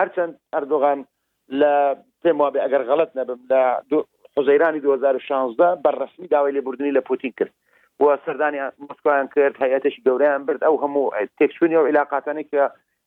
هەرچەند 0.00 0.34
أردوغان 0.54 1.04
لا 1.48 1.96
پێم 2.26 2.44
بأجر 2.58 2.82
غلطنا 2.82 3.12
غەڵت 3.12 3.16
نەبم 3.16 3.40
لە 3.50 4.04
حزەیرانی 4.38 4.80
2016 4.84 5.66
بەڕسمی 5.86 6.28
داوای 6.32 6.52
لێبوردنی 6.56 6.96
لە 6.98 7.00
پوتین 7.08 7.32
کرد 7.38 7.52
بۆ 8.00 8.06
سەردانی 8.24 8.60
مسکویان 8.90 9.28
کرد 9.34 9.54
هەیەتشی 9.62 10.02
گەوریان 10.06 10.40
برد 10.46 10.62
ئەو 10.66 10.76
هەموو 10.84 11.06
تێکچوونی 11.38 11.76
و 11.78 11.86
علااقاتانی 11.90 12.44
کە 12.52 12.62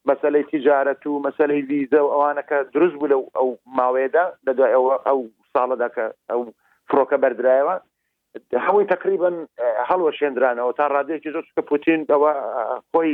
مەسلەی 0.10 0.46
تیجارەت 0.52 1.02
و 1.08 1.20
مەسلەی 1.28 1.62
ویزە 1.70 2.00
و 2.04 2.12
ئەوانەکە 2.13 2.58
دروست 2.76 2.96
بوو 3.00 3.12
لەو 3.12 3.22
ئەو 3.38 3.50
ماوەیەدا 3.78 4.26
دەدوای 4.48 4.74
ئەو 4.76 4.86
ئەو 5.08 5.20
ساڵەداکە 5.54 6.06
ئەو 6.32 6.42
فرۆکە 6.90 7.18
بەردرایەوە 7.24 7.76
هەمووی 8.66 8.90
تقریبا 8.96 9.30
هەڵوە 9.90 10.12
شێنرانەوە 10.20 10.74
تا 10.78 10.86
ڕادێکی 10.96 11.34
زۆر 11.36 11.46
کە 11.56 11.62
پوتین 11.70 12.00
ئەوە 12.12 12.32
خۆی 12.94 13.12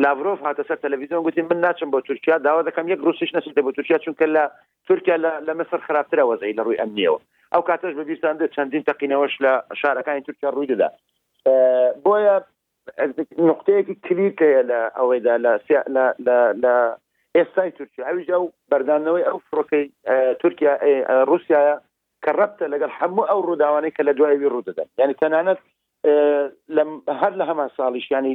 لاڤۆف 0.00 0.38
هاتە 0.46 0.62
سەر 0.68 0.78
تەلەویزیۆن 0.84 1.24
گوتی 1.24 1.42
من 1.48 1.60
ناچم 1.64 1.90
بۆ 1.94 2.00
تورکیا 2.08 2.38
داوا 2.44 2.62
دەکەم 2.68 2.88
یەک 2.92 3.00
روسیش 3.08 3.30
نەچێتە 3.36 3.62
بۆ 3.64 3.72
تورکیا 3.78 3.98
چونکە 4.04 4.26
لە 4.36 4.44
تورکیا 4.88 5.16
لە 5.46 5.52
مەسەر 5.60 5.80
خراپترە 5.86 6.24
وەزەی 6.30 6.56
لە 6.58 6.62
ڕووی 6.66 6.80
ئەمنیەوە 6.82 7.18
ئەو 7.52 7.62
کاتەش 7.68 7.92
بە 7.98 8.04
بیستان 8.10 8.40
چەندین 8.56 8.86
تەقینەوەش 8.88 9.34
لە 9.44 9.52
شارەکانی 9.80 10.24
تورکیا 10.26 10.50
ڕووی 10.54 10.66
دەدا 10.72 10.88
بۆیە 12.04 12.36
نقطەیەکی 13.50 13.94
کلیتەیە 14.04 14.62
لە 14.70 14.80
ئەوەیدا 14.98 15.34
لە 16.62 16.74
ئێستای 17.36 17.70
تورکیا 17.78 18.04
ئەویجا 18.08 18.36
و 18.40 18.52
بەردانەوەی 18.70 19.26
ئەو 19.28 19.38
فڕۆکەی 19.48 19.84
تورکیا 20.40 20.72
رووسایە 21.30 21.74
کە 22.24 22.30
ڕەتە 22.38 22.64
لەگەر 22.74 22.90
هەموو 22.98 23.26
ئەو 23.30 23.40
ڕووداوانەی 23.46 23.94
کە 23.96 24.02
لە 24.08 24.12
دوایوی 24.18 24.52
ڕوودەدەن 24.54 24.88
یعنی 24.98 25.14
تەنانەت 25.22 25.60
هەر 26.06 27.32
لە 27.40 27.44
هەمان 27.50 27.68
ساڵیش 27.78 28.06
ینی 28.12 28.34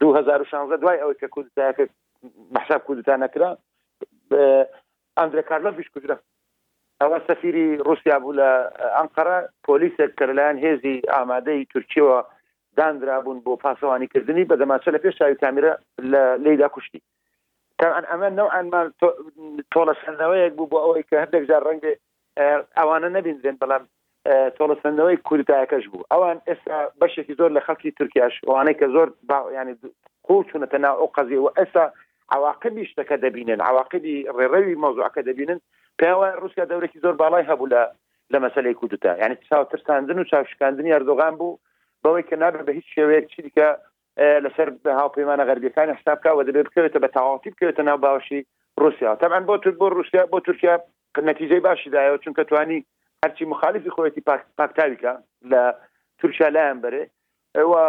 2016 0.00 0.76
دوای 0.76 1.00
ئەوەی 1.02 1.16
کە 1.22 1.28
کودتاکە 1.36 1.84
بەحساب 2.58 2.82
کودتان 2.88 3.20
نەکرا 3.24 3.50
ئەندرە 5.18 5.42
کارلۆڤش 5.50 5.88
کوجرە 5.96 6.16
ئەوە 7.02 7.18
سەفیری 7.28 7.66
رووسیا 7.84 8.18
بوو 8.22 8.36
لە 8.40 8.48
ئەنقەرە 9.00 9.36
پۆلیسێک 9.66 10.10
کەلایەن 10.18 10.56
هێزی 10.64 10.94
ئامادەی 11.14 11.68
تورکیەوە 11.72 12.18
دانرابوون 12.78 13.38
بۆ 13.46 13.52
پاسەوانیکردنی 13.64 14.48
بە 14.50 14.54
دەماچە 14.62 14.88
لە 14.94 14.98
پێش 15.04 15.14
چاوی 15.18 15.40
کامیرە 15.42 15.72
لە 16.12 16.22
لەیدا 16.44 16.68
کوشتی 16.74 17.00
تاان 17.78 18.04
ئەمە 18.10 18.28
نەوانمان 18.38 18.86
تۆڵە 19.72 19.94
سندەوەیەک 20.02 20.52
بوو 20.56 20.70
بۆ 20.72 20.78
ئەوەی 20.84 21.04
کە 21.08 21.16
هەندێک 21.22 21.44
جار 21.50 21.62
ڕەنگە 21.68 21.92
ئەوانە 22.78 23.08
نەبینزێن 23.16 23.56
بەڵام 23.62 23.84
تۆڵەسەندەوەی 24.26 25.16
کوردایەکەش 25.28 25.84
بوو 25.92 26.04
ئەوان 26.12 26.38
ئێستا 26.48 26.76
بەشێکی 27.00 27.34
زۆر 27.40 27.50
لە 27.56 27.60
خەڵکی 27.66 27.94
تورکیاش 27.98 28.34
وانەی 28.50 28.78
کە 28.80 28.86
زۆر 28.94 29.08
ینی 29.58 29.74
قوچونەتە 30.26 30.78
ناو 30.84 30.94
ئەو 31.00 31.08
قەزیەوە 31.16 31.50
ئێستا 31.58 31.84
عواقبی 32.36 32.88
شتەکە 32.90 33.16
دەبینن 33.24 33.60
عواقبی 33.70 34.16
ڕێڕەوی 34.38 34.80
مۆزوعەکە 34.82 35.22
دەبینن 35.28 35.60
پێوە 36.00 36.26
رووسیا 36.42 36.64
دەورێکی 36.70 37.02
زۆر 37.04 37.14
باڵای 37.22 37.48
هەبوو 37.50 37.70
لە 37.74 37.82
لە 38.32 38.38
مەسلەی 38.44 38.74
کودتا 38.80 39.12
یعنی 39.22 39.36
چاو 39.50 39.64
ترساندن 39.70 40.18
و 40.18 40.28
چاوشکاندنی 40.30 40.94
ئەردۆغان 40.94 41.34
بوو 41.40 41.58
بەوەی 42.02 42.26
کە 42.30 42.34
نابێت 42.42 42.64
بە 42.66 42.72
هیچ 42.78 42.86
شێوەیەک 42.94 43.24
چی 43.32 43.40
دیکە 43.46 43.68
لەسەر 44.44 44.68
هاوپەیمانە 45.00 45.44
غەربیەکانی 45.48 45.96
حستابکەوە 45.98 46.42
دەبێت 46.48 46.66
بکەوێتە 46.68 46.98
بە 47.04 47.08
تاواتی 47.16 47.52
بکەوێتە 47.54 47.82
ناو 47.88 47.98
باوەشی 48.04 48.40
رووسیا 48.82 49.10
تاعاان 49.20 49.44
بۆ 49.48 49.54
تر 49.62 49.70
بۆ 49.80 49.86
رووسیا 49.98 50.22
بۆ 50.32 50.36
تورکیا 50.46 50.74
نەتیجەی 51.28 51.60
باشی 51.66 51.90
دایەوە 51.94 52.18
چونکە 52.24 52.42
توانی 52.50 52.80
هەرچی 53.24 53.44
مخالفی 53.50 53.90
خۆەتی 53.96 54.22
پاکتاویکە 54.58 55.12
لە 55.50 55.62
تورکیا 56.20 56.48
لایەن 56.56 56.78
بەرێ 56.84 57.02
ئەوە 57.58 57.82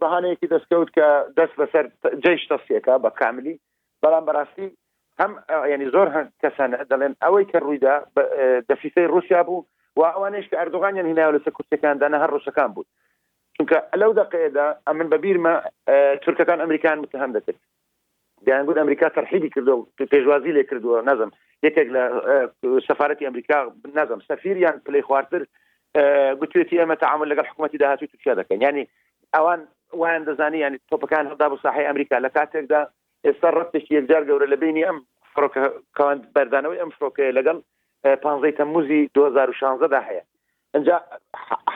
بەهانەیەکی 0.00 0.50
دەستکەوت 0.54 0.88
کە 0.96 1.06
دەست 1.38 1.54
بەسەر 1.60 1.84
جیش 2.24 2.42
دەستیەکە 2.52 2.94
بە 3.04 3.10
کاملی 3.20 3.56
بەڵام 4.02 4.24
بەڕاستی 4.28 4.68
هەم 5.20 5.32
ینی 5.72 5.88
زۆر 5.94 6.08
هەند 6.16 6.30
کەسانە 6.42 6.78
دەڵێن 6.90 7.12
ئەوەی 7.24 7.44
کە 7.50 7.58
ڕوویدا 7.66 7.94
دەفیسەی 8.68 9.10
رووسیا 9.12 9.40
بوو 9.46 9.62
و 9.96 10.00
ئەوانش 10.14 10.44
کە 10.50 10.56
ئەردوغانیان 10.60 11.06
هینایە 11.10 11.34
لەسەر 11.36 11.52
کورسەکاندانە 11.56 12.18
هەر 12.22 12.30
ڕوسەکان 12.34 12.70
بوو 12.74 12.88
چونکە 13.56 13.78
لەو 14.00 14.10
دقەیەدا 14.20 14.66
ئەمن 14.88 15.08
بەبیرمە 15.12 15.52
تورکەکان 16.24 16.58
ئەمریکان 16.62 16.98
متهم 17.04 17.30
دەکرد 17.36 17.60
دیان 18.46 18.64
دەیانگوت 18.64 18.78
امریکا 18.78 19.08
ترحیبی 19.08 19.50
کردو 19.50 19.86
و 20.00 20.04
پێشوازی 20.04 20.52
لێ 20.56 20.62
نظم 20.72 21.30
نەزم 21.62 21.62
اگل 21.62 21.96
آه، 21.96 22.80
سفارتی 22.88 23.26
امریکا 23.26 23.72
نظم 23.94 24.18
سفیر 24.28 24.56
یعن 24.56 24.78
پلی 24.86 25.02
خوارتر 25.02 25.44
خواردتر 25.94 26.34
گوتوێتی 26.40 26.78
ئەمە 26.80 26.98
تعامل 27.00 27.28
لگل 27.28 27.44
حکومتی 27.46 27.78
ده 27.78 27.88
هاتوی 27.88 28.08
لەگەڵ 28.08 28.08
حکوومەتتی 28.08 28.08
داهاتوی 28.08 28.08
تووشە 28.08 28.38
دەکەن 28.38 28.62
يعني 28.62 28.80
ینی 28.80 28.88
ئەوان 29.36 29.60
وایان 29.92 30.24
دەزانی 30.24 30.54
ینی 30.56 30.60
يعني 30.60 30.78
تۆپەکان 30.90 31.26
هەدا 31.32 31.46
بۆ 31.50 31.56
ساحی 31.62 31.84
ئەمریکا 31.88 32.16
لە 32.26 32.30
کاتێکدا 32.36 32.80
ئێستا 33.26 33.50
ڕەتێکی 33.58 33.90
یەکجار 33.98 34.22
گەورە 34.28 34.46
لە 34.52 34.56
بینی 34.62 34.84
ئەم 34.88 34.98
فڕۆکەکەوان 35.34 36.18
بەردانەوەی 36.34 36.80
ئەم 36.82 36.90
فڕۆکەیە 36.96 37.36
لەگەڵ 37.38 37.56
پانزەی 38.22 38.52
آه، 38.52 38.58
تەموزی 38.58 39.00
2016 39.14 39.86
دا 39.88 40.00
هەیە 40.08 40.22
اینجا 40.74 40.96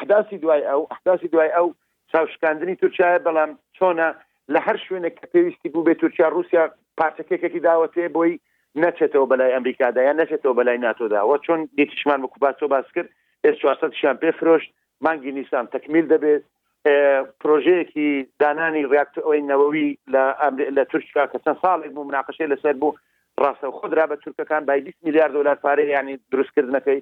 حداسی 0.00 0.38
دوای 0.38 0.62
ئەو 0.70 0.80
حداسی 0.98 1.28
دوای 1.28 1.50
ئەو 1.56 1.66
چاوشکاندنی 2.12 2.74
تورکیاە 2.76 3.18
بلام 3.26 3.50
چونه 3.78 4.14
لە 4.52 4.60
هەر 4.66 4.76
شوێنێک 4.86 5.14
کە 5.20 5.26
پێویستی 5.32 5.68
بوو 5.72 5.84
بێت 5.86 5.98
تورکیا 6.02 6.28
رووسیا 6.28 6.64
پارچەکێکێکی 6.98 7.64
داوەتێ 7.66 8.04
بۆی 8.16 8.32
نەچێتەوە 8.82 9.26
بەلای 9.30 9.54
ئەمریکادا 9.54 10.00
یا 10.08 10.14
نەچێتەوە 10.20 10.54
بەلای 10.58 10.82
ناتۆداوە 10.86 11.36
چۆن 11.44 11.60
دیتیشمان 11.78 12.18
بکوباتۆ 12.24 12.64
باس 12.74 12.88
کرد 12.94 13.08
ئێ 13.44 13.50
400 13.52 13.92
شیان 14.00 14.16
پێفرۆشت 14.22 14.68
مانگی 15.04 15.32
نیسان 15.38 15.64
تەکمیل 15.74 16.06
دەبێت 16.12 16.42
پرۆژەیەکی 17.42 18.08
دانانی 18.42 18.84
ڕاکتەوەی 18.94 19.42
نەوەوی 19.50 19.86
لە 20.76 20.82
تورکیا 20.90 21.24
کە 21.32 21.38
چەند 21.44 21.58
ساڵێک 21.62 21.90
بوو 21.94 22.08
مناقشەی 22.10 22.50
لەسەر 22.52 22.74
بوو 22.80 22.96
ڕاستە 23.42 23.66
خودرا 23.78 24.04
بە 24.10 24.16
تورکەکان 24.22 24.62
بای 24.68 24.80
20 24.80 25.04
میلیارد 25.06 25.32
دلار 25.36 25.56
پارێ 25.64 25.84
ینی 25.94 26.14
دروستکردنەکەی 26.32 27.00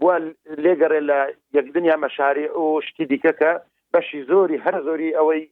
بووە 0.00 0.16
لێگەڕێ 0.64 1.00
لە 1.08 1.18
یەکدنیا 1.56 1.96
مەشاری 2.04 2.46
و 2.60 2.64
شتی 2.86 3.04
دیکە 3.10 3.32
کە 3.40 3.52
بەشی 3.94 4.22
زۆری 4.28 4.58
هەر 4.64 4.76
زۆری 4.86 5.14
ئەوەی 5.18 5.42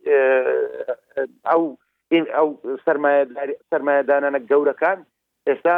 ئەو 1.50 1.62
ئەو 2.36 2.48
سرمایهدانانە 3.72 4.40
گەورەکان 4.50 4.98
ئێستا 5.48 5.76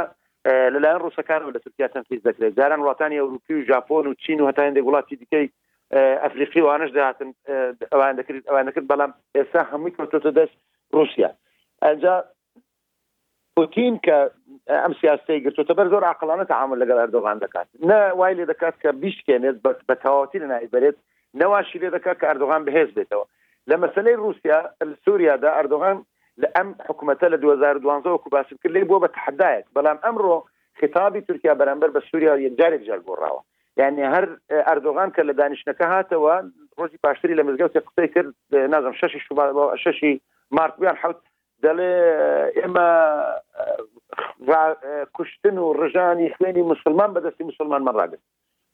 لەلایەن 0.75 1.01
ڕوسەکان 1.05 1.43
و 1.45 1.53
لە 1.55 1.59
تورکیا 1.65 1.89
تەنفیز 1.95 2.21
دەکرێت 2.29 2.57
جاران 2.59 2.81
وڵاتانی 2.83 3.21
ئەوروپی 3.21 3.55
و 3.55 3.67
ژاپۆن 3.71 4.05
و 4.07 4.15
چین 4.23 4.39
و 4.41 4.49
هەتا 4.51 4.63
هەندێک 4.69 4.85
وڵاتی 4.87 5.17
دیکەی 5.21 5.47
ئەفریقی 6.25 6.61
وانش 6.67 6.91
داهاتن 6.97 7.31
ئەوان 7.93 8.15
دەکرێت 8.21 8.45
ئەوان 8.51 8.67
دەکرد 8.69 8.87
بەڵام 8.93 9.13
ئێستا 9.37 9.61
هەمووی 9.71 9.95
کەوتۆتە 9.97 10.31
دەست 10.39 10.57
رووسیا 10.97 11.31
ئەجا 11.85 12.17
پوتین 13.57 13.95
کە 14.07 14.19
ئەم 14.85 14.93
سیاسی 15.01 15.39
گرتوتە 15.45 15.73
بەر 15.79 15.89
زۆر 15.93 16.03
عقلانە 16.13 16.45
تعامل 16.53 16.79
لەگەڵ 16.83 16.99
ئەردۆغان 17.01 17.39
دەکات 17.45 17.67
نە 17.91 17.99
وای 18.19 18.35
لێ 18.39 18.47
دەکات 18.53 18.75
کە 18.83 18.89
بیشکێنێت 19.03 19.57
بە 19.89 19.95
تەواتی 20.03 20.39
لە 20.43 20.49
نایبەرێت 20.55 20.97
نەواشی 21.39 21.79
لێ 21.83 21.89
دەکات 21.97 22.17
کە 22.21 22.27
ئەردوغان 22.31 22.63
بەهێز 22.67 22.91
بێتەوە 22.97 23.25
لە 23.71 23.75
مەسلەی 23.83 24.21
رووسیا 24.23 24.59
سووریادا 25.05 25.51
ئەردوغان 25.59 25.99
لە 26.43 26.49
ئەم 26.57 26.69
حکوومەتە 26.89 27.27
لە 27.35 27.37
2012 27.37 28.19
کو 28.23 28.29
باسم 28.35 28.57
کرد 28.63 28.73
لێ 28.75 28.83
بۆ 28.91 28.97
بە 29.05 29.09
تحدایەت 29.19 29.67
بەڵام 29.77 29.99
ئەمڕۆ 30.05 30.37
خطابی 30.81 31.21
تورکیا 31.29 31.55
بەرامبەر 31.61 31.91
بە 31.97 32.01
سووریا 32.11 32.35
یەکجارێک 32.47 32.83
جار 32.89 33.01
گۆڕاوە 33.09 33.43
یعنی 33.81 34.03
هەر 34.15 34.25
ئەردۆغان 34.69 35.11
کە 35.17 35.23
لە 35.29 35.33
دانیشتەکە 35.41 35.87
هاتەوە 35.95 36.35
ڕۆژی 36.79 36.99
پاشتری 37.05 37.39
لە 37.39 37.43
مزگەوت 37.49 37.75
قسەی 37.87 38.09
کرد 38.15 38.31
نازم 38.73 38.95
شش 39.01 39.13
ششی 39.85 40.13
مارکیان 40.57 40.97
حوت 41.03 41.21
دەڵێ 41.65 41.93
ئێمە 42.59 42.89
کوشتن 45.17 45.57
و 45.59 45.67
ڕژانی 45.81 46.33
خوێنی 46.37 46.63
مسلمان 46.73 47.11
بەدەستی 47.15 47.49
مسلمان 47.51 47.83
مەڕاگرن 47.89 48.23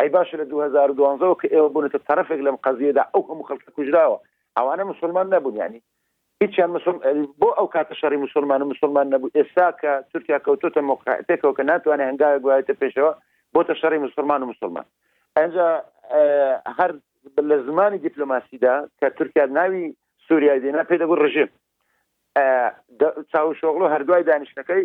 ئەی 0.01 0.09
باشە 0.17 0.37
لە 0.41 0.45
2012 0.53 1.29
کە 1.43 1.49
ئێوە 1.53 1.69
بوونێتە 1.75 1.99
طرفێک 2.09 2.41
لەم 2.47 2.57
قەزیەدا 2.65 3.05
ئەو 3.15 3.23
هەموو 3.29 3.49
خەڵکە 3.49 3.71
کوژراوە 3.77 4.19
ئەوانە 4.57 4.83
مسلمان 4.93 5.27
نەبوون 5.35 5.55
ینی 5.65 5.81
هیچیان 6.43 6.71
بۆ 7.41 7.51
ئەو 7.59 7.67
کاتە 7.75 7.95
شەڕی 8.01 8.19
مسلمان 8.27 8.61
و 8.63 8.71
مسلمان 8.73 9.07
نەبوو 9.15 9.35
ئێستا 9.39 9.67
کە 9.81 9.93
تورکیا 10.11 10.39
کەوتۆتە 10.47 10.81
مۆقاتێکەوە 10.91 11.53
کە 11.57 11.63
ناتوانێت 11.71 12.09
هەنگایە 12.11 12.43
گوایێتە 12.45 12.75
پێشەوە 12.81 13.13
بۆتە 13.55 13.75
شەڕی 13.81 14.01
مسلمان 14.07 14.41
و 14.43 14.51
مسلمان 14.53 14.85
ئەجا 15.39 15.69
هەر 16.79 16.91
لە 17.51 17.57
زمانی 17.69 17.99
دیپلۆماسیدا 18.07 18.75
کە 18.99 19.07
تورکیا 19.19 19.47
ناوی 19.59 19.85
سووریا 20.27 20.57
دێنا 20.63 20.83
پێدەبوو 20.91 21.21
ڕژێم 21.23 21.51
چاو 23.33 23.47
شۆغڵ 23.61 23.81
و 23.83 23.93
هەردوای 23.95 24.23
دانیشتەکەی 24.31 24.83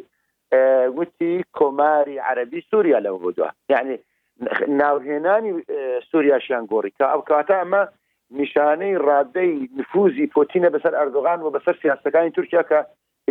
گوتی 0.97 1.34
کۆماری 1.57 2.18
عەربی 2.28 2.62
سووریا 2.70 2.99
لەەوە 3.05 3.20
بۆدووە 3.24 3.49
یعنی 3.76 3.95
ناوهێنانی 4.81 5.51
سووریاشیان 6.11 6.63
گۆڕی 6.71 6.91
کە 6.97 7.05
ئەو 7.11 7.21
کاتە 7.29 7.55
ئەمە 7.61 7.81
نیشانەی 8.39 9.01
ڕادەی 9.07 9.53
نفوزی 9.77 10.31
پۆتینە 10.35 10.69
بەسەر 10.75 10.93
ئەردۆغان 10.99 11.39
و 11.41 11.53
بەسەر 11.55 11.75
سیاستەکانی 11.81 12.33
تورکیا 12.37 12.63
کە 12.69 12.79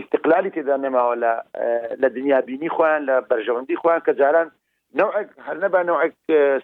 استقلالی 0.00 0.54
تێدا 0.56 0.76
نەماوە 0.84 1.14
لە 2.02 2.08
دنیا 2.16 2.38
بینی 2.48 2.70
خۆیان 2.74 3.02
لە 3.08 3.16
بەرژەوەندی 3.30 3.80
خۆیان 3.82 4.02
کە 4.06 4.12
جاران 4.20 4.48
نوعك 4.94 5.28
هل 5.46 5.56
نبا 5.64 5.82
نوعك 5.82 6.14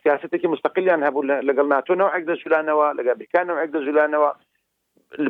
سياستك 0.02 0.44
مستقلا 0.44 1.08
هبوا 1.08 1.22
لقل 1.48 1.68
ناتو 1.68 1.94
نوعك 1.94 2.22
دجولانوا 2.22 2.92
لقل 2.92 3.10
امريكان 3.10 3.46
نوعك 3.46 3.68
دجولانوا 3.68 4.32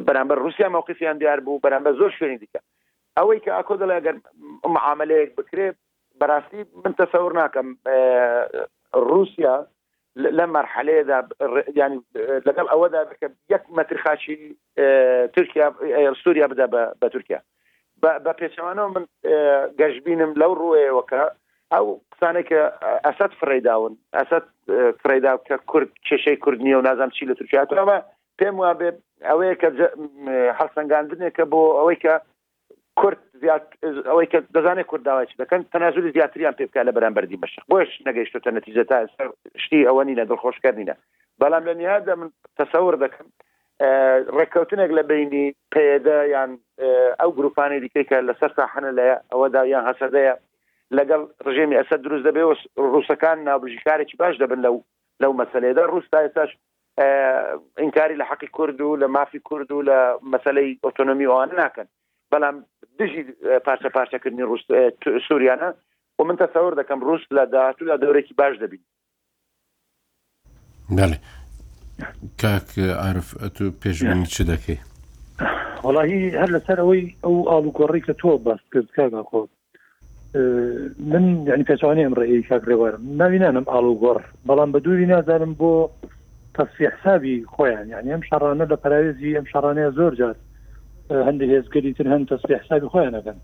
بەرامبەر 0.09 0.39
رووسیا 0.45 0.69
مووقفیان 0.69 1.19
دیار 1.19 1.41
بوو 1.41 1.61
بەرامبەر 1.65 1.93
زۆر 2.01 2.11
شوێنی 2.19 2.41
دیکە 2.43 2.61
ئەوەی 3.19 3.41
کە 3.45 3.51
ئاکۆ 3.57 3.75
دەڵێ 3.83 3.99
گەر 4.07 4.17
معاملەیەک 4.77 5.31
بکرێت 5.39 5.77
بەڕاستی 6.21 6.61
من 6.85 6.93
تەسەور 7.01 7.33
ناکەم 7.41 7.69
رووسیا 8.95 9.57
لە 10.39 10.45
مەرحلەیەدا 10.55 11.19
ینی 11.81 11.99
لەگەڵ 12.49 12.67
ئەوەدا 12.73 13.01
بکە 13.11 13.27
یەک 13.55 13.65
مەتر 13.79 13.97
خاچی 14.05 14.37
تورکیا 15.35 15.67
سووریا 16.23 16.47
بدا 16.49 16.67
بە 17.03 17.09
تورکیا 17.15 17.41
بە 18.25 18.33
پێچەوانەوە 18.41 18.89
من 18.95 19.05
گەشتبینم 19.81 20.31
لەو 20.41 20.53
ڕوەیەوەکە 20.61 21.23
ئەو 21.75 21.87
قسانێک 22.13 22.49
کە 22.51 22.63
ئەسد 23.07 23.33
فڕێداون 23.41 23.95
ئەسد 24.19 24.45
فڕێدا 25.03 25.33
کە 25.49 25.55
کورد 25.71 25.91
کێشەی 26.07 26.41
کوردنیە 26.45 26.77
و 26.79 26.85
نازانام 26.89 27.11
چی 27.17 27.29
لە 27.31 27.35
تورکیاتەوە 27.39 27.97
پێم 28.39 28.57
وابێ 28.63 28.89
ئەوەیە 29.29 29.55
کە 29.61 29.69
هەڵسەنگاندنێکە 30.59 31.45
بۆ 31.53 31.63
ئەوەی 31.79 31.99
کە 32.05 32.15
کورد 33.01 33.19
ئەوەی 34.11 34.29
کە 34.33 34.39
دەزانێت 34.57 34.87
کورداوای 34.91 35.27
دەکەن 35.43 35.61
تەنازوری 35.75 36.13
زیاتریان 36.17 36.55
پێبکە 36.59 36.81
لە 36.89 36.93
بەرامبەری 36.97 37.41
بەش 37.43 37.55
بۆش 37.73 37.91
نەگەیشتۆتە 38.09 38.51
نەتیزە 38.57 38.85
تا 38.91 38.99
شتی 39.65 39.87
ئەوە 39.89 40.03
نینە 40.09 40.25
دڵخۆشکردینە 40.31 40.95
بەڵام 41.43 41.63
لە 41.69 41.75
نیهادا 41.81 42.15
من 42.21 42.31
تەسەور 42.61 42.95
دەکەم 43.05 43.27
ڕێککەوتنێک 44.39 44.91
لە 44.99 45.03
بینی 45.11 45.47
پێدا 45.75 46.19
یان 46.35 46.51
ئەو 47.21 47.31
گروپانی 47.39 47.81
دیکەی 47.85 48.09
کە 48.11 48.17
لەسەر 48.29 48.51
تاحنە 48.59 48.91
لە 48.99 49.07
ئەوەدا 49.33 49.63
یان 49.73 49.85
هەسەدەیە 49.91 50.35
لەگەڵ 50.99 51.23
ڕژێمی 51.47 51.79
ئەسە 51.81 51.97
دروست 52.05 52.25
دەبێت 52.29 52.59
ڕوسەکان 52.93 53.39
نابژیکارێکی 53.49 54.17
باش 54.23 54.35
دەبن 54.43 54.61
لەو 54.67 54.77
لەو 55.23 55.33
مەسلەیەدا 55.41 55.85
ڕوستا 55.93 56.19
ئێستاش 56.25 56.51
ئینکاری 57.83 58.17
لە 58.21 58.25
حەقی 58.31 58.49
کورد 58.57 58.79
و 58.81 58.99
لە 59.03 59.07
مافی 59.17 59.41
کورد 59.49 59.69
و 59.73 59.83
لە 59.91 59.99
مەسلەی 60.35 60.71
ئۆتۆنمی 60.87 61.31
ئەوان 61.31 61.51
ناکەن 61.63 61.89
بەڵام 62.37 62.57
دژی 63.01 63.23
پارچە 63.67 63.89
پارچەکردنی 63.97 64.43
ڕوس 64.51 64.63
سووریانە 65.29 65.69
و 66.19 66.25
من 66.29 66.37
تەسەور 66.45 66.73
دەکەم 66.81 67.01
ڕوس 67.09 67.23
لە 67.37 67.45
داهاتوو 67.53 67.89
لە 67.91 67.97
دەورێکی 68.03 68.35
باش 68.41 68.55
دەبین 68.63 68.81
بەێ 70.97 71.19
کاک 72.41 72.69
عرف 73.07 73.29
ئەتو 73.43 73.65
پێشبوونی 73.83 74.27
چ 74.35 74.37
دەکەی 74.53 74.79
وڵی 75.89 76.21
هەر 76.41 76.51
لەسەر 76.57 76.79
ئەوەی 76.81 77.07
ئەو 77.25 77.37
ئالوگۆڕی 77.51 78.01
کە 78.07 78.13
تۆ 78.21 78.31
باس 78.47 78.61
کرد 78.73 78.91
کاگاخۆ 78.97 79.43
من 81.13 81.25
ینی 81.49 81.65
پێچوانی 81.71 82.05
ئەم 82.07 82.15
ڕێی 82.21 82.43
کاکرێوارم 82.51 83.03
ناوینانم 83.21 83.65
ئالوگۆڕ 83.73 84.21
بەڵام 84.49 84.71
بە 84.75 84.79
دووری 84.85 85.07
نازانم 85.13 85.53
بۆ 85.61 85.73
تەفسی 86.55 86.85
حسابی 86.95 87.37
خۆیان 87.55 87.87
یعنی 87.93 88.13
ئەم 88.15 88.23
شەڕانە 88.29 88.65
لە 88.73 88.77
پراوێزی 88.83 89.37
ئەم 89.39 89.47
شەڕانەیە 89.53 89.91
زۆر 89.99 90.15
جات 90.21 90.37
هەندێک 91.27 91.51
هێزگەری 91.55 91.97
تر 91.99 92.07
هەند 92.13 92.27
تەسبی 92.31 92.55
حسابی 92.63 92.87
خۆیان 92.93 93.15
ئەگەن 93.19 93.39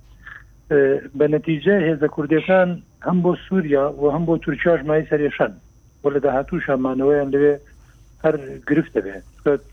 بە 1.19 1.27
نەتیجە 1.35 1.77
هێزە 1.89 2.09
کوردەکان 2.15 2.69
هەم 3.07 3.19
بۆ 3.25 3.33
سووریا 3.49 3.85
و 4.01 4.03
هەم 4.15 4.25
بۆ 4.29 4.35
تورکیاش 4.45 4.81
مای 4.89 5.07
سەرێشان 5.11 5.53
بۆ 6.03 6.09
لە 6.15 6.21
داهاتوو 6.25 6.61
شامانەوەیان 6.67 7.29
لەوێ 7.35 7.55
هەر 8.25 8.35
گرفت 8.69 8.93
دەبێت 8.99 9.25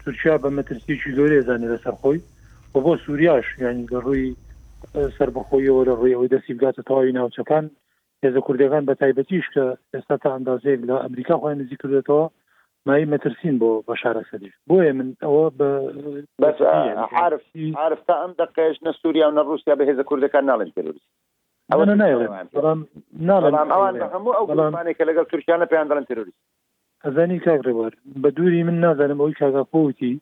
تورکیا 0.03 0.35
بە 0.43 0.49
مەترسیی 0.57 1.15
زۆرێ 1.17 1.39
زانێ 1.47 1.67
لەسەر 1.73 1.95
خۆی 2.01 2.19
و 2.75 2.77
بۆ 2.85 2.91
سووریاش 3.05 3.45
ینی 3.61 3.85
گەڕووی 3.91 4.27
سەر 5.17 5.29
بەخۆیەوە 5.35 5.81
لە 5.89 5.93
ڕێەوەی 6.01 6.31
دەسی 6.35 6.53
بگاتە 6.57 6.81
تەواوی 6.87 7.15
ناوچەکان 7.17 7.65
هێزە 8.23 8.39
کوردەکان 8.45 8.83
بە 8.87 8.93
تایبەتیش 9.01 9.45
کە 9.53 9.65
ئێستا 9.93 10.15
تا 10.23 10.29
ئەندازەیەک 10.35 10.81
لە 10.89 10.93
ئەمریکا 11.05 11.35
خۆیان 11.41 11.57
نزیک 11.61 11.79
کردێتەوە 11.83 12.23
مای 12.89 13.05
مەترسین 13.13 13.55
بۆ 13.61 13.69
بە 13.87 13.95
شارە 14.01 14.21
سەدی 14.31 14.51
بۆیە 14.69 14.91
من 14.97 15.09
ئەوە 15.25 15.45
بەس 16.41 16.57
عرف 17.17 17.43
عرف 17.83 17.99
تا 18.07 18.15
ئەم 18.21 18.31
دقش 18.41 18.75
نە 18.85 18.91
سووریا 19.01 19.25
و 19.29 19.35
نە 19.37 19.41
رووسیا 19.47 19.75
بە 19.79 19.83
هێزە 19.89 20.03
کوردەکان 20.09 20.43
ناڵێن 20.49 20.71
تروریست 20.75 21.07
ئەوە 21.71 21.85
نایڵێن 21.85 22.27
ئەوان 23.73 23.95
هەموو 24.13 24.35
ئەو 24.37 24.45
بڵانێکە 24.49 25.03
لەگەڵ 25.09 25.25
تورکیانە 25.31 25.65
پێیان 25.71 25.87
دەڵێن 25.91 26.05
تروریست 26.09 26.41
ئەزانی 27.05 27.39
کاکڕێوار 27.47 27.93
بە 28.23 28.29
دووری 28.37 28.63
من 28.67 28.77
نازانم 28.85 29.21
ئەوی 29.21 29.37
کاگاپۆوتی 29.41 30.13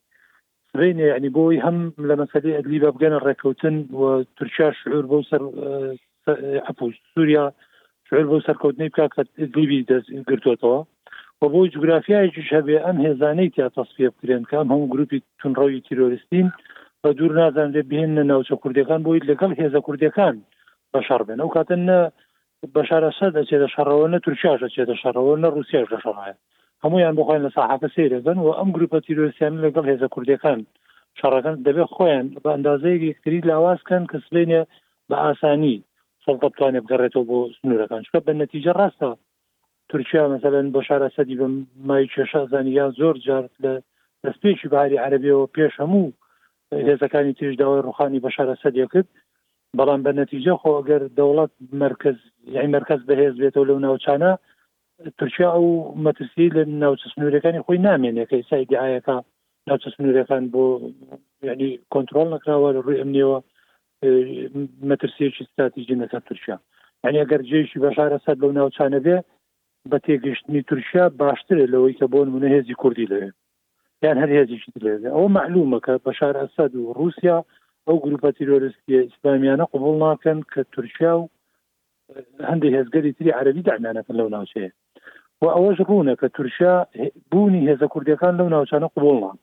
سرینێ 0.72 1.05
یعنی 1.13 1.30
بۆی 1.38 1.61
هەم 1.65 1.78
لە 2.09 2.15
مەسەدی 2.22 2.55
ئەدلی 2.57 2.82
بە 2.84 2.89
بگەنە 2.95 3.20
ڕێککەوتن 3.26 3.76
و 3.99 4.03
تورکیا 4.38 4.70
شعور 4.82 5.05
بۆ 5.11 5.18
سەر 5.30 5.41
ئەپوس 6.68 6.95
سووریا 7.13 7.45
شعور 8.07 8.26
بۆ 8.32 8.38
سەرکەوتنی 8.47 8.89
بکات 8.89 9.13
ئەدلیبی 9.39 9.80
دەست 9.89 10.07
گرتوێتەوە 10.30 10.80
بە 11.42 11.48
بۆی 11.54 11.70
جوگرافیایکی 11.74 12.44
شەبێ 12.52 12.76
ئەم 12.86 12.98
هێزانەی 13.06 13.54
تیا 13.56 13.68
تەسپیە 13.78 14.10
بکرێن 14.16 14.44
کام 14.52 14.68
هەم 14.74 14.84
گروپی 14.94 15.20
تونڕۆوی 15.40 15.84
تیرۆریستین 15.88 16.48
بە 17.02 17.10
دوور 17.18 17.32
نازانێ 17.40 17.82
بهێنە 17.90 18.24
ناوچە 18.32 18.56
کوردەکان 18.64 19.02
بۆیت 19.06 19.26
لەگەڵ 19.32 19.52
هێزە 19.62 19.80
کوردەکان 19.86 20.36
بەشار 20.94 21.22
بێن 21.28 21.40
ئەو 21.42 21.50
کاتە 21.56 21.76
نە 21.90 22.00
بەشارە 22.76 23.12
سە 23.20 23.28
دەچێتە 23.38 23.68
شەڕەوە 23.76 24.06
نە 24.14 24.20
تورکیاش 24.26 24.60
دەچێتە 24.66 24.96
شەڕەوە 25.02 25.34
نە 25.44 25.48
رووسیاش 25.56 25.88
لە 25.94 26.00
شەڕایە 26.06 26.36
هەمویان 26.84 27.16
بخۆیان 27.18 27.44
لە 27.48 27.52
ساحەکە 27.58 27.88
سیرەکەن 27.96 28.38
و 28.44 28.48
ئەم 28.58 28.70
گروپە 28.76 28.98
تیرۆسیان 29.06 29.54
لەگەڵ 29.66 29.86
هێزە 29.92 30.08
کوردەکان 30.14 30.60
شەڕەکان 31.20 31.56
دەبێت 31.66 31.90
خۆیان 31.96 32.28
بە 32.44 32.50
ئەندازەیەکی 32.56 33.10
یەکتری 33.12 33.46
لاوازکەن 33.50 34.04
کە 34.12 34.18
سبێنە 34.26 34.62
بە 35.10 35.16
ئاسانی 35.24 35.76
سەڵ 36.24 36.36
بتوانێت 36.42 36.84
بگەڕێتەوە 36.86 37.26
بۆ 37.30 37.40
سنوورەکان 37.58 38.02
شکە 38.08 38.20
بە 38.26 38.32
نەتیجە 38.42 38.74
ڕاستە 38.80 39.12
تورکیا 39.92 40.24
مثلەن 40.36 40.66
بۆ 40.76 40.82
شارە 40.88 41.08
سەدی 41.16 41.36
بە 41.42 41.48
مای 41.90 42.08
کێشازانیا 42.14 42.86
زۆر 43.00 43.16
جار 43.28 43.44
لە 43.64 43.74
دەستپێکی 44.24 44.68
باری 44.74 45.04
عربیەوە 45.06 45.48
پێش 45.56 45.74
هەموو 45.82 46.12
هێزەکانی 46.88 47.38
تێشداوای 47.40 47.86
ڕوخانی 47.88 48.22
بە 48.24 48.30
شارە 48.36 48.56
سەدیە 48.64 48.88
کرد 48.94 49.10
بەڵام 49.78 50.00
بە 50.06 50.12
نەتیجە 50.22 50.54
خۆگەر 50.62 51.02
دەوڵات 51.20 51.52
مرکز 51.84 52.18
یعنی 52.56 52.70
مرکز 52.78 53.00
بەهێز 53.10 53.36
بێتەوە 53.44 53.66
لەو 53.70 53.80
ناوچانە 53.86 54.32
تورکیا 55.20 55.50
ئەو 55.56 55.68
مەترسی 56.06 56.46
لە 56.56 56.62
ناوچە 56.84 57.08
سنوورەکانی 57.14 57.64
خۆی 57.66 57.84
نامێنێکەکە 57.88 58.48
سای 58.50 58.66
دیعاەکە 58.72 59.16
ناوچە 59.68 59.90
سنوورەکان 59.96 60.44
بۆ 60.54 60.64
یعنی 61.48 61.70
کۆنتترۆل 61.94 62.28
نکراوە 62.34 62.70
لە 62.76 62.80
ڕووی 62.86 63.00
ئەمنیەوە 63.02 63.38
مەترسیەکی 64.90 65.44
ستاتیژی 65.52 66.00
نەکە 66.02 66.20
تورکیا 66.28 66.58
یعنی 67.04 67.20
ئەگەر 67.22 67.42
جێشی 67.50 67.82
بەشارە 67.86 68.18
سەد 68.26 68.38
لەو 68.44 68.52
ناوچانە 68.60 69.00
بێ 69.08 69.18
بە 69.92 69.98
تێگەشتنی 70.06 70.62
تورکیا 70.70 71.06
باشترێ 71.24 71.66
لەوەی 71.74 71.98
کە 72.00 72.06
بۆ 72.12 72.20
منە 72.34 72.50
هێزی 72.56 72.76
کوردی 72.82 73.10
لێ 73.12 73.22
یان 74.06 74.18
هەر 74.22 74.30
هێزیشت 74.38 74.76
لێ 74.86 74.94
ئەو 75.16 75.26
معلومەکە 75.38 75.94
بەشار 76.08 76.34
ئەسەد 76.42 76.72
و 76.76 76.94
رووسیا 76.98 77.38
ئەو 77.88 77.98
گروپە 78.04 78.30
تیرۆریستی 78.38 79.02
ئیسلامیانە 79.06 79.66
قوبڵ 79.72 79.94
ناکەن 80.04 80.40
کە 80.52 80.62
تورکیا 80.76 81.14
و 81.20 81.24
هەندێک 82.50 82.74
هێزگەری 82.78 83.12
تری 83.18 83.32
عربی 83.40 83.66
دانانەکەن 83.70 84.16
لەو 84.20 84.30
ناوچەیە 84.36 84.72
و 85.42 85.46
ئەوەش 85.56 85.78
ڕوونە 85.88 86.14
کە 86.22 86.28
تورکیا 86.38 86.76
بوونی 87.32 87.68
هێزە 87.70 87.88
کوردیەکان 87.94 88.34
لەو 88.40 88.48
ناوچانە 88.56 88.88
قوبڵان 88.96 89.38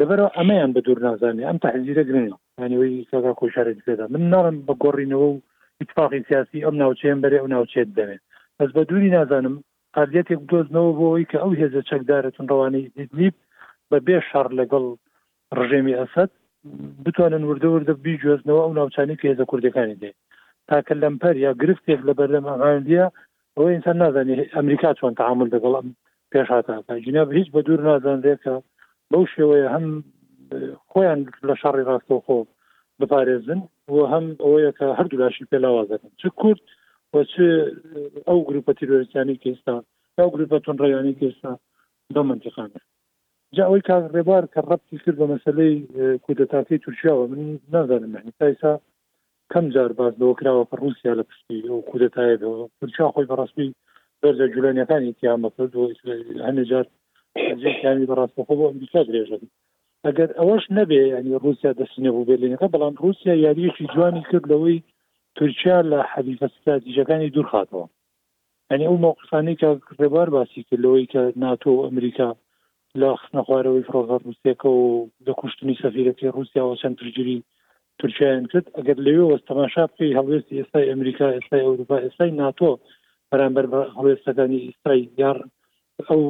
لەبەرەوە 0.00 0.30
ئەمەیان 0.36 0.70
بە 0.74 0.80
دوور 0.86 0.98
نازانانی 1.06 1.48
ئەم 1.48 1.58
تحزیرە 1.64 2.04
گرنە 2.08 2.36
ینیەوەی 2.62 3.06
کاگا 3.10 3.32
کۆشارێت 3.40 3.78
پێدا 3.88 4.04
من 4.14 4.22
ناڵم 4.32 4.56
بە 4.66 4.74
گۆڕینەوە 4.82 5.26
و 5.30 5.36
اتفاقی 5.82 6.24
سیاسی 6.28 6.64
ئەم 6.66 6.76
ناوچەیان 6.82 7.18
بەرێ 7.24 7.38
ئەو 7.40 7.48
ناوچێت 7.54 7.90
دەوێت 7.98 8.22
بەس 8.62 8.70
بە 8.78 8.82
دووری 8.90 9.08
نازانم 9.16 9.54
قاردێتێک 9.96 10.40
دۆزنەوە 10.50 10.90
بۆەوەی 10.98 11.28
کە 11.30 11.38
ئەو 11.42 11.52
هێزە 11.60 11.80
چەکدارەتون 11.90 12.46
ڕوانەی 12.52 12.90
دیدنیب 12.96 13.34
بە 13.90 13.98
بێ 14.06 14.18
شار 14.30 14.48
لەگەڵ 14.60 14.84
ڕژێمی 15.58 15.98
ئەسد 16.00 16.30
بتوانن 17.04 17.42
وردەوردە 17.48 17.94
بیگوێزنەوە 18.04 18.62
ئەو 18.64 18.72
ناوچانی 18.78 19.16
کە 19.20 19.24
هێزە 19.30 19.44
کوردەکانی 19.50 19.98
دێ 20.02 20.10
تاکە 20.68 20.94
لەمپەر 21.02 21.36
یا 21.44 21.50
گرفتێک 21.60 22.00
لە 22.08 22.12
بەرلەمەغاندە 22.18 23.04
ئەوە 23.56 23.66
ئینسان 23.74 23.96
نازانانی 24.02 24.44
ئەمریکا 24.56 24.90
چۆن 24.98 25.12
تعامل 25.20 25.48
لەگەڵم 25.54 25.86
پێش 26.32 26.46
هاتا 26.54 26.76
جناب 27.06 27.28
هیچ 27.38 27.48
بە 27.54 27.60
دوور 27.66 27.80
نازانێکە 27.88 28.54
بەو 29.10 29.22
شێوەیە 29.34 29.68
هەم 29.74 29.86
خۆیان 30.90 31.20
لە 31.48 31.54
شەڕی 31.62 31.86
ڕاستەوە 31.88 32.20
خۆ 32.26 32.38
بپارێزن 33.00 33.60
و 33.94 33.96
هەم 34.12 34.26
ئەوەیە 34.42 34.70
کە 34.78 34.86
هەردوو 34.98 35.20
لاشی 35.22 35.48
پێلاوازەکەن 35.50 36.12
چ 36.20 36.24
کورد 36.42 36.62
وەچ 37.16 37.32
ئەو 38.28 38.38
گروپە 38.48 38.72
تیرۆریستانی 38.80 39.40
کێستا 39.44 39.74
ئەو 40.18 40.28
گروپە 40.34 40.56
تون 40.64 40.76
ڕیانی 40.84 41.18
کێستا 41.20 41.52
دە 42.14 42.22
منتیخانە 42.30 42.80
جا 43.56 43.62
ئەوەی 43.66 43.86
کار 43.88 44.02
ڕێبار 44.16 44.44
کە 44.52 44.60
ڕەتی 44.70 44.98
کرد 45.04 45.18
بە 45.20 45.26
مەسلەی 45.32 45.74
کودەتاکەی 46.24 46.82
تورکیاوە 46.84 47.24
من 47.32 47.40
نازانم 47.74 48.14
تایسا 48.40 48.72
کەم 49.52 49.66
جار 49.74 49.92
باز 50.00 50.12
لەوە 50.20 50.34
کراوە 50.38 50.64
پە 50.70 50.74
رووسیا 50.80 51.12
لە 51.18 51.24
پشتی 51.28 51.58
و 51.74 51.82
کودەتایە 51.90 52.36
تورکیا 52.78 53.06
خۆی 53.14 53.26
بەڕاستمی 53.30 53.68
بەرزە 54.22 54.46
جولانیەکانی 54.54 55.12
تیامە 55.20 55.50
کرد 55.56 55.72
و 55.76 55.84
هەنە 56.46 56.62
جار 56.70 56.86
جیانی 57.62 58.08
بەڕاستەخۆ 58.10 58.54
بۆ 58.58 58.64
ئەمریکا 58.68 59.00
درێژن 59.08 59.42
ئەگەر 60.06 60.30
ئەوەش 60.38 60.64
نەبێ 60.78 61.02
ینی 61.12 61.34
رووسیا 61.44 61.72
دەستنێ 61.80 62.10
بوو 62.14 62.26
بێلینەکە 62.28 62.66
بەڵام 62.74 62.94
رووسیا 63.02 63.34
یاریەکی 63.46 63.86
جوانی 63.94 64.22
کرد 64.30 64.46
لەوەی 64.52 64.78
تورکیا 65.38 65.76
لە 65.90 65.98
حەدیفە 66.12 66.46
ستراتیژەکانی 66.56 67.32
دوور 67.34 67.48
خاتەوە 67.52 67.86
ئەنی 68.70 68.86
ئەو 68.88 68.96
مۆقسانی 69.04 69.58
کە 69.60 69.68
کردبار 69.86 70.28
باسی 70.36 70.66
کردەوەی 70.68 71.10
کە 71.12 71.22
ناتۆ 71.42 71.72
ئەمریکا 71.86 72.28
لە 73.00 73.08
خستنەخوارەوەی 73.20 73.86
فرۆزات 73.88 74.22
رووسەکە 74.26 74.68
و 74.80 74.84
دەکوشتنی 75.26 75.80
سەفیرەکەی 75.82 76.32
رووسیاەوە 76.36 76.74
چەند 76.80 76.96
ترجری 77.00 77.38
تورکیان 78.00 78.44
کرد 78.52 78.66
ئەگەر 78.78 78.98
لەوێ 79.06 79.24
وەستەماشا 79.28 79.84
بکەی 79.90 80.16
هەڵێستی 80.18 80.58
ئێستای 80.60 80.88
ئەمریکا 80.90 81.26
ئێستای 81.36 81.64
ئەوروپا 81.66 81.96
ئێستای 82.04 82.30
ناتۆ 82.40 82.70
بەرامبەر 83.30 83.64
بە 83.72 83.80
هەڵێستەکانی 83.96 84.64
ئیسرای 84.66 85.02
یار 85.22 85.38
ئەو 86.08 86.20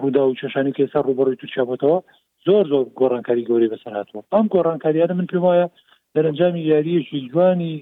ڕوودا 0.00 0.22
و 0.26 0.36
چێشانی 0.40 0.72
کە 0.76 0.80
ئێستا 0.84 1.00
ڕوبەڕی 1.08 1.38
تورکیا 1.40 1.64
بۆتەوە 1.70 1.98
زۆر 2.46 2.64
زۆر 2.72 2.84
گۆڕانکاری 2.98 3.46
گەوری 3.48 3.70
بەسەراتەوە 3.72 4.22
ئەم 4.32 4.46
گۆڕانکاریانە 4.54 5.14
من 5.18 5.26
پێم 5.32 5.42
وایە 5.46 5.66
دەرەنجامی 6.14 6.66
یاریەکی 6.72 7.26
جوانی 7.32 7.74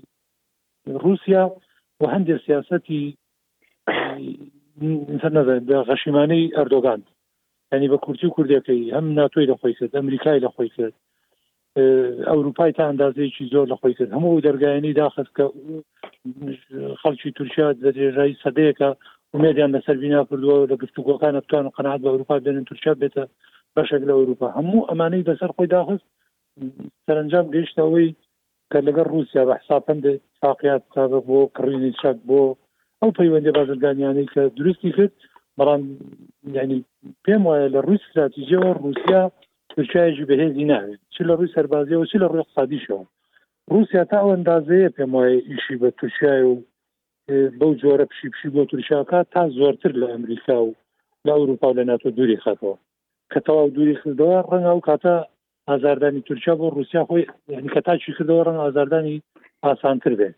روسیا 0.87 1.57
و 2.01 2.05
هەندێک 2.13 2.41
سیاستی 2.47 3.17
غەشیمانەی 5.89 6.53
ئەردۆگان 6.57 7.01
ینی 7.73 7.89
بە 7.93 7.99
کورتی 8.05 8.27
و 8.27 8.35
کوردەکەی 8.37 8.93
هەم 8.97 9.07
ناتۆی 9.19 9.47
لە 9.51 9.55
خۆی 9.61 9.75
کرد 9.79 9.95
ئەمریکای 9.97 10.41
لە 10.45 10.51
خۆی 10.55 10.69
کرد 10.77 10.95
ئەوروپای 12.31 12.73
تا 12.73 12.83
ئەندازەیەکی 12.89 13.51
زۆر 13.53 13.67
لە 13.71 13.77
خۆی 13.83 13.95
کرد 13.99 14.13
هەموو 14.15 14.41
دەرگایانی 14.47 14.93
داخست 14.93 15.31
کە 15.37 15.45
خەڵکی 17.03 17.31
تورکیا 17.37 17.69
لە 17.85 17.91
درێژایی 17.97 18.41
سەدەیەەکە 18.45 18.91
ومێدیان 19.35 19.71
لەسەر 19.77 19.97
بینا 20.03 20.21
کردووە 20.31 20.57
لە 20.71 20.77
گفتوگۆکانە 20.83 21.41
بتوان 21.45 21.69
قەنات 21.77 22.01
بە 22.03 22.09
ئەوروپا 22.11 22.37
بێنن 22.47 22.65
تورکیا 22.69 22.95
بێتە 23.03 23.25
بەشێک 23.77 24.03
لە 24.09 24.13
ئەوروپا 24.19 24.49
هەموو 24.59 24.87
ئەمانەی 24.91 25.27
بەسەر 25.31 25.51
خۆی 25.57 25.69
داخست 25.77 26.07
سەرنجام 27.07 27.47
گەیشتەوەی 27.55 28.09
کە 28.75 28.81
لەگەر 28.89 29.07
رووسیا 29.15 29.43
بە 29.49 29.55
حساپند 29.61 30.05
ساقیات 30.43 30.83
تابە 30.95 31.21
بۆ 31.29 31.39
کڕینی 31.57 31.93
چک 32.03 32.17
بۆ 32.29 32.41
ئەو 33.01 33.11
پەیوەندی 33.19 33.51
بازرگانیانی 33.59 34.27
کە 34.35 34.43
درستی 34.59 34.93
کرد 34.97 35.13
بەڵام 35.59 35.83
یعنی 36.57 36.79
پێم 37.25 37.43
وایە 37.49 37.69
لە 37.75 37.81
رووس 37.87 38.01
استراتیژیەوە 38.07 38.71
رووسیا 38.81 39.23
تورکایژی 39.71 40.27
بەهێزی 40.31 40.65
ناوێت 40.73 41.01
چ 41.15 41.17
لە 41.29 41.33
ڕووی 41.39 41.53
سەربازیەوە 41.57 42.07
چی 42.11 42.19
لە 42.23 42.27
ڕووی 42.33 42.43
اقتصادیشەوە 42.45 43.05
رووسیا 43.73 44.03
تا 44.11 44.17
ئەو 44.23 44.33
ئەندازەیە 44.35 44.91
پێم 44.97 45.11
وایە 45.15 45.33
ئیشی 45.51 45.77
بە 45.83 45.89
تووشای 45.99 46.43
و 46.51 46.55
بەو 47.59 47.73
جۆرە 47.81 48.07
پشی 48.11 48.29
پشی 48.35 48.49
بۆ 48.55 48.63
تووریشاکە 48.71 49.19
تا 49.35 49.43
زۆرتر 49.59 49.93
لە 50.01 50.07
ئەمریکا 50.15 50.59
و 50.65 50.75
لە 51.27 51.33
ئەوروپا 51.37 51.69
و 51.71 51.75
لە 51.79 51.83
ناتۆ 51.91 52.09
دووری 52.17 52.39
خاتەوە 52.45 52.77
کە 53.33 53.39
تەواو 53.47 53.69
دووری 53.75 53.97
خردەوە 54.01 54.39
ڕەنگە 54.51 54.73
و 54.77 54.83
کاتە 54.89 55.15
ئازاردانی 55.71 56.21
تورکیا 56.29 56.55
بۆ 56.61 56.67
رووسیا 56.77 57.03
خۆی 57.09 57.25
یعنی 57.55 57.69
کە 57.75 57.81
تاچی 57.87 58.13
کردەوەڕەن 58.17 58.59
ئازاردانی 58.65 59.15
ئاسانتر 59.65 60.13
بێ 60.21 60.29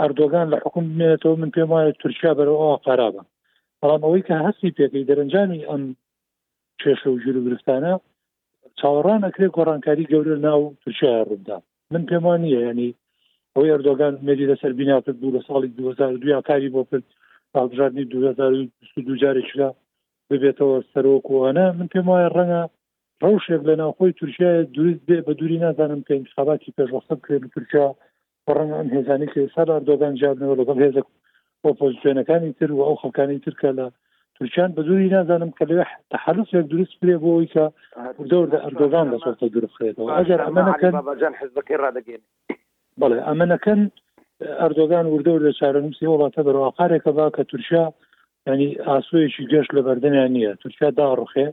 ئەردۆگان 0.00 0.46
لە 0.52 0.56
حکوم 0.64 0.84
بێنێتەوە 0.98 1.36
من 1.42 1.50
پێم 1.56 1.68
وایە 1.72 1.92
تورکیا 2.02 2.32
بەرەوە 2.38 2.70
قرابە 2.86 3.22
بەڵام 3.80 4.02
ئەوەی 4.04 4.26
کە 4.28 4.34
هەستی 4.46 4.74
پێکەی 4.78 5.08
دەرەنجانی 5.10 5.66
ئەم 5.70 5.82
کێشە 6.80 7.08
و 7.10 7.20
ژور 7.22 7.36
و 7.38 7.44
گرفتانە 7.46 7.92
چاوەڕان 8.78 9.20
ئەکرێ 9.26 9.46
گۆڕانکاری 9.56 10.08
گەورە 10.12 10.36
ناو 10.46 10.62
تورکیا 10.82 11.12
ڕوودا 11.28 11.58
من 11.92 12.02
پێم 12.10 12.24
وانە 12.28 12.48
ینی 12.54 12.90
ئەوەی 13.54 13.72
ئەردۆگان 13.72 14.14
مێدی 14.26 14.48
لەسەر 14.50 14.72
بینیاکرد 14.78 15.16
بوو 15.20 15.34
لە 15.36 15.40
ساڵی 15.48 15.70
2002 15.76 16.46
کاری 16.48 16.72
بۆ 16.74 16.82
کرد 16.90 17.06
هەڵبژاردننی 17.56 18.04
2022 18.10 19.14
جارێکدا 19.22 19.68
ببێتەوە 20.28 20.76
سەرۆکوانە 20.92 21.64
من 21.78 21.88
پێم 21.92 22.06
وایە 22.12 22.30
ڕەنگە 22.36 22.62
ڕوشێک 23.24 23.62
لە 23.68 23.74
ناوخۆی 23.80 24.12
تورکیا 24.18 24.50
دروست 24.76 25.00
بێ 25.08 25.18
بە 25.26 25.32
دووری 25.38 25.58
نازانم 25.64 26.00
کە 26.06 26.12
انتخاباتی 26.20 26.74
پێشوەخت 26.78 27.10
بکرێت 27.18 27.42
لە 27.46 27.50
تورکیا 27.56 27.86
بەڕەن 28.46 28.70
ئەم 28.78 28.88
هێزانی 28.96 29.26
کە 29.32 29.40
سادا 29.54 29.72
ئەردۆگان 29.76 30.14
جیابنەوە 30.20 30.58
لەگەڵ 30.60 30.76
هێز 30.84 30.96
ئۆپۆزیسیۆنەکانی 31.66 32.56
تر 32.58 32.70
و 32.72 32.80
ئەو 32.86 32.96
خەکانی 33.02 33.38
ترکە 33.46 33.70
لە 33.78 33.86
تورکیان 34.36 34.70
بە 34.76 34.82
دووری 34.88 35.12
نازانم 35.16 35.50
کە 35.58 35.64
لەوێ 35.70 35.84
تحلسێک 36.12 36.64
دروست 36.72 36.94
پێ 37.02 37.14
بۆ 37.22 37.28
ئەوی 37.34 37.48
کە 37.54 37.64
دەور 38.30 38.46
لە 38.52 38.58
ئەردۆگان 38.64 39.06
لە 39.12 39.18
سۆتە 39.24 39.46
درستێتەوە 39.56 40.08
ئەگەر 40.18 40.40
ئەمەەکەن 40.46 40.94
بەجان 41.08 41.34
حزبەکەی 41.40 41.80
ڕدەگەێن 41.84 42.22
بڵێ 43.00 43.18
ئەمەەکەن 43.28 43.80
ئەردۆگان 44.60 45.06
وردەور 45.08 45.40
لە 45.46 45.52
چارەنووسی 45.60 46.10
وڵاتە 46.12 46.40
بەرەوەقارێکە 46.46 47.10
با 47.18 47.26
کە 47.36 47.42
تورکیا 47.50 47.84
ینی 48.48 48.68
ئاسوۆیەکی 48.88 49.48
گەشت 49.52 49.70
لە 49.76 49.82
بەردەمیان 49.86 50.30
نییە 50.36 50.52
تورکیا 50.62 50.88
داڕخێ 51.00 51.48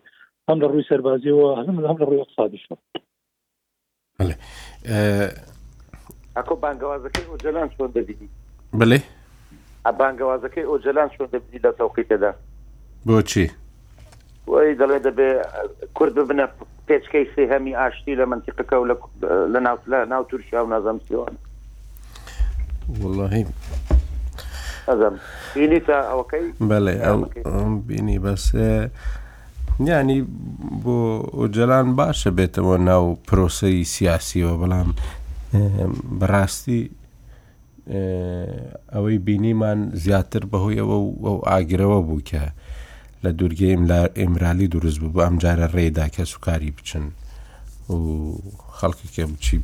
هەم 0.50 0.60
لە 0.60 0.64
ڕووی 0.72 0.84
سەربازیەوە 0.90 1.68
هەم 1.68 1.76
هەم 1.90 1.96
لە 1.96 2.00
ڕووی 2.00 2.20
اقتصادیشەوە 2.20 2.78
ئەکۆ 6.38 6.56
بانگوازەکەی 6.64 7.26
ئۆجلان 7.32 7.68
چۆن 7.76 7.90
دەبینی 7.96 8.28
بڵێ 8.80 9.00
بانگوازەکەی 10.00 10.64
ئۆجلان 10.72 11.10
چۆن 11.14 11.28
دەبینی 11.34 11.60
لە 11.66 11.72
تەوقیتەدا 11.80 12.32
بۆچی 13.08 13.48
وی 14.52 14.76
دەڵێ 14.82 14.98
دەبێ 15.08 15.30
کورد 15.98 16.16
ببنە 16.20 16.46
پێچکەی 16.88 17.26
سێهەمی 17.36 17.76
ئاشتی 17.80 18.16
لە 18.20 18.26
منتیقەکە 18.32 18.76
و 18.78 18.86
لە 19.54 19.60
ناو 19.66 19.78
لە 19.92 20.00
ناو 20.12 20.24
تورکیا 20.24 20.60
و 20.66 20.70
نازەم 20.74 21.08
سیوان 21.08 21.36
والله 23.02 23.46
ئەزم 24.88 25.16
بینی 25.56 25.80
تا 25.88 25.98
ئەوەکەی 26.12 26.46
بەڵێ 26.70 26.96
ئەو 27.06 27.70
بینی 27.88 28.18
بەسێ 28.26 28.88
یعنی 29.88 30.22
بۆ 30.84 31.48
جەلان 31.56 31.88
باشە 31.98 32.30
بێتەوە 32.38 32.78
ناو 32.90 33.06
پرۆسی 33.28 33.84
سیاسیەوە 33.96 34.54
بەڵام 34.62 34.90
بەڕاستی 36.20 36.82
ئەوەی 38.94 39.18
بینیمان 39.28 39.80
زیاتر 40.04 40.42
بەهۆیەوە 40.52 40.96
ئەو 41.26 41.38
ئاگرەوە 41.50 42.00
بوو 42.08 42.22
کە 42.30 42.44
لە 43.24 43.32
دوورگەی 43.40 43.78
ئمرالی 44.24 44.68
دروست 44.74 45.00
بوو 45.00 45.14
بۆ 45.16 45.22
ئەم 45.26 45.36
جارە 45.44 45.68
ڕێدا 45.76 46.06
کە 46.16 46.24
سوکاری 46.32 46.72
بچن 46.78 47.04
و 47.96 48.04
خەڵکی 48.78 49.08
کە 49.16 49.22
بچی 49.32 49.58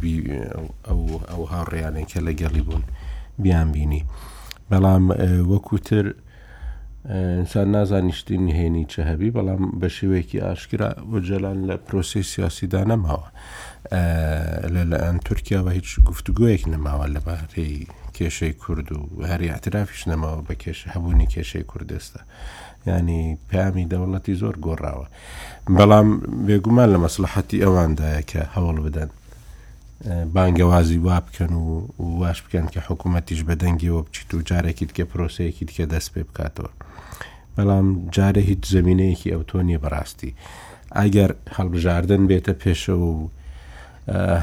ئەو 0.87 1.39
هاوڕێیانێک 1.53 2.07
کە 2.11 2.19
لەگەڵی 2.27 2.61
بوون 2.67 2.83
بیان 3.43 3.67
بینی 3.75 4.03
بەڵام 4.71 5.03
وەکوتر 5.51 6.05
ئینسان 7.07 7.71
نازانیشتی 7.71 8.37
نهێنی 8.37 8.85
چه 8.91 9.01
هەبی 9.11 9.31
بەڵام 9.37 9.61
بە 9.79 9.87
شێوەیەکی 9.97 10.43
ئاشکرا 10.43 10.89
بۆ 11.09 11.17
جەلان 11.27 11.59
لە 11.69 11.75
پرۆسی 11.87 12.23
سیاسیدا 12.33 12.81
نەماوە 12.91 13.27
لە 14.73 14.97
ئەن 15.05 15.17
تورکیاوە 15.27 15.71
هیچ 15.77 15.89
گفتوگوۆیەک 16.09 16.63
نەماوە 16.73 17.05
لە 17.15 17.19
بەڕێی 17.27 17.75
کێشەی 18.17 18.53
کورد 18.63 18.87
و 18.91 19.03
هەری 19.31 19.49
احترافیش 19.53 20.01
نەماوە 20.11 20.41
بە 20.47 20.53
کێش 20.61 20.79
هەبوونی 20.93 21.27
کێشەی 21.33 21.65
کوردێستا 21.71 22.21
ینی 22.87 23.21
پامی 23.51 23.85
دەوڵەتی 23.91 24.35
زۆر 24.41 24.55
گۆڕاوە 24.65 25.07
بەڵام 25.77 26.07
بێگومان 26.47 26.89
لە 26.93 26.97
مەسلحەتی 27.05 27.61
ئەواندایە 27.63 28.21
کە 28.31 28.41
هەوڵ 28.55 28.77
بدەن 28.85 29.09
بانگەوازی 30.35 30.99
وا 31.07 31.17
بکەن 31.25 31.53
و 31.63 31.65
واش 32.21 32.39
بکەن 32.45 32.65
کە 32.73 32.79
حکوومەتیش 32.87 33.41
بەدەنگیەوە 33.49 34.01
بچیت 34.05 34.29
و 34.33 34.41
جارێکی 34.49 34.85
تکە 34.89 35.05
پرۆسەیەکی 35.11 35.65
تکە 35.69 35.85
دەست 35.93 36.09
پێ 36.13 36.23
بکاتەوە. 36.29 36.71
بەڵام 37.59 37.87
جارە 38.15 38.41
هیچ 38.49 38.61
زمینەیەکی 38.75 39.29
ئەو 39.33 39.43
تۆ 39.49 39.59
نیە 39.67 39.79
بەڕاستی 39.83 40.31
ئەگەر 40.99 41.31
هەڵبژاردن 41.57 42.21
بێتە 42.29 42.53
پێشەوە 42.63 43.07
و 43.15 43.19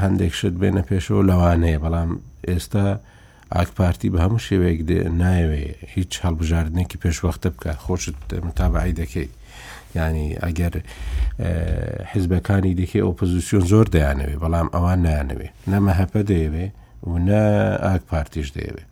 هەندێک 0.03 0.33
شت 0.39 0.55
بێنە 0.61 0.83
پێشەوە 0.89 1.23
لەوانەیە 1.29 1.79
بەڵام 1.85 2.09
ئێستا 2.49 2.85
ئاکپارتی 3.55 4.09
بە 4.13 4.19
هەموو 4.23 4.45
شێوەیەک 4.47 4.79
نایوێ 5.21 5.63
هیچ 5.95 6.11
هەڵبژاردنێکی 6.25 6.97
پێشوەختە 7.03 7.49
بکە 7.55 7.71
خۆشت 7.85 8.19
متابعی 8.47 8.93
دەکەیت 9.01 9.31
ینی 9.95 10.27
ئەگەر 10.43 10.73
حیزبەکانی 12.11 12.73
دیکەی 12.79 13.05
ئۆپۆزیسیۆن 13.07 13.65
زۆر 13.71 13.87
دەیانەوێ 13.95 14.35
بەڵام 14.43 14.67
ئەوان 14.75 14.99
نیانەوێ 15.05 15.49
نەمە 15.71 15.93
هەپە 15.99 16.19
دەیەوێ 16.29 16.65
و 17.09 17.13
نە 17.27 17.41
ئاک 17.85 18.03
پارتیش 18.11 18.47
دەیەوێ 18.55 18.83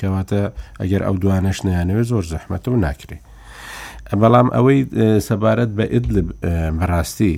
کەواتە 0.00 0.42
ئەگەر 0.80 1.02
ئەو 1.06 1.16
دوانەش 1.22 1.58
نیانەوێ 1.66 2.02
زۆر 2.10 2.24
زەحمەتە 2.32 2.68
و 2.72 2.76
ناکرێت 2.86 3.22
بەڵام 4.22 4.48
ئەوەی 4.54 4.80
سەبارەت 5.28 5.70
بە 5.78 5.84
ئید 5.92 6.06
بەڕاستی 6.78 7.34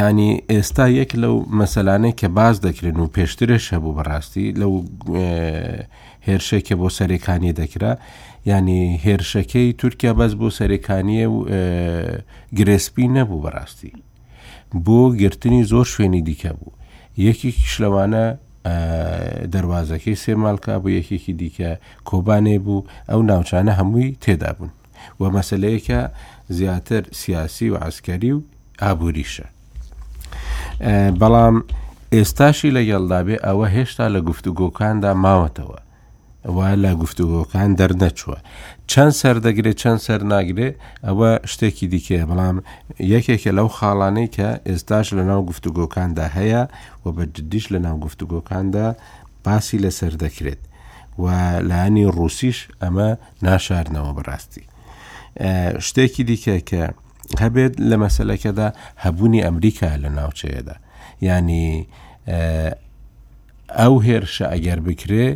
ینی 0.00 0.30
ئێستا 0.52 0.86
یەک 1.00 1.10
لەو 1.22 1.34
مەسەلانەی 1.60 2.14
کە 2.20 2.28
باز 2.38 2.56
دەکرێن 2.66 2.96
و 3.00 3.12
پێشترش 3.16 3.64
هەبوو 3.74 3.96
بەڕاستی 3.98 4.46
لەو 4.60 4.72
هێرشێکە 6.26 6.74
بۆ 6.80 6.88
سەرەکانی 6.98 7.52
دەکرا 7.60 7.92
ینی 8.52 8.82
هێرشەکەی 9.06 9.76
تورکیا 9.80 10.12
بەس 10.18 10.32
بۆ 10.40 10.48
سەرەکانیە 10.58 11.26
و 11.32 11.36
گرێسپی 12.58 13.06
نەبوو 13.16 13.42
بەڕاستی 13.44 13.92
بۆ 14.84 15.00
گرتنی 15.20 15.62
زۆر 15.72 15.86
شوێنی 15.94 16.22
دیکە 16.28 16.52
بوو 16.58 16.72
یەکی 17.26 17.50
کشلەوانە 17.60 18.24
دەواازەکەی 19.54 20.16
سێمالکە 20.24 20.72
بوو 20.82 20.90
یەکێکی 20.98 21.32
دیکە 21.40 21.72
کۆبانێ 22.08 22.56
بوو 22.64 22.86
ئەو 23.10 23.20
ناوچانە 23.30 23.72
هەمووی 23.78 24.16
تێدا 24.24 24.50
بوون 24.56 24.70
و 25.20 25.22
مەسلەیەکە 25.36 26.00
زیاتر 26.56 27.02
سیاسی 27.20 27.70
و 27.72 27.76
عسکەری 27.86 28.32
و 28.36 28.40
ئابووریشە 28.82 29.46
بەڵام 31.20 31.56
ئێستاشی 32.14 32.70
لە 32.76 32.82
یەڵدابێ 32.92 33.36
ئەوە 33.46 33.66
هێشتا 33.76 34.06
لە 34.14 34.20
گفتوگۆکاندا 34.28 35.10
ماوەتەوە 35.24 35.78
وا 36.56 36.70
لە 36.84 36.92
گفتوگۆکان 37.00 37.70
دەرنەچووە 37.80 38.38
چەند 38.92 39.12
سەردەگرێت 39.20 39.76
چەند 39.82 40.00
سەر 40.06 40.20
ناگرێ 40.32 40.68
ئەوە 41.06 41.30
شتێکی 41.52 41.86
دیکەیە 41.94 42.24
بەڵام 42.30 42.56
یەکێکە 43.12 43.50
لەو 43.58 43.68
خاڵانەی 43.76 44.28
کە 44.36 44.48
ئێستاش 44.68 45.06
لە 45.18 45.24
ناو 45.30 45.40
گفتوگۆکاندا 45.50 46.26
هەیە 46.38 46.62
و 47.04 47.06
بە 47.16 47.22
جدیش 47.34 47.66
لە 47.74 47.78
ناو 47.86 47.96
گفتوگۆکاندا 48.06 48.86
باسی 49.44 49.78
لەسەر 49.84 50.12
دەکرێت 50.24 50.62
و 51.22 51.24
لایانی 51.68 52.04
ڕوسیش 52.16 52.58
ئەمە 52.82 53.08
ناشارنەوە 53.46 54.10
بڕاستی 54.16 54.64
شتێکی 55.86 56.22
دیکە 56.30 56.56
کە 56.70 56.82
هەبێت 57.42 57.72
لە 57.90 57.96
مەسلەکەدا 58.04 58.68
هەبوونی 59.04 59.44
ئەمریکا 59.46 59.90
لە 60.02 60.08
ناوچەیەدا 60.18 60.76
ینی 61.26 61.66
ئەو 63.80 63.94
هێرشە 64.06 64.46
ئەگەر 64.52 64.80
بکرێ 64.86 65.26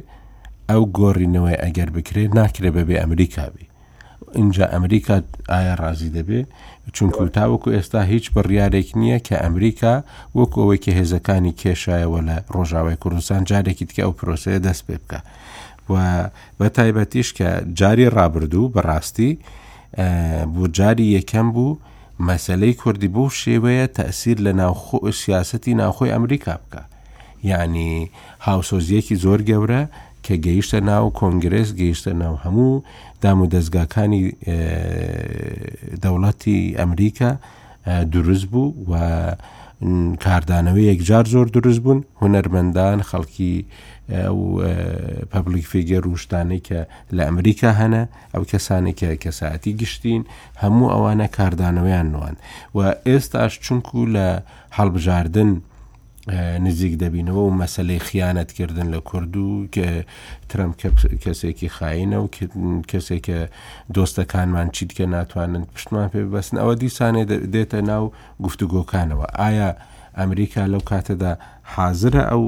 ئەو 0.71 0.83
گۆڕینەوەی 0.99 1.59
ئەگەر 1.63 1.89
بکرێ 1.97 2.25
ناکرێ 2.39 2.71
بەبێ 2.77 2.97
ئەمریکاوی 3.03 3.67
اینجا 4.39 4.65
ئەمریکا 4.75 5.17
ئایا 5.53 5.75
ڕازی 5.83 6.11
دەبێ 6.17 6.41
چونکو 6.97 7.23
تاوەکو 7.37 7.69
ئێستا 7.77 8.01
هیچ 8.13 8.25
بڕیارێک 8.35 8.89
نییە 9.01 9.19
کە 9.27 9.37
ئەمریکا 9.45 9.95
وەکو 10.39 10.59
ئەوەیکە 10.63 10.93
هێزەکانی 10.99 11.57
کێشایەوە 11.61 12.21
لە 12.29 12.37
ڕۆژاوای 12.55 13.01
کوردستان 13.03 13.43
جارێکیت 13.51 13.91
کە 13.97 14.01
ئەو 14.05 14.13
پرۆسەیە 14.19 14.61
دەست 14.67 14.83
پێ 14.87 14.97
بکە 15.03 15.21
و 15.93 15.97
بە 16.59 16.67
تایبەتیش 16.77 17.29
کە 17.39 17.49
جاری 17.79 18.13
ڕابردوو 18.17 18.73
بەڕاستی 18.75 19.31
بۆ 20.55 20.65
جاری 20.79 21.07
یەکەم 21.19 21.49
بوو 21.55 21.79
مەسلەی 22.29 22.75
کوردی 22.83 23.11
بۆ 23.17 23.25
شێوەیە 23.41 23.87
تەسیر 23.99 24.37
لە 24.47 24.53
ناوخۆ 24.61 24.99
سیاستی 25.23 25.75
ناوخۆی 25.81 26.13
ئەمریکا 26.15 26.55
بکە 26.63 26.83
یعنی 27.51 27.91
هاوسۆزیەکی 28.47 29.17
زۆر 29.25 29.41
گەورە 29.51 29.83
کە 30.29 30.37
گەیشتە 30.47 30.81
ناو 30.91 31.05
کۆنگرس 31.21 31.69
گەیشتە 31.81 32.13
ناو 32.23 32.35
هەموو 32.45 32.83
دام 33.23 33.39
و 33.43 33.47
دەستگاکانی 33.55 34.23
دەوڵەتی 36.03 36.59
ئەمریکا 36.81 37.31
دروست 38.15 38.47
بوو 38.53 38.75
و 38.91 38.95
کاردانەوە 40.25 40.81
یەکجار 40.91 41.25
زۆر 41.35 41.47
دروست 41.57 41.81
بوون 41.85 41.99
هوەرمەندان 42.23 42.99
خەڵکی 43.11 43.53
پبلیک 45.33 45.65
فێگە 45.73 45.99
ڕوشتانی 46.07 46.59
کە 46.69 46.79
لە 47.17 47.23
ئەمریکا 47.29 47.71
هەنە 47.81 48.03
ئەو 48.35 48.43
کەسانێکە 48.53 49.09
کەساەتی 49.25 49.73
گشتین 49.81 50.23
هەموو 50.63 50.93
ئەوانە 50.95 51.27
کاردانەوەیان 51.37 52.07
نوان 52.15 52.37
و 52.77 52.79
ئێستاش 53.09 53.53
چونکو 53.65 53.99
لە 54.15 54.27
هەڵبژاردن 54.79 55.51
نزیک 56.37 57.01
دەبینەوە 57.01 57.43
و 57.49 57.57
مەسلەی 57.63 58.01
خیانەتکردن 58.03 58.89
لە 58.95 59.01
کورد 59.09 59.37
و 59.37 59.67
کە 59.75 59.89
ترم 60.49 60.75
کەسێکی 61.25 61.69
خاینە 61.77 62.19
و 62.21 62.29
کەسێک 62.91 63.25
کە 63.27 63.49
دۆستەکانمان 63.95 64.69
چیت 64.75 64.91
کە 64.99 65.01
ناتوانن 65.01 65.65
پشتمان 65.75 66.09
پێ 66.13 66.21
بەستن 66.35 66.57
ئەوە 66.63 66.75
دیسانێ 66.81 67.25
دێتە 67.55 67.75
ناو 67.91 68.13
گفتوگۆکانەوە 68.45 69.27
ئایا 69.41 69.71
ئەمریکا 70.19 70.63
لەو 70.73 70.81
کاتەدا 70.91 71.33
حاضرە 71.75 72.23
ئەو 72.33 72.45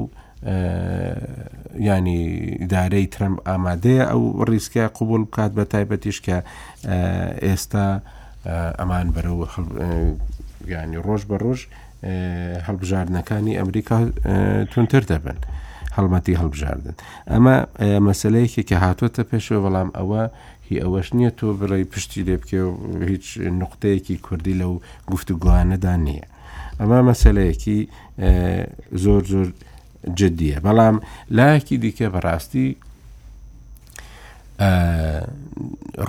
ینی 1.87 2.21
دارەی 2.73 3.07
ترم 3.13 3.33
ئامادەیە 3.49 4.05
ئەو 4.11 4.23
ڕیسکە 4.49 4.83
قوبول 4.97 5.21
بکات 5.25 5.51
بە 5.57 5.63
تایبەتیش 5.73 6.17
کە 6.25 6.37
ئێستا 7.45 7.87
ئەمان 8.79 9.07
بەرە 9.15 9.29
و 9.35 9.43
ینی 10.73 10.97
ڕۆژ 11.05 11.21
بە 11.29 11.37
ڕۆژ 11.43 11.59
هەڵبژاردنەکانی 12.67 13.53
ئەمریکا 13.59 13.97
تونتر 14.73 15.01
دەبن 15.11 15.37
هەڵمەتی 15.97 16.33
هەڵبژاردن 16.41 16.93
ئەمە 17.31 17.55
مەسلەیەکی 18.07 18.63
کە 18.69 18.77
هاتوۆتە 18.83 19.23
پێشەوە 19.31 19.61
بەڵام 19.65 19.89
ئەوە 19.97 20.21
هی 20.67 20.77
ئەوەش 20.83 21.07
نییە 21.17 21.31
تۆ 21.37 21.47
بڕی 21.59 21.83
پشتی 21.91 22.21
لێ 22.27 22.35
بکە 22.41 22.59
و 22.67 22.71
هیچ 23.11 23.25
نقطەیەکی 23.61 24.17
کوردی 24.25 24.55
لەو 24.61 24.73
گفتوگوانەدا 25.11 25.93
نییە 26.07 26.25
ئەمە 26.79 26.99
مەسلەیەکی 27.09 27.79
زۆر 29.03 29.21
زۆر 29.33 29.47
جددیە 30.19 30.57
بەڵام 30.65 30.95
لایەکی 31.37 31.77
دیکە 31.83 32.07
بەڕاستی 32.15 32.67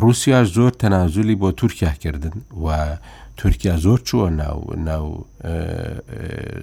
رووسیا 0.00 0.38
زۆر 0.56 0.70
تەنازولی 0.82 1.34
بۆ 1.40 1.50
تورکیا 1.60 1.92
کردن 2.02 2.32
و 2.64 2.66
تورکیا 3.42 3.76
زۆر 3.76 3.98
چووە 4.06 4.28
ناو 4.30 4.74
ناو 4.76 5.24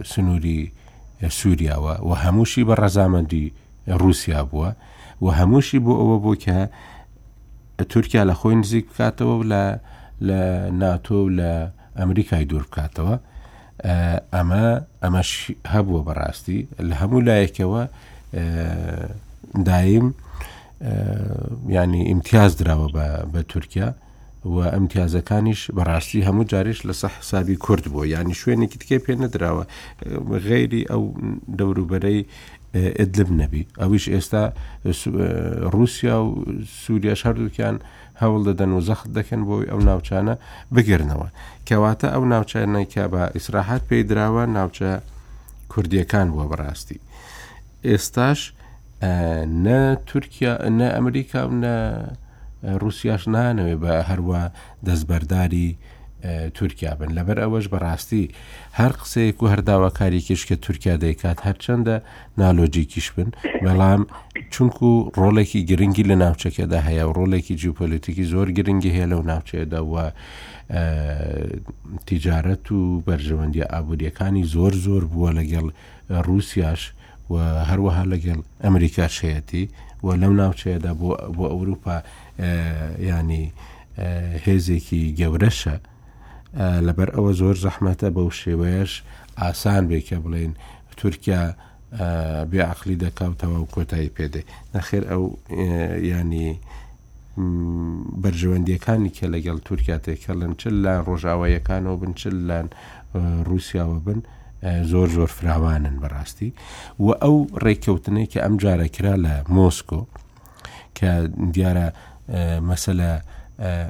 سنووری 0.05 0.71
سووریاوە 1.27 1.93
و 2.07 2.11
هەمووشی 2.23 2.63
بە 2.67 2.75
ڕەزامەندی 2.83 3.51
رووسیا 4.01 4.41
بووە 4.51 4.69
و 5.21 5.27
هەمووشی 5.37 5.79
بۆ 5.85 5.91
ئەوە 5.99 6.17
بۆ 6.23 6.33
کە 6.43 6.57
تورکیا 7.89 8.23
لە 8.31 8.35
خۆی 8.39 8.55
نزیک 8.61 8.85
بکاتەوە 8.91 9.37
لە 9.51 9.63
لە 10.27 10.71
ناتۆ 10.81 11.19
لە 11.39 11.51
ئەمریکای 11.99 12.45
دوور 12.49 12.63
بکاتەوە 12.71 13.15
ئەمە 14.33 14.65
ئەمەش 15.03 15.31
هەبووە 15.73 16.01
بەڕاستی 16.07 16.59
لە 16.87 16.95
هەموو 17.01 17.25
لایەکەوە 17.27 17.83
دایم 19.67 20.07
ینی 21.75 22.01
ئیمتیاز 22.09 22.51
درراوە 22.57 22.89
بە 23.33 23.39
تورکیا 23.53 23.89
و 24.45 24.57
ئەمتیازەکانیش 24.59 25.71
بەڕاستی 25.77 26.23
هەموو 26.27 26.47
جارێش 26.51 26.79
لە 26.87 26.93
سەح 27.01 27.13
حسابی 27.19 27.55
کورد 27.55 27.85
بووە 27.91 28.05
ینی 28.07 28.33
شوێنێکی 28.33 28.79
تکێ 28.81 28.97
پێ 29.05 29.13
نەدراوە 29.23 29.63
غێری 30.47 30.83
ئەو 30.91 31.03
دەوروبەرەی 31.59 32.21
ئدلب 32.99 33.29
نەبی 33.41 33.63
ئەویش 33.81 34.05
ئێستا 34.15 34.43
رووسیا 35.73 36.17
و 36.23 36.29
سووریاش 36.83 37.21
هەردووکیان 37.27 37.75
هەوڵ 38.21 38.37
دەدەن 38.47 38.71
و 38.77 38.81
زەخت 38.87 39.07
دەکەن 39.17 39.41
بۆی 39.49 39.69
ئەو 39.71 39.79
ناوچانە 39.89 40.35
بگرنەوە 40.75 41.27
کەواتە 41.67 42.07
ئەو 42.13 42.23
ناوچانە 42.33 42.79
کیا 42.91 43.05
بە 43.13 43.21
ئیسراحات 43.35 43.81
پێی 43.89 44.03
درراوە 44.09 44.43
ناوچە 44.57 44.91
کوردیەکان 45.71 46.27
بووە 46.33 46.45
بەڕاستی 46.51 46.97
ئێستاش 47.89 48.41
نە 49.65 49.79
تورکیا 50.09 50.53
نە 50.79 50.87
ئەمریکا 50.95 51.39
و 51.47 51.51
نە 51.63 51.75
رووسیاش 52.63 53.23
نانەوێ 53.27 53.75
بە 53.83 53.93
هەروە 54.09 54.41
دەستبەرداری 54.87 55.69
تورکیا 56.57 56.91
بن 56.99 57.11
لەبەر 57.17 57.37
ئەوەش 57.43 57.65
بەڕاستی 57.73 58.25
هەر 58.79 58.91
قسەیەک 58.99 59.37
و 59.41 59.45
هەرداواکاریکیش 59.53 60.41
کە 60.47 60.55
تورکیا 60.65 60.95
دەیکات 61.03 61.37
هەرچەندە 61.47 61.95
نالۆجیکیش 62.39 63.07
بن 63.15 63.29
بەڵام 63.65 64.01
چونکو 64.53 64.85
و 65.03 65.11
ڕۆڵێکی 65.21 65.59
گرنگی 65.69 66.03
لە 66.11 66.15
ناوچەکەدا 66.23 66.79
هەیە 66.87 67.03
و 67.07 67.13
ڕۆڵێکی 67.19 67.55
جیوپۆلیتیکی 67.61 68.23
زۆر 68.33 68.47
گرنگی 68.57 68.93
هەیە 68.95 69.07
لەو 69.11 69.21
ناوچەیەدا 69.31 69.81
وە 69.91 70.03
تیجارەت 72.07 72.67
و 72.71 72.79
بەرژەوەندی 73.07 73.67
ئابوووریەکانی 73.71 74.43
زۆر 74.53 74.73
زۆر 74.85 75.03
بووە 75.13 75.31
لەگەڵ 75.39 75.65
رووسیاش 76.27 76.83
و 77.31 77.35
هەروەها 77.69 78.03
لەگەڵ 78.13 78.39
ئەمریکا 78.63 79.07
شەتی 79.17 79.65
و 80.03 80.07
لەو 80.21 80.33
ناوچەیەدا 80.41 80.91
بۆ 81.37 81.45
ئەوروپا 81.53 81.97
ینی 82.99 83.53
هێزێکی 84.45 85.01
گەورەشە 85.19 85.75
لەبەر 86.87 87.09
ئەوە 87.15 87.31
زۆر 87.41 87.55
زەحمەتە 87.65 88.09
بەو 88.15 88.29
شێوەیەش 88.41 88.91
ئاسان 89.39 89.83
بێکە 89.89 90.17
بڵێن 90.23 90.53
تورکیا 90.99 91.41
بێعقلی 92.51 92.99
دەکاوتەوە 93.03 93.57
و 93.61 93.69
کۆتایی 93.75 94.13
پێدەی 94.15 94.45
نەخێر 94.73 95.03
ئەو 95.11 95.23
ینی 96.11 96.51
بەرژەوەندیەکانی 98.23 99.09
کە 99.17 99.25
لەگەڵ 99.33 99.57
تورکیا 99.67 99.97
تێکەڵن 100.05 100.53
چل 100.61 100.75
لان 100.83 100.99
ڕۆژاوایەکانەوە 101.07 101.95
بن 102.01 102.13
چل 102.19 102.37
لان 102.47 102.67
رووسیاوە 103.49 103.99
بن 104.07 104.19
زۆر 104.91 105.07
زۆر 105.17 105.27
فراوانن 105.37 105.95
بەڕاستی 106.03 106.49
و 107.05 107.07
ئەو 107.23 107.37
ڕێککەوتنەی 107.63 108.27
کە 108.31 108.39
ئەم 108.43 108.55
جارەکرا 108.61 109.15
لە 109.25 109.33
مۆسکۆ 109.55 110.01
کە 110.97 111.09
دیارە 111.55 111.87
مەسلە 112.69 113.09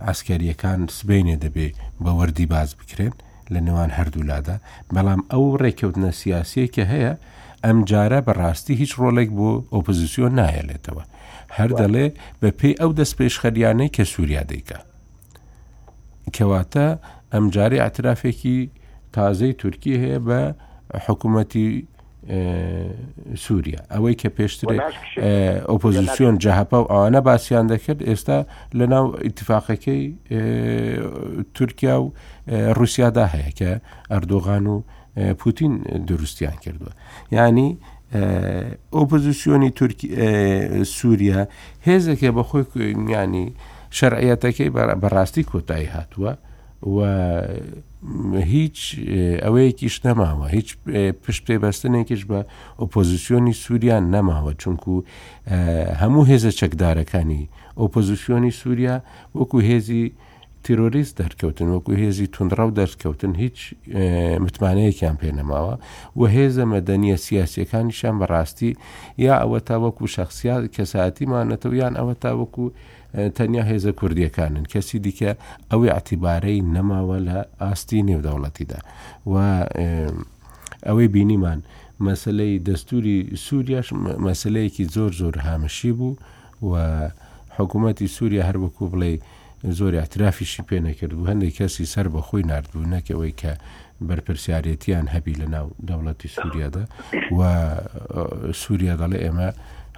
ئەسکەریەکان 0.08 0.80
سبینێ 0.98 1.36
دەبێ 1.44 1.68
بە 2.04 2.12
وەردی 2.20 2.46
باز 2.54 2.70
بکرێن 2.80 3.14
لە 3.54 3.60
نێوان 3.66 3.92
هەردوولادا 3.98 4.56
بەڵام 4.96 5.22
ئەو 5.32 5.44
ڕێککەوتنە 5.62 6.12
سیاسەیەکە 6.22 6.84
هەیە 6.94 7.14
ئەم 7.66 7.78
جارە 7.90 8.20
بەڕاستی 8.28 8.80
هیچ 8.82 8.92
ڕۆڵێک 9.02 9.30
بۆ 9.38 9.50
ئۆپۆزیسیۆن 9.74 10.34
نایەلێتەوە 10.40 11.04
هەر 11.58 11.70
دەڵێ 11.82 12.06
بە 12.42 12.50
پێی 12.60 12.74
ئەو 12.82 12.92
دەست 13.00 13.14
پێشخەریانەی 13.20 13.94
کە 13.96 14.04
سووریا 14.14 14.44
دەیکە 14.52 14.80
کەواتە 16.36 16.88
ئەم 17.34 17.46
جارێ 17.56 17.78
ئاعترافێکی 17.82 18.60
تازەی 19.16 19.54
تورکی 19.62 19.96
هەیە 20.02 20.20
بە 20.28 20.40
حکوومەتی 21.06 21.68
سووریا 23.38 23.80
ئەوەی 23.92 24.16
کە 24.22 24.28
پێشتر 24.38 24.68
ئۆپۆزیسیۆن 25.70 26.36
جەهپە 26.44 26.78
و 26.82 26.90
ئەوانە 26.92 27.20
باسییان 27.28 27.66
دەکرد 27.74 28.00
ئێستا 28.10 28.38
لە 28.78 28.86
ناو 28.94 29.06
ئیتفاقەکەی 29.26 30.02
تورکیا 31.56 31.96
و 32.04 32.12
رووسیادا 32.78 33.26
هەیە 33.34 33.52
کە 33.60 33.72
ئەردۆغان 34.12 34.66
و 34.74 34.82
پوتین 35.42 35.74
دروستیان 36.10 36.58
کردووە 36.64 36.92
ینی 37.32 37.70
ئۆپۆزیسیۆنی 38.98 39.72
سووریا 40.98 41.42
هێزەکە 41.88 42.30
بە 42.36 42.44
خۆی 42.50 42.66
ینی 43.24 43.46
شەرعەتەکەی 43.98 44.70
بەڕاستی 45.04 45.44
کۆتایی 45.52 45.90
هاتووە 45.96 46.32
و 46.80 47.02
هیچ 48.44 49.00
ئەوەیەکیش 49.44 49.96
نەماوە 50.08 50.46
هیچ 50.56 50.70
پشت 51.24 51.42
پێبەستنێکیش 51.48 52.24
بە 52.32 52.40
ئۆپۆزیسیۆنی 52.82 53.54
سووریان 53.64 54.04
نەماوە 54.16 54.52
چونکو 54.62 54.94
هەموو 56.02 56.28
هێزە 56.32 56.52
چەکدارەکانی 56.60 57.44
ئۆپۆزیسیۆنی 57.82 58.54
سووریا 58.60 58.96
وەکو 59.38 59.58
هێزی 59.70 60.06
تیرۆریست 60.70 61.14
دەرکەوتن 61.22 61.70
وەکو 61.74 61.92
هێزی 62.04 62.28
تونندڕاو 62.36 62.72
دەرکەوتن 62.82 63.34
هیچ 63.44 63.58
متمانەیەکیان 64.46 65.16
پێنەماوە 65.24 65.76
و 66.20 66.22
هێزە 66.36 66.64
مەدەنیە 66.74 67.18
سیاسیەکانیشان 67.26 68.16
بەڕاستی 68.22 68.72
یا 69.26 69.34
ئەوە 69.42 69.60
تا 69.68 69.76
وەکو 69.86 70.06
شخصیات 70.18 70.62
کەساتیمانەتەوە 70.76 71.74
یان 71.82 71.94
ئەوە 72.00 72.16
تا 72.24 72.32
وەکو 72.42 72.66
تەنیا 73.38 73.64
هێزە 73.72 73.92
کوردیەکانن 74.00 74.64
کەسی 74.74 74.98
دیکە 75.06 75.32
ئەوی 75.72 75.90
عتیبارەی 76.00 76.62
نەماوە 76.76 77.18
لە 77.28 77.38
ئاستی 77.62 78.02
نێودەوڵەتیدا 78.10 78.80
و 79.32 79.34
ئەوەی 80.88 81.08
بینیمان 81.16 81.60
مەسلەی 82.08 82.54
دەستوری 82.68 83.18
سووریاش 83.46 83.88
مەسلەیەکی 84.28 84.86
زۆر 84.96 85.12
زۆر 85.22 85.36
هامشی 85.48 85.92
بوو 85.98 86.12
و 86.70 86.72
حکوومەتی 87.58 88.08
سووریا 88.18 88.44
هەر 88.50 88.58
وەکو 88.64 88.86
بڵێ 88.94 89.16
زۆر 89.64 89.94
ئەترافیشی 90.00 90.64
پێ 90.68 90.78
نەکردبوو 90.88 91.28
هەندێک 91.32 91.54
کەسی 91.60 91.86
سەر 91.94 92.08
بە 92.14 92.22
خۆی 92.28 92.48
نردبوو 92.52 92.92
نەکەوەی 92.96 93.34
کە 93.42 93.52
بەرپرسسیارەتیان 94.08 95.06
هەبی 95.16 95.36
لە 95.42 95.48
ناو 95.54 95.68
دەوڵەتی 95.88 96.30
سووریادا 96.36 96.84
و 97.38 97.42
سووریا 98.62 98.96
دەڵێ 99.02 99.20
ئێمە 99.26 99.50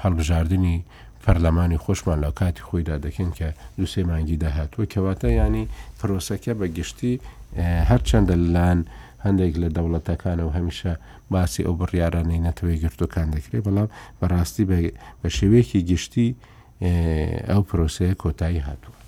هەڵبژاردننی 0.04 0.78
پەرلەمانی 1.24 1.82
خۆشمان 1.86 2.18
لە 2.26 2.32
کاتی 2.40 2.62
خۆیدا 2.68 2.96
دەکەن 3.06 3.30
کە 3.38 3.48
دووسێ 3.78 4.02
مانگی 4.10 4.38
داهاتوە 4.44 4.84
کەواتە 4.94 5.30
ینی 5.42 5.66
پرۆسەکە 6.00 6.54
بە 6.60 6.68
گشتی 6.78 7.14
هەرچەندە 7.90 8.36
لەلاان 8.44 8.80
هەندێک 9.26 9.54
لە 9.64 9.70
دەوڵەتەکانەوە 9.76 10.52
هەمیشە 10.58 10.94
باسی 11.34 11.64
ئەو 11.66 11.76
بڕیارانەی 11.80 12.44
نەتەوەی 12.48 12.82
گرتوەکان 12.84 13.28
دەکرێت 13.36 13.64
بەڵام 13.68 13.90
بەڕاستی 14.20 14.64
بە 14.70 14.78
شێوەیەکی 15.38 15.86
گشتی 15.92 16.28
ئەو 17.52 17.62
پرۆسەیە 17.70 18.14
کۆتایی 18.24 18.64
هاتووە. 18.68 19.01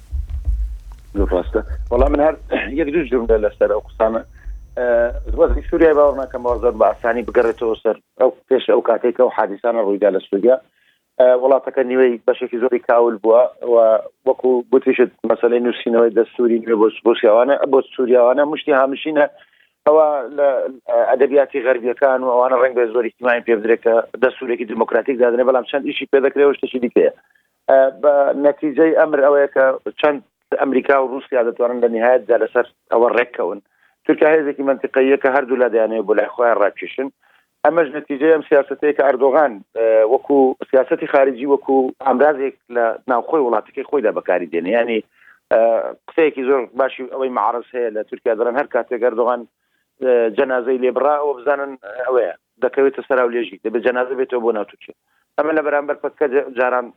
ڕاستە 1.15 1.61
وەڵام 1.91 2.11
من 2.11 2.19
هەر 2.21 2.35
یەک 2.79 2.89
دوو 2.93 3.03
جمدە 3.13 3.35
لەسەر 3.45 3.69
ئەو 3.73 3.81
قسانە 3.89 4.21
سووریا 5.69 5.93
باوە 5.99 6.15
ناکەم 6.21 6.43
زۆر 6.63 6.73
بە 6.81 6.85
ئاسانی 6.89 7.25
بگەڕێتەوە 7.27 7.75
سەر 7.83 7.97
ئەو 8.19 8.29
پێش 8.49 8.65
ئەو 8.73 8.81
کاتێکە 8.89 9.23
و 9.25 9.29
حادیسانە 9.37 9.79
ڕوویدا 9.85 10.09
لە 10.15 10.19
سوودیا 10.29 10.55
وڵاتەکە 11.41 11.81
نیوەی 11.85 12.21
بەشێکی 12.27 12.57
زۆری 12.63 12.79
کاول 12.89 13.15
بووە 13.23 13.41
وەکو 14.27 14.49
بتیشت 14.71 15.11
مەسلەی 15.29 15.63
نووسینەوەی 15.65 16.13
دەستوری 16.19 16.59
نوێ 16.63 16.75
بۆ 16.81 16.87
بۆسییاوانە 17.05 17.55
بۆ 17.71 17.79
سووریاوانە 17.95 18.43
مشتی 18.51 18.73
هامشینە 18.81 19.25
ئەوە 19.87 20.05
لە 20.37 20.47
ئەدەبیاتی 21.11 21.63
غەربیەکان 21.65 22.19
و 22.23 22.29
ئەوانە 22.33 22.57
ڕنگ 22.63 22.73
بە 22.77 22.83
زۆری 22.93 23.09
اجتماعی 23.11 23.45
پێدرێکە 23.47 23.93
دەستورێکی 24.23 24.65
دموکراتیک 24.73 25.15
دادنێ 25.21 25.43
بەڵام 25.47 25.65
چەند 25.71 25.85
ئیشی 25.85 26.09
پێدەکرێ 26.13 26.43
شتشی 26.57 26.79
دیکەیە 26.85 27.11
بە 28.01 28.13
نەتیجەی 28.45 28.97
ئەمر 28.99 29.19
ئەوەیە 29.25 29.47
کە 29.55 29.63
چەند 30.01 30.19
ئەمریکا 30.61 30.97
و 31.05 31.09
رووسیا 31.11 31.41
دەتوانن 31.51 31.81
لە 31.83 31.89
نهایەت 31.95 32.21
جا 32.29 32.37
لەسەر 32.43 32.65
ئەوە 32.91 33.07
ڕێککەون 33.17 33.59
تورکیا 34.05 34.29
هێزێکی 34.35 34.63
منتیقەیە 34.69 35.17
کە 35.23 35.29
هەردوو 35.35 35.61
لا 35.63 35.67
دەیانەیە 35.73 36.05
بۆ 36.07 36.13
لای 36.17 36.29
خۆیان 36.35 36.57
ڕاکێشن 36.63 37.07
ئەمەش 37.65 37.87
نتیجە 37.97 38.27
ئەم 38.33 38.43
سیاستەیە 38.49 38.93
کە 38.97 39.03
ئەردۆغان 39.07 39.53
وەکو 40.13 40.37
سیاستی 40.71 41.07
خارجی 41.13 41.49
وەکو 41.53 41.75
ئامرازێک 42.05 42.55
لە 42.75 42.85
ناوخۆی 43.11 43.41
وڵاتەکەی 43.45 43.87
خۆیدا 43.89 44.11
بەکاری 44.17 44.51
دێنێ 44.53 44.71
ینی 44.81 44.99
قسەیەکی 46.07 46.47
زۆر 46.49 46.61
باشی 46.79 47.03
ئەوەی 47.13 47.31
معرز 47.37 47.67
هەیە 47.75 47.89
لە 47.95 48.01
تورکیا 48.09 48.33
دەرن 48.39 48.55
هەر 48.59 48.67
کاتێک 48.73 48.99
گەردۆغان 49.03 49.41
جەنازەی 50.37 50.81
لێبرا 50.83 51.15
ئەوە 51.19 51.33
بزانن 51.39 51.71
ئەوەیە 52.07 52.33
دەکەوێتە 52.63 53.01
سەرا 53.07 53.23
و 53.25 53.31
لێژی 53.35 53.61
دەبێت 53.65 53.83
جەنازە 53.87 54.13
بێتەوە 54.19 54.41
بۆ 54.43 54.51
ناوتوچێ 54.57 54.93
ئەمە 55.37 55.51
لە 55.57 55.61
بەرامبەر 55.65 55.97
پکە 56.03 56.25
جاران 56.57 56.87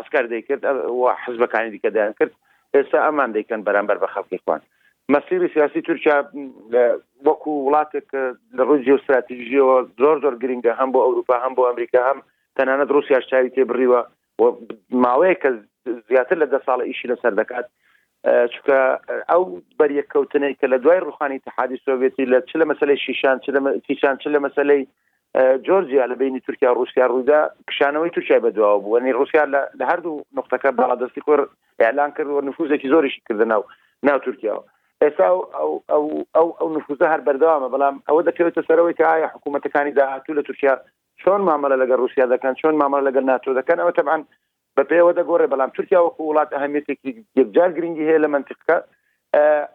عسکار 0.00 0.24
دەیکرد 0.32 0.62
و 0.98 1.02
حزبەکانی 1.24 1.70
دیکە 1.74 1.90
دایان 1.94 2.14
کرد 2.20 2.32
ئێستا 2.76 2.98
ئەمان 3.06 3.30
دەیکەن 3.36 3.60
بەرامبەر 3.66 3.96
بە 4.02 4.08
خەڵکی 4.14 4.42
خوان 4.44 4.60
مەسیری 5.14 5.52
سیاسی 5.54 5.80
تورکیا 5.88 6.16
وەکو 7.26 7.50
وڵاتێک 7.66 8.08
لە 8.56 8.62
ڕووی 8.68 8.84
جیوستراتیژیەوە 8.86 9.76
زۆر 10.02 10.16
زۆر 10.24 10.34
گرنگە 10.42 10.72
هەم 10.80 10.90
بۆ 10.94 11.00
ئەوروپا 11.04 11.36
هەم 11.44 11.52
بۆ 11.56 11.62
ئەمریکا 11.68 12.00
هەم 12.08 12.18
تەنانەت 12.56 12.88
رووسیا 12.94 13.18
چاوی 13.30 13.54
تێبڕیوە 13.56 14.00
ماوەیە 15.04 15.36
کە 15.42 15.50
زیاتر 16.08 16.36
لە 16.42 16.46
دە 16.52 16.58
ساڵە 16.66 16.84
ئیشی 16.90 17.10
لەسەر 17.12 17.32
دەکات 17.40 17.66
چکە 18.52 18.78
ئەو 19.30 19.42
بەریەکەوتنەی 19.78 20.54
کە 20.60 20.66
لە 20.72 20.78
دوای 20.82 21.00
ڕوخانی 21.06 21.38
تحادی 21.46 21.82
سۆڤێتی 21.86 22.24
لە 22.32 22.38
چ 22.48 22.50
لە 22.60 22.64
مەسلەی 22.70 22.98
شیشان 23.06 23.38
چ 24.22 24.24
لە 24.34 24.38
مەسلەی 24.46 24.82
جۆرجیا 25.36 26.04
لە 26.10 26.16
بینی 26.20 26.40
تورکیا 26.46 26.70
رووسیا 26.76 27.06
ڕوودا 27.10 27.38
کشانەوەی 27.70 28.14
تووشای 28.14 28.40
بەدواوە 28.44 28.80
بوو 28.84 28.98
نی 29.02 29.12
رووسیا 29.12 29.44
لە 29.78 29.84
هەردوو 29.90 30.24
نقطەکە 30.38 30.70
بەڵادستی 30.78 31.22
کۆر 31.26 31.40
اعلان 31.78 32.10
کرد 32.16 32.26
و 32.26 32.40
نفوزێکی 32.48 32.88
زۆریشی 32.94 33.22
کردناو 33.28 33.62
ناو 34.02 34.18
تورکیاوە 34.26 34.62
ئێستا 35.04 35.26
ئەو 36.60 36.68
نفوزە 36.76 37.06
هەر 37.12 37.20
بەردەوامە 37.26 37.68
بەڵام 37.74 37.96
ئەوە 38.08 38.22
دەکەوێتە 38.28 38.62
سەرەوەی 38.68 38.94
کە 38.98 39.04
ئایا 39.10 39.28
حکوومەتەکانی 39.34 39.94
داهاتوو 39.98 40.36
لە 40.38 40.42
تورکیا 40.48 40.74
چۆن 41.22 41.40
مامەلە 41.48 41.76
لەگە 41.82 41.94
رووسیا 42.00 42.26
دەکەن 42.34 42.54
چۆن 42.60 42.74
مامەلە 42.80 43.06
لەگە 43.08 43.20
ناتۆ 43.30 43.50
دەکەن 43.60 43.78
ئەوە 43.80 43.92
تەبان 43.98 44.20
بە 44.76 44.82
پێوە 44.90 45.12
دەگۆڕێ 45.18 45.46
بەڵام 45.52 45.70
تورکیا 45.76 46.00
وەکو 46.04 46.22
وڵات 46.28 46.50
ئەهمیتێکی 46.56 47.10
یەکجار 47.40 47.70
گرنگی 47.76 48.08
هەیە 48.08 48.20
لە 48.24 48.28
منتیقەکە 48.34 48.76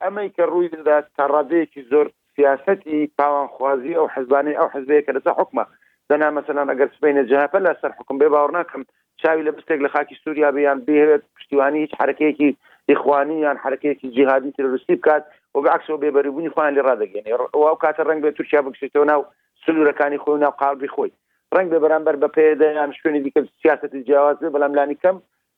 ئەمەی 0.03 0.29
کە 0.35 0.43
ڕووی 0.51 0.71
دەدا 0.75 0.97
تا 1.17 1.23
ڕادەیەکی 1.33 1.81
زۆر 1.91 2.07
سیاستی 2.37 2.97
پاوانخوازی 3.19 3.93
ئەو 3.97 4.07
حزبانی 4.15 4.53
ئەو 4.59 4.69
حزبەیە 4.75 5.01
کە 5.05 5.11
لەسەر 5.17 5.33
حکومە 5.41 5.63
دەنا 6.11 6.29
مەسەلان 6.37 6.67
ئەگەر 6.73 6.89
سبینە 6.97 7.23
جهپە 7.31 7.59
لە 7.67 7.71
سەر 7.81 7.91
حکم 7.99 8.15
بێ 8.21 8.27
باوە 8.35 8.49
ناکەم 8.57 8.83
چاوی 9.21 9.45
لە 9.47 9.51
بستێک 9.57 9.79
لە 9.85 9.89
خاکی 9.93 10.15
سووریا 10.23 10.49
بیان 10.57 10.77
بێت 10.87 11.23
پشتیوانی 11.37 11.81
هیچ 11.85 11.93
حرکەیەکی 12.01 12.49
ئیخوانی 12.89 13.37
یان 13.45 13.57
حرکەیەکی 13.63 14.07
جیهادی 14.15 14.51
تروریستی 14.57 14.95
بکات 14.99 15.23
و 15.55 15.59
بەعکسەوە 15.65 16.01
بێبەربوونی 16.03 16.53
خۆیان 16.53 16.73
لێ 16.77 16.83
ڕدەگەێنێ 16.87 17.31
ئەو 17.53 17.77
کاتە 17.83 18.01
ڕنگ 18.09 18.21
بێت 18.23 18.35
تورکیا 18.37 18.61
بکشێتەوە 18.65 19.05
ناو 19.11 19.21
سلوورەکانی 19.63 20.21
خۆی 20.23 20.37
ناو 20.45 20.53
قالبی 20.61 20.89
خۆی 20.95 21.11
ڕنگ 21.57 21.67
بە 21.73 21.77
بەرامبەر 21.83 22.15
بە 22.23 22.27
پێدایان 22.37 22.91
شوێنی 22.99 23.21
دیکە 23.25 23.41
سیاستی 23.61 24.01
جیاوازێ 24.07 24.47
بەڵام 24.55 24.71
لانی 24.77 24.97
کەم 25.03 25.17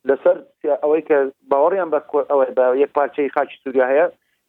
لەسەر 0.09 0.37
ئەوەی 0.83 1.03
کە 1.09 1.17
باوەڕیان 1.51 1.89
بە 1.93 1.99
ئەوە 2.31 2.45
بە 2.57 2.65
یەک 2.83 2.89
پارچەی 2.97 3.33
خاچی 3.35 3.61
سووریا 3.63 3.85
هەیە 3.91 4.05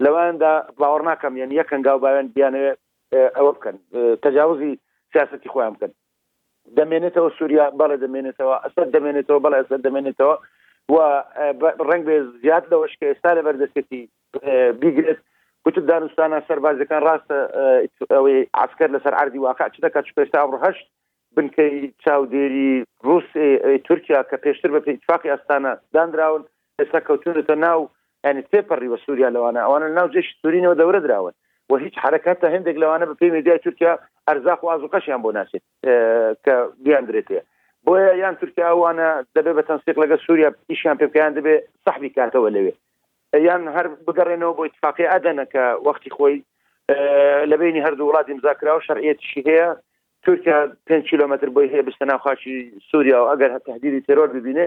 لەواندا 0.07 0.51
باوەڕ 0.81 1.03
ناکەم 1.09 1.37
یان 1.41 1.51
یەکەنگاو 1.59 2.03
باوێن 2.05 2.29
بیانەوێ 2.35 2.73
ئەوە 3.37 3.53
بکەن 3.57 3.77
تەجاوزی 4.25 4.73
سیاستی 5.13 5.53
خۆیان 5.53 5.73
بکەن 5.77 5.93
دەمێنێتەوە 6.79 7.29
سووریا 7.39 7.65
بەڵێ 7.81 7.97
دەمێنێتەوە 8.05 8.57
ئەسەر 8.65 8.87
دەمێنێتەوە 8.95 9.41
بەڵێ 9.45 9.59
ئەسەر 9.61 9.81
دەمێنێتەوە 9.87 10.35
و 10.93 10.95
ڕنگ 11.91 12.05
بێ 12.09 12.17
زیاد 12.43 12.65
لەەوەش 12.71 12.93
کە 13.01 13.07
ئێستا 13.11 13.31
لە 13.37 13.43
بەردەستێتی 13.47 14.03
بیگرێت 14.83 15.21
کتب 15.65 15.85
دانوستانە 15.91 16.39
سەربازەکان 16.49 17.03
ڕاستە 17.09 17.39
ئەوەی 18.15 18.41
عسکەر 18.65 18.89
لەسەر 18.95 19.15
عردی 19.21 19.43
واقع 19.47 19.67
چ 19.69 19.77
دەکات 19.85 20.05
پێستا 20.19 20.39
ڕهشت 20.53 20.87
بنکەی 21.37 21.75
چاودێری 22.05 22.73
رووس 23.07 23.29
تورکیا 23.87 24.21
کە 24.31 24.37
پێشتر 24.45 24.71
بە 24.75 24.81
پێیتفاقی 24.87 25.33
ئەستانە 25.35 25.73
دانراون 25.95 26.43
ئێستا 26.79 27.01
کەوتونەتە 27.09 27.57
ناو 27.67 27.81
هەنی 28.29 28.45
پێپەڕیوە 28.53 28.99
سووریا 29.07 29.29
لەوانە 29.37 29.61
ئەوانە 29.67 29.87
ناو 29.99 30.09
جێش 30.15 30.27
سوورینەوە 30.41 30.79
دەورە 30.81 31.01
درراون 31.07 31.35
و 31.71 31.77
هیچ 31.83 31.95
حرکات 32.05 32.39
هەندێک 32.55 32.77
لەوانە 32.83 33.05
بە 33.11 33.15
پێی 33.21 33.31
میدیای 33.37 33.59
تورکیا 33.65 33.93
ئەرزاق 34.29 34.61
و 34.65 34.71
ئازوقەشیان 34.73 35.21
بۆ 35.25 35.31
ناسێت 35.39 35.63
کە 36.45 36.55
بیاندرێتەیە 36.85 37.43
بۆیە 37.87 38.13
یان 38.23 38.35
تورکیا 38.41 38.67
ئەوانە 38.73 39.09
دەبێت 39.37 39.55
بە 39.59 39.65
تەنسیق 39.69 39.97
لەگە 40.03 40.17
سووریا 40.27 40.49
ئیشیان 40.71 40.97
پێکیان 41.03 41.33
دەبێت 41.39 41.63
سەحبی 41.85 42.11
کاتەوە 42.17 42.49
لەوێ 42.57 42.73
یان 43.49 43.63
هەر 43.77 43.87
بگەڕێنەوە 44.07 44.55
بۆ 44.57 44.63
اتفاقی 44.69 45.11
ئەدەنە 45.13 45.45
کە 45.53 45.65
وەختی 45.87 46.11
خۆی 46.17 46.37
لە 47.51 47.55
بینی 47.61 47.85
هەردوو 47.87 48.09
وڵاتی 48.11 48.37
مزاکراوە 48.39 48.83
شەرعەتشی 48.89 49.41
هەیە 49.49 49.69
تورکیا 50.25 50.59
5 50.89 51.05
کیلومتر 51.11 51.49
بۆی 51.55 51.71
هەیە 51.73 51.85
بستە 51.89 52.05
ناوخاشی 52.11 52.57
سووریا 52.91 53.19
و 53.25 53.29
ئەگەر 53.33 53.51
هە 53.55 53.61
تهدیری 53.69 54.01
ترۆر 54.09 54.29
ببینێ 54.37 54.67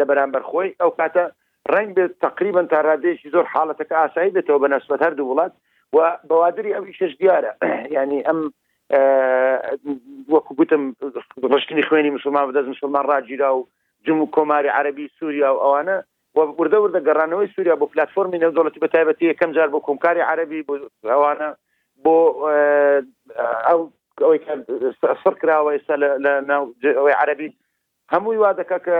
لە 0.00 0.04
بەرامبەر 0.10 0.42
خۆی 0.50 0.70
ئەو 0.80 0.90
کاتە 0.98 1.24
ڕنگ 1.72 1.94
بێت 1.96 2.12
تقریبا 2.24 2.62
تا 2.70 2.78
ڕادێکی 2.86 3.30
زۆر 3.34 3.44
حالڵەتەکە 3.54 3.94
ئاسایی 4.00 4.34
بێتەوە 4.36 4.58
بە 4.62 4.68
نسبەت 4.74 5.00
هەردوو 5.04 5.28
وڵات 5.30 5.52
و 5.94 5.98
بەوادری 6.28 6.74
ئەوی 6.76 6.92
شش 6.98 7.12
دیارە 7.20 7.52
ینی 7.96 8.20
ئەم 8.28 8.38
وەکو 10.34 10.52
گوتم 10.58 10.82
ڕشکنی 11.54 11.86
خوێنی 11.88 12.14
مسلمان 12.16 12.44
بەدەست 12.48 12.68
مسلمان 12.74 13.04
ڕاجیرا 13.10 13.50
و 13.56 13.68
جم 14.04 14.18
و 14.20 14.30
کۆماری 14.36 14.74
عربی 14.78 15.06
سووریا 15.18 15.48
و 15.54 15.62
ئەوانە 15.64 15.96
وردە 16.58 16.78
وردە 16.82 17.00
گەڕانەوەی 17.08 17.52
سووریا 17.54 17.74
بۆ 17.80 17.86
پلتفۆمی 17.92 18.40
نەوزۆڵەتی 18.42 18.82
بە 18.84 18.88
تایبەتی 18.94 19.30
یەکەم 19.32 19.50
جار 19.56 19.68
بۆ 19.72 19.78
کۆمکاری 19.86 20.28
عربی 20.32 20.64
ئەوانە 21.12 21.48
بۆ 22.04 22.16
ئەو 23.68 23.80
ئەوەی 24.24 24.38
سڕ 25.22 25.34
کراوە 25.40 25.70
ئێستا 25.74 25.94
لە 26.48 27.14
عربی 27.22 27.48
هەمووی 28.12 28.38
وا 28.42 28.50
دەکە 28.60 28.76
کە 28.86 28.96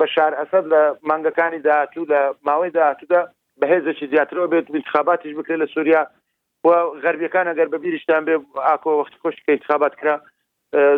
بەشار 0.00 0.32
ئەسد 0.40 0.64
لە 0.72 0.80
مانگەکانی 1.08 1.58
داهاتوو 1.66 2.08
لە 2.12 2.20
ماوەی 2.48 2.70
داهاتوودا 2.76 3.20
بەهێزێکی 3.60 4.06
زیاترەوە 4.12 4.50
بێت 4.52 4.66
انتخاباتیش 4.76 5.32
بکرێت 5.36 5.60
لە 5.62 5.66
سووریا 5.74 6.02
غەربیەکان 7.04 7.46
ئەگەر 7.50 7.68
بە 7.72 7.78
بیریشتان 7.84 8.22
بێ 8.28 8.36
ئاکۆ 8.68 8.90
وەخت 9.00 9.14
خۆشی 9.22 9.42
کە 9.44 9.50
انتخابات 9.56 9.94
کرا 10.00 10.14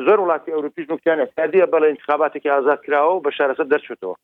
زۆر 0.07 0.19
وڵاتی 0.21 0.55
ئەوروپیش 0.55 0.87
نوکتیانە 0.93 1.25
کاردیە 1.37 1.67
بەڵێ 1.73 1.89
انتخاباتێکی 1.95 2.51
ئازاد 2.55 2.81
کراوە 2.87 3.13
و 3.15 3.23
بە 3.25 3.31
شارەسە 3.37 3.65
دەرچێتەوە 3.73 4.15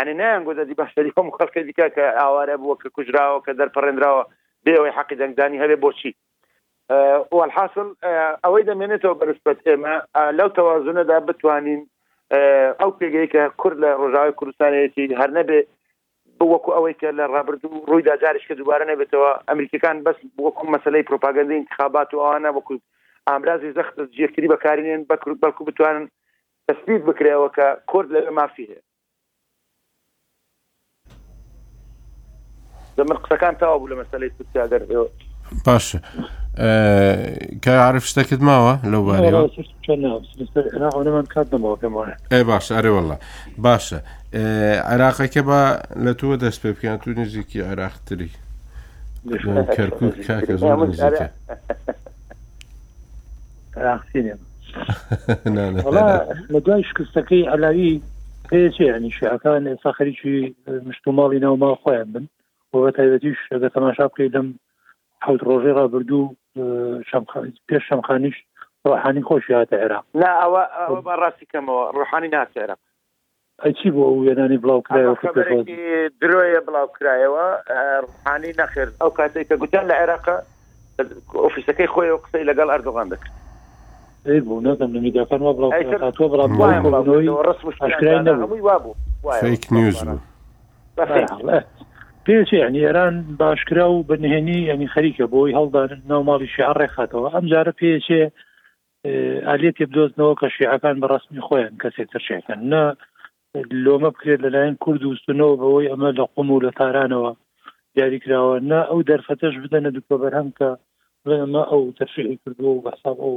ینی 0.00 0.14
نیانگۆدەدی 0.20 0.74
باشری 0.82 1.12
هەم 1.16 1.26
خەڵکی 1.36 1.62
دیکە 1.68 1.86
کە 1.96 2.04
ئاوارە 2.20 2.56
بووە 2.60 2.76
کە 2.82 2.88
کوژراوە 2.96 3.38
کە 3.44 3.52
دەرپەڕێنراوە 3.60 4.22
بێەوەی 4.64 4.94
حەقی 4.98 5.16
دەنگدانی 5.20 5.62
هەبێ 5.62 5.76
بۆچی 5.84 6.12
والحاصل 7.36 7.88
ئەوەی 8.44 8.66
دەمێنێتەوە 8.70 9.14
بەرزبەت 9.20 9.58
ئێمە 9.66 9.94
لەو 10.38 10.48
تەوازنەدا 10.56 11.18
بتوانین 11.28 11.80
ئەو 12.80 12.90
پێگەی 13.00 13.26
کە 13.34 13.42
کورد 13.60 13.78
لە 13.84 13.90
ڕۆژاوی 14.02 14.32
کوردستانەتی 14.38 15.14
هەر 15.20 15.30
نەبێ 15.38 15.60
وەکو 16.52 16.70
ئەوەی 16.76 16.94
کە 17.00 17.08
لە 17.18 17.24
ڕابرد 17.34 17.64
و 17.64 17.84
ڕوویدا 17.90 18.16
جارش 18.22 18.44
کە 18.48 18.54
دووبارە 18.56 18.84
نەبێتەوە 18.92 19.30
ئەمریکەکان 19.48 19.96
بەس 20.06 20.16
وەکو 20.44 20.66
مەسلەی 20.74 21.06
پروپاگەندی 21.10 21.58
انتخابات 21.60 22.14
و 22.14 22.22
ئەوانە 22.24 22.50
وەکو 22.56 22.74
ئامرازی 23.28 23.72
زەخت 23.76 23.96
جێکتری 24.16 24.50
بەکارێن 24.52 25.02
بەکرد 25.10 25.38
بەڵکو 25.42 25.62
بتوانن 25.66 26.06
تەسبیت 26.66 27.02
بکرێەوە 27.08 27.48
کە 27.56 27.66
کورد 27.90 28.08
لە 28.14 28.30
مافی 28.38 28.66
هەیە 28.70 28.80
زمن 32.96 33.16
قسەکان 33.22 33.54
تاوا 33.58 33.78
بوو 33.78 33.90
لە 33.92 33.96
مەسلەی 34.02 34.30
سوسیاگەر 34.38 34.82
باشە. 35.66 35.98
کە 37.64 37.68
عرف 37.70 38.04
شتەکەت 38.10 38.40
ماوە 38.40 38.74
لەو 38.92 39.02
بارەوە 39.06 39.48
باش 42.48 42.72
ئەرێوەڵە 42.72 43.16
باشە 43.66 43.98
عراقەکە 44.92 45.42
بە 45.48 45.60
لە 46.04 46.12
تووە 46.20 46.36
دەست 46.44 46.60
پێ 46.62 46.70
بکەن 46.76 46.96
تو 47.04 47.10
نزیکی 47.10 47.60
عراقتری 47.60 48.30
کەرکک 49.76 50.16
کاکە 50.26 50.54
زۆر 50.60 50.78
نزیکە 50.88 51.28
لە 56.54 56.60
دوای 56.64 56.82
شکستەکەی 56.90 57.48
علاوی 57.54 57.92
پێچێنی 58.50 59.10
شعەکان 59.18 59.62
ئێستا 59.70 59.90
خەریکی 59.98 60.36
مشتوماڵی 60.88 61.38
ناو 61.44 61.56
ماڵ 61.62 61.74
خۆیان 61.82 62.08
بن 62.14 62.24
بۆ 62.72 62.76
بە 62.84 62.90
تایبەتیش 62.96 63.40
لەگە 63.52 63.68
تەماشا 63.76 64.06
بکەی 64.10 64.28
لەم 64.34 64.48
حوت 65.24 65.40
ڕۆژێ 65.48 65.72
ڕابردوو 65.78 66.26
پێش 67.66 67.82
شەمخانیش 67.90 68.36
ڕحانی 68.88 69.22
خۆشی 69.28 69.52
هاتە 69.58 69.74
عێراق 69.82 70.04
لا 70.22 70.30
ئەوە 70.42 70.62
ئەوە 70.78 71.00
بەڕاستی 71.06 71.46
کەمەوە 71.52 71.84
ڕحانی 71.98 72.28
ناسێرە 72.36 72.76
ئەچی 73.64 73.88
بۆ 73.94 74.04
وێنانی 74.12 74.60
بڵاوکرایەوە 74.62 75.14
درۆیە 76.22 76.60
بڵاوکرایەوە 76.68 77.44
ڕحانی 78.08 78.52
نەخێر 78.60 78.88
ئەو 79.00 79.10
کاتێک 79.18 79.46
کە 79.48 79.56
گوتیان 79.60 79.86
لە 79.90 79.94
عێراقە 80.00 80.36
ئۆفیسەکەی 81.44 81.90
خۆیەوە 81.94 82.22
قسەی 82.24 82.48
لەگەڵ 82.50 82.68
ئەردوغان 82.72 83.08
دەکرد 83.12 83.32
بوو 84.46 84.60
نەزم 84.66 84.90
لە 84.94 85.00
میدیافەر 85.04 85.40
وە 85.46 85.52
بڵاوکاتوە 85.56 86.26
بڵاوکردنەوەی 86.32 87.30
ڕسم 87.48 87.66
شکرای 87.78 88.18
نەبوو 88.22 88.94
فیک 89.40 89.62
نیوز 89.76 89.96
بوو 90.04 90.18
پێچ 92.26 92.50
عنیێران 92.68 93.14
باشکرا 93.40 93.86
و 93.92 93.96
بنهێنی 94.08 94.68
ئەنی 94.70 94.92
خەریکە 94.94 95.24
بۆی 95.32 95.56
هەڵدان 95.58 95.90
ناوماڵی 96.10 96.52
شیعڕ 96.54 96.76
ڕێخاتەوە 96.82 97.28
ئەمجارە 97.34 97.72
پێچێ 97.80 98.22
ئالێت 99.48 99.76
بدۆزنەوە 99.90 100.34
کە 100.40 100.48
شیعەکان 100.56 100.96
بە 101.02 101.06
ڕستمی 101.12 101.44
خۆیان 101.46 101.74
کەسێک 101.82 102.08
ترشەکەن 102.12 102.60
نە 102.72 102.82
لۆمە 103.84 104.10
بکرێت 104.14 104.40
لەلایەن 104.44 104.76
کورد 104.84 105.02
وستنەوە 105.06 105.54
بەوەی 105.60 105.90
ئەمە 105.92 106.10
لە 106.18 106.24
قوم 106.34 106.48
و 106.50 106.62
لە 106.66 106.70
تارانەوە 106.78 107.32
دیاری 107.94 108.20
کراوە 108.24 108.56
نه 108.70 108.80
ئەو 108.90 109.00
دەرفەتەش 109.10 109.54
بدەنە 109.62 109.90
دوکۆ 109.96 110.14
بەرهەم 110.22 110.48
کە 110.58 110.70
ئەمە 111.42 111.62
ئەو 111.70 111.82
تەرشی 111.98 112.38
کردو 112.42 112.68
و 112.76 112.82
بەحساب 112.86 113.16
ئەو 113.24 113.34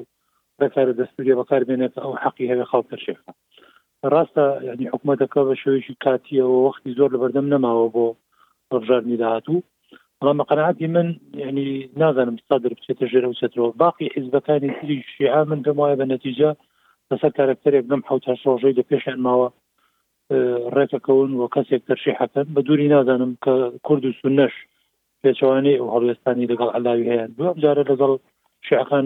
بەکارە 0.60 0.94
دەستوری 1.00 1.38
بەکار 1.40 1.62
بێنێتە 1.68 2.00
ئەو 2.04 2.14
حەقی 2.24 2.50
هەوێ 2.52 2.66
خاڵ 2.72 2.84
تەرشێخە 2.92 3.32
ڕاستە 4.14 4.46
یعنی 4.68 4.86
حکوومەتەکە 4.94 5.42
بە 5.48 5.54
شوێژی 5.62 5.96
کاتیەوە 6.04 6.58
وەختی 6.66 6.96
زۆر 6.98 7.10
لە 7.14 7.18
بەردەم 7.22 7.46
نەماوە 7.54 7.88
بۆ 7.96 8.08
ڕژاردنی 8.78 9.18
داهاتوو 9.22 9.62
بەڵام 10.22 10.42
قەنعاتی 10.50 10.88
من 10.96 11.10
یعنی 11.42 11.64
نازانم 12.02 12.36
سادر 12.50 12.74
بچێتە 12.78 13.06
ژێرە 13.12 13.28
وچێتەوە 13.30 13.70
باقی 13.84 14.14
حیزبەکانی 14.16 14.72
تری 14.80 15.04
شیعا 15.18 15.42
من 15.50 15.60
پێم 15.64 15.78
وایە 15.80 15.96
بە 16.00 16.06
نەتیجە 16.12 16.50
لەسەر 17.12 17.32
کارکتەرێک 17.38 17.86
بم 17.90 18.02
حوت 18.08 18.24
ڕۆژەی 18.46 18.78
لە 18.80 18.84
پێشیان 18.90 19.20
ماوە 19.28 19.48
ڕێکەکەون 20.76 21.32
و 21.40 21.50
کەسێک 21.56 21.82
تەرشی 21.90 22.18
حەکەن 22.20 22.48
بە 22.56 22.62
دووری 22.68 22.88
نازانم 22.94 23.32
کە 23.46 23.54
کورد 23.88 24.04
و 24.06 24.14
سنەش 24.22 24.56
پێچوانەی 25.24 25.78
و 25.82 25.88
هەڵێستانی 25.96 26.50
لەگەڵ 26.52 26.70
علاوی 26.78 27.10
هەیە 27.12 27.26
دوم 27.38 27.56
جارە 27.64 27.84
لەگەڵ 27.92 28.12
شیعەکان 28.68 29.06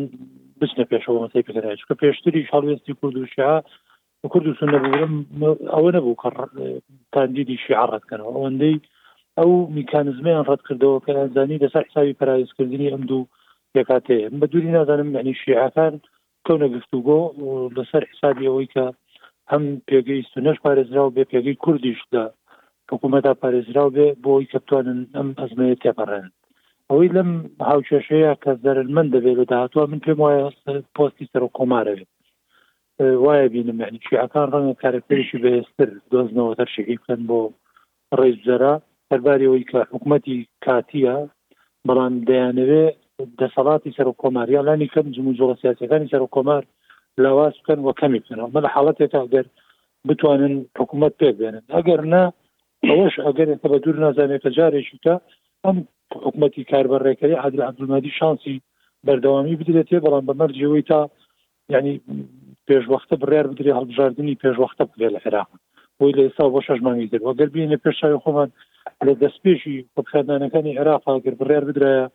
بچنە 0.60 0.84
پێشەوە 0.92 1.20
مەسی 1.24 1.46
پێکەناش 1.48 1.82
کە 1.90 1.94
پێشتری 2.02 2.50
هەڵوێستی 2.54 2.94
کورد 3.02 3.16
و 3.18 3.30
شیعە 3.36 3.58
کورد 4.32 4.48
و 4.50 4.58
سنە 4.60 4.78
بورم 4.86 5.14
ئەوە 5.74 5.90
نەبوو 5.96 6.20
کە 6.24 6.30
تاندیدی 7.14 7.58
شیعڕەتکەنەوە 7.64 8.32
ئەوەندەی 8.36 8.76
ئەو 9.42 9.52
میکانزمیان 9.78 10.44
ڕەتکردەوە 10.50 11.00
کە 11.06 11.12
ئەزانی 11.22 11.62
دەسەر 11.66 11.84
حساوی 11.90 12.18
پرایزکردنی 12.22 12.92
ئەم 12.94 13.04
دوو 13.10 13.24
یکاتێ 13.80 14.20
بە 14.40 14.46
دووری 14.52 14.74
نازانم 14.78 15.10
یعنی 15.18 15.34
شیعکان 15.42 15.94
کەونە 16.46 16.68
گفتوگۆ 16.76 17.20
لەسەر 17.78 18.04
حسابی 18.12 18.48
ئەوەی 18.50 18.70
کە 18.74 18.86
هەم 19.52 19.64
پێگەیست 19.90 20.34
و 20.36 20.44
نەش 20.46 20.58
پارێزرا 20.66 21.02
و 21.06 21.14
بێ 21.16 21.24
پێگەی 21.32 21.58
کوردیشدا 21.64 22.24
حکوومەتدا 22.92 23.34
پارێزرا 23.44 23.86
بێ 23.96 24.08
بۆی 24.26 24.50
کەتوانن 24.54 25.00
ئەم 25.18 25.30
ئەزمەیە 25.40 25.76
تێپەڕێن 25.84 26.28
ئەوەی 26.90 27.10
لەم 27.16 27.32
هاوچێشەیە 27.70 28.34
کە 28.44 28.52
زەرن 28.66 28.90
من 28.98 29.08
دەبێت 29.14 29.38
لە 29.42 29.46
داهاتوە 29.52 29.84
من 29.92 30.00
پێم 30.06 30.20
وایە 30.24 30.48
پۆستی 30.96 31.30
سەر 31.32 31.42
و 31.46 31.54
کۆمارەوێت 31.58 32.10
وایە 33.24 33.48
بینم 33.54 33.78
یعنی 33.84 34.00
شیعکان 34.08 34.48
ڕەنگە 34.54 34.76
کارەکەریشی 34.84 35.42
بەێستر 35.46 35.90
دۆزنەوە 36.12 36.52
تەر 36.60 36.68
شیعی 36.76 36.98
بکەن 37.00 37.22
بۆ 37.30 37.40
ڕێزجەرە 38.20 38.76
سەرباریەوەی 39.14 39.64
کە 39.72 39.80
حکوومەتتی 39.94 40.38
کاتیە 40.66 41.16
بەڵام 41.88 42.14
دەیانەوێ 42.30 42.86
دەسەڵاتی 43.40 43.96
سەر 43.98 44.08
و 44.08 44.16
کۆماری 44.24 44.64
لانی 44.68 44.88
کەم 44.94 45.08
جموجۆڵە 45.16 45.56
سیاسەکانی 45.62 46.10
سەر 46.14 46.22
و 46.24 46.32
کۆمار 46.36 46.64
لاواز 47.24 47.54
بکەن 47.60 47.80
وە 47.88 47.94
کەمی 48.02 48.20
بکەنەوە 48.24 48.50
مە 48.54 48.60
لە 48.66 48.70
حالڵەتێکا 48.76 49.20
ئەگەر 49.24 49.46
بتوانن 50.08 50.54
حکوومەت 50.80 51.14
پێ 51.22 51.30
بێنن 51.40 51.64
ئەگەر 51.76 52.00
نا 52.14 52.24
ئەوەش 52.90 53.16
ئەگەر 53.26 53.48
بە 53.62 53.78
دوور 53.84 53.96
نازانێتە 54.06 54.50
جارێکی 54.58 54.98
تا 55.06 55.14
ئەم 55.66 55.78
حکوومەتتی 56.26 56.68
کاربڕێکەکەی 56.72 57.36
عادل 57.44 57.62
عبدمادی 57.70 58.12
شانسی 58.20 58.56
بەردەوامی 59.08 59.60
بدرێتێ 59.62 59.98
بەڵام 60.06 60.26
بە 60.30 60.34
مەرجەوەی 60.42 60.84
تا 60.92 61.00
ینی 61.76 61.94
پێشوەختە 62.68 63.16
بڕێر 63.22 63.46
بدری 63.52 63.76
هەڵبژاردننی 63.78 64.40
پێشوەختە 64.44 64.84
بێ 65.00 65.08
لە 65.16 65.20
عێراق 65.26 65.50
بۆی 65.98 66.16
لە 66.18 66.22
ئێستا 66.26 66.44
بۆ 66.54 66.60
شەژمانی 66.68 67.08
در 67.12 67.22
وەگەر 67.28 67.50
بینە 67.56 67.78
پێشای 67.84 68.20
خۆمان 68.24 68.50
لە 69.08 69.14
دەستپێشی 69.24 69.76
خۆپشادانەکانی 69.94 70.78
عێراقا 70.80 71.14
گر 71.26 71.36
بڕێر 71.40 71.64
بدرایە 71.70 72.06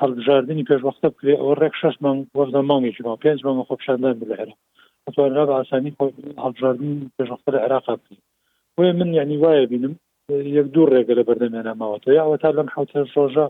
هەڵبژاردننی 0.00 0.66
پێشوەختە 0.70 1.08
بکرێ 1.12 1.34
ئەوە 1.40 1.54
ڕێک 1.60 1.74
شش 1.80 1.94
من 2.04 2.16
وەزە 2.38 2.60
مانگێکی 2.70 3.02
ما 3.06 3.14
پێنج 3.24 3.40
مانگە 3.46 3.64
خۆپشاندان 3.68 4.14
بلێرە 4.22 4.54
ئەتوانرا 5.06 5.44
بە 5.48 5.54
ئاسانی 5.58 5.96
هەڵبژاردن 6.44 6.90
پێشوەختە 7.16 7.48
لە 7.54 7.58
عێراقا 7.64 7.94
بکرێ 8.00 8.18
وێ 8.78 8.90
من 8.98 9.10
یعنی 9.18 9.36
وایە 9.42 9.66
بینم 9.72 9.94
یەک 10.58 10.66
دوو 10.74 10.90
ڕێگە 10.92 11.14
لە 11.18 11.22
بەردەمێناماوەتە 11.28 12.08
یاوە 12.20 12.36
تا 12.42 12.50
لەم 12.58 12.68
حوت 12.74 12.90
ڕۆژە 13.16 13.46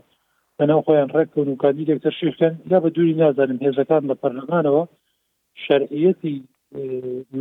بەناو 0.57 0.81
خۆیان 0.85 1.09
ڕێککەون 1.15 1.47
وکانی 1.53 1.87
لێکتر 1.89 2.13
شیفکەن 2.19 2.53
یا 2.71 2.77
بە 2.83 2.89
دووری 2.95 3.17
نازانم 3.21 3.59
هێزەکان 3.65 4.03
لە 4.09 4.15
پەرلەمانەوە 4.21 4.83
شەرعەتی 5.63 6.35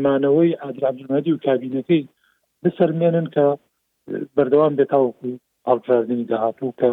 مانەوەی 0.04 0.58
ئادرابدمەدی 0.62 1.32
و 1.34 1.40
کابینەکەی 1.46 2.02
بسەرمێنن 2.62 3.26
کە 3.34 3.46
بەردەوام 4.36 4.72
بێتاوەکو 4.78 5.24
هەڵبژاردننی 5.68 6.26
داهاتوو 6.30 6.74
کە 6.80 6.88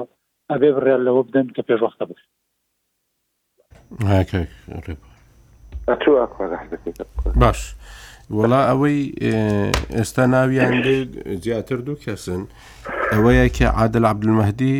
ئەبێ 0.51 0.69
بڕیان 0.75 1.01
لەوە 1.07 1.21
بدەن 1.27 1.47
کە 1.55 1.61
پێشوەختە 1.69 2.05
بش 2.09 2.21
باش 7.41 7.61
وەڵا 8.37 8.61
ئەوەی 8.69 8.99
ئێستا 9.97 10.23
ناویان 10.33 10.73
زیاتر 11.43 11.77
دوو 11.87 12.01
کەسن 12.05 12.41
ئەوەیە 13.13 13.45
کە 13.57 13.67
عادل 13.79 14.05
عبدمەهدی 14.11 14.75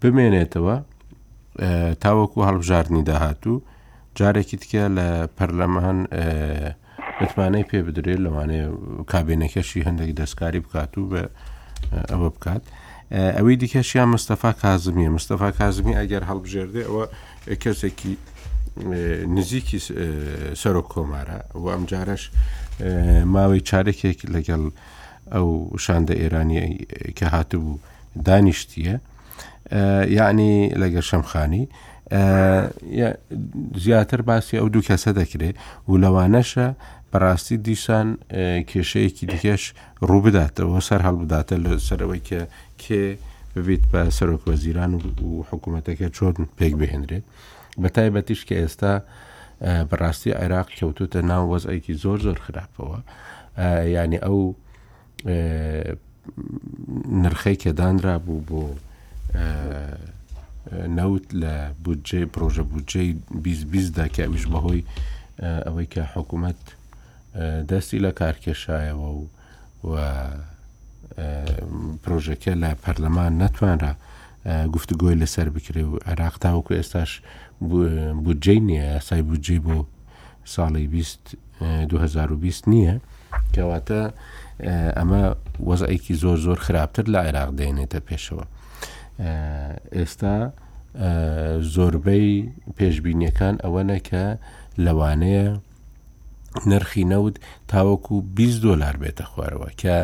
بمێنێتەوە 0.00 0.76
تاوەکو 2.04 2.46
هەڵبژاردننی 2.48 3.04
داهاتوو 3.10 3.62
جارێکی 4.18 4.56
تکە 4.62 4.82
لە 4.96 5.08
پەرلەمان 5.36 5.98
متمانەی 7.20 7.64
پێ 7.70 7.80
بدرێت 7.86 8.20
لەوانەیە 8.24 8.66
کابینەکەشی 9.12 9.84
هەندێک 9.88 10.10
دەستکاری 10.20 10.60
بکات 10.64 10.92
و 10.98 11.02
بە 11.12 11.22
ئەوە 12.12 12.28
بکات. 12.36 12.62
ئەوەی 13.36 13.56
دیکەشیان 13.62 14.08
مستەفا 14.16 14.52
کازمیە 14.62 15.08
مستەفا 15.18 15.48
کازمی 15.60 15.96
ئەگەر 16.00 16.22
هەڵبژێردێ 16.30 16.82
ئەوە 16.88 17.04
کەسێکی 17.62 18.12
نزیکی 19.34 19.78
سەرۆک 20.60 20.86
کۆمارە 20.94 21.38
و 21.62 21.64
ئەم 21.72 21.82
جارش 21.90 22.22
ماوەی 23.34 23.60
چارێکێک 23.68 24.18
لەگەڵ 24.34 24.62
ئەو 25.34 25.48
شاندە 25.84 26.14
ئێرانی 26.20 26.58
کە 27.18 27.26
هاتبوو 27.34 27.78
دانیشتیە 28.26 28.96
یعنی 30.18 30.52
لەگە 30.82 31.00
شەمخانی 31.10 31.64
زیاتر 33.84 34.20
باسی 34.28 34.56
ئەو 34.60 34.68
دوو 34.72 34.82
کەسە 34.88 35.10
دەکرێت 35.20 35.56
و 35.88 35.92
لەوانەشە 36.04 36.66
بەڕاستی 37.12 37.56
دیسان 37.68 38.08
کێشەیەکی 38.70 39.24
دیکەش 39.32 39.62
ڕوو 40.08 40.20
بداتەوە 40.26 40.78
سەر 40.88 41.00
هەڵبداتە 41.08 41.54
لە 41.64 41.72
سەرەوەی 41.88 42.22
کە 42.28 42.40
کێ 42.82 43.04
ببیت 43.54 43.84
بە 43.92 44.02
سەرۆک 44.18 44.42
وەزیران 44.50 44.92
و 44.94 45.44
حکوومەتەکە 45.50 46.06
چۆن 46.16 46.34
پێک 46.58 46.72
بهێنرێت 46.80 47.24
بەتایبەتیش 47.82 48.40
کە 48.48 48.54
ئێستا 48.60 48.94
بەڕاستی 49.90 50.36
عێراق 50.40 50.68
کەوتوتە 50.78 51.20
ناو 51.30 51.44
وەزایکی 51.52 51.94
زۆر 52.02 52.18
زۆر 52.26 52.38
خراپەوە 52.44 52.98
ینی 53.94 54.18
ئەو 54.24 54.40
نرخەی 57.24 57.56
کەدانرا 57.62 58.16
بوو 58.26 58.38
بۆ 58.48 58.62
نەوت 60.98 61.26
لە 61.42 61.54
بودجێ 61.84 62.22
پرۆژە 62.34 62.64
بودجەی 62.70 63.08
2020دا 63.44 64.06
کە 64.14 64.22
ئەوش 64.26 64.44
بەهۆی 64.52 64.82
ئەوەی 65.66 65.86
کە 65.94 66.02
حکوومەت 66.14 66.62
دەستی 67.70 67.98
لە 68.04 68.10
کارکێشایەوە 68.20 69.08
و 69.14 69.28
و 69.90 69.94
پرۆژەکە 72.02 72.52
لە 72.62 72.70
پەرلەمان 72.82 73.32
نەتوانرا 73.42 73.92
گفتگۆی 74.74 75.20
لەسەر 75.22 75.48
بکرێ 75.56 75.84
و 75.84 75.98
عراق 76.06 76.34
تاوەکو 76.44 76.72
ئێستاش 76.78 77.10
بودجەی 78.24 78.60
نییە 78.68 78.86
ئاسای 78.94 79.22
بودجێ 79.30 79.58
بۆ 79.66 79.76
ساڵی 80.54 80.86
2020 81.88 82.68
نییە 82.70 82.94
کەواتە 83.54 84.00
ئەمە 84.98 85.22
وەزایکی 85.68 86.14
زۆر 86.22 86.38
زۆر 86.46 86.58
خراپتر 86.66 87.04
لە 87.14 87.18
عێراق 87.26 87.50
دێنێتە 87.58 88.00
پێشەوە 88.08 88.44
ئێستا 89.96 90.36
زۆربەی 91.74 92.30
پێشببینیەکان 92.78 93.54
ئەوەنە 93.64 93.98
کە 94.08 94.24
لەوانەیە 94.84 95.48
نرخی 96.66 97.04
نەود 97.04 97.36
تاوەکو 97.68 98.14
20 98.36 98.62
دلار 98.62 98.96
بێتە 99.02 99.24
خوارەوە 99.30 99.70
کە 99.80 99.96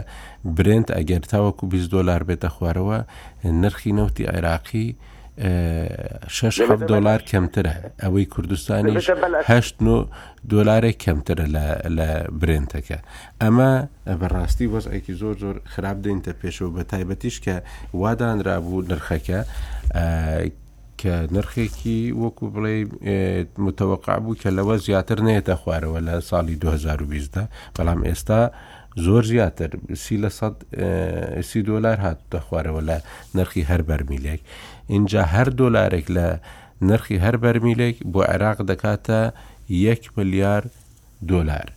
برند 0.57 0.89
ئەگەر 0.97 1.23
تاوەکو 1.31 1.65
20 1.71 1.91
دلار 1.95 2.23
بێتە 2.29 2.49
خوارەوە 2.57 2.99
نرخی 3.45 3.93
نەوتی 3.99 4.27
عێراقی 4.31 4.97
6 6.29 6.61
دلار 6.91 7.19
کەمترە 7.31 7.75
ئەوەی 8.03 8.27
کوردستانیهشت 8.33 9.77
دلارێک 10.51 10.97
کەمترە 11.05 11.47
لە 11.97 12.09
برێنتەکە 12.41 12.99
ئەمە 13.43 13.73
بەڕاستی 14.21 14.67
وەزئێکی 14.75 15.15
زۆر 15.21 15.35
زۆر 15.43 15.57
خراپ 15.73 15.97
دەینتە 16.05 16.33
پێشەوە 16.43 16.71
بە 16.77 16.83
تایبەتیش 16.93 17.37
کە 17.45 17.55
وادانرابوو 18.01 18.85
نرخەکە 18.91 19.39
کە 21.01 21.17
نرخێکی 21.37 22.13
وەکو 22.23 22.45
بڵێ 22.55 22.77
متەوەقع 23.67 24.17
بوو 24.23 24.35
کە 24.43 24.51
لەوە 24.59 24.75
زیاتر 24.87 25.19
نێتە 25.29 25.55
خوارەوە 25.61 26.01
لە 26.09 26.15
ساڵی 26.31 26.57
2020دا 26.65 27.45
بەڵام 27.77 28.01
ئێستا 28.09 28.41
زۆر 29.05 29.25
زیاتر 29.33 29.71
سی 30.03 30.17
لە 30.23 30.31
سی 31.51 31.61
دلار 31.71 31.97
هاتە 32.07 32.39
خوارەوە 32.47 32.83
لە 32.89 32.97
نرخی 33.37 33.63
هەر 33.71 33.83
بەرمیلێک 33.89 34.41
اینجا 34.95 35.23
هەر 35.35 35.49
دلارێک 35.61 36.07
لە 36.17 36.27
نرخی 36.89 37.17
هەر 37.25 37.37
بەرمیلێک 37.45 37.97
بۆ 38.13 38.21
عێراق 38.33 38.59
دەکاتە 38.71 39.21
1 39.69 40.11
ملیار 40.17 40.63
دلار 41.29 41.69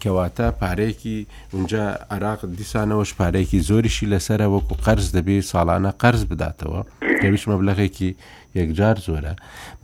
کەواتە 0.00 0.46
پارەیەکی 0.62 1.18
اونجا 1.52 1.84
عراق 2.10 2.40
دیسانەوەش 2.58 3.10
پارێکی 3.20 3.58
زۆریشی 3.68 4.06
لەسرە 4.12 4.46
وەکو 4.54 4.74
قرز 4.84 5.06
دەبێت 5.16 5.44
ساڵانە 5.52 5.90
قرز 6.02 6.22
بداتەوە 6.30 6.80
دەبیش 7.22 7.44
مەبلغێکی 7.48 8.12
یەکجار 8.58 8.96
زۆرە 9.06 9.32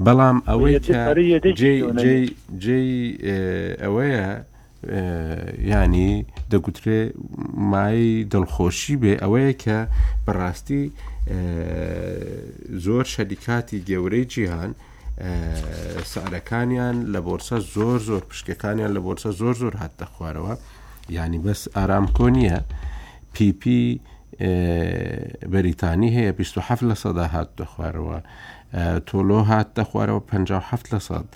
بەڵام 0.04 0.36
ئەوەی 0.48 0.74
جێ 2.62 2.76
ئەوەیە 3.84 4.24
ینی 5.74 6.12
دەگوترێ 6.50 7.00
مای 7.72 8.02
دڵخۆشی 8.32 8.96
بێ 9.02 9.14
ئەوەیە 9.22 9.52
کە 9.62 9.78
بەڕاستی 10.26 10.84
زۆر 12.84 13.04
شەریکاتی 13.14 13.78
گەورەی 13.88 14.24
جیهان 14.32 14.72
سارەکانیان 16.12 16.96
لە 17.12 17.20
بۆرسە 17.26 17.56
زۆر 17.74 17.98
زۆر 18.08 18.22
پشکەکانیان 18.30 18.92
لە 18.96 19.00
بۆرسە 19.04 19.30
زۆر 19.40 19.54
زۆر 19.62 19.74
هاتە 19.82 20.06
خوارەوە 20.12 20.54
ینی 21.16 21.38
بەس 21.46 21.60
ئارامکۆ 21.76 22.26
نییە 22.34 22.58
پیپی 23.34 23.82
بەریتانی 25.52 26.10
هەیە 26.16 26.32
27 26.36 26.84
لە 26.90 26.94
سەدا 27.02 27.26
هاتە 27.34 27.64
خوارەوە 27.72 28.18
تۆلۆ 29.08 29.40
هاتە 29.50 29.82
خوارەوە 29.88 30.20
57 30.20 30.94
لە 30.94 31.00
سەد 31.08 31.28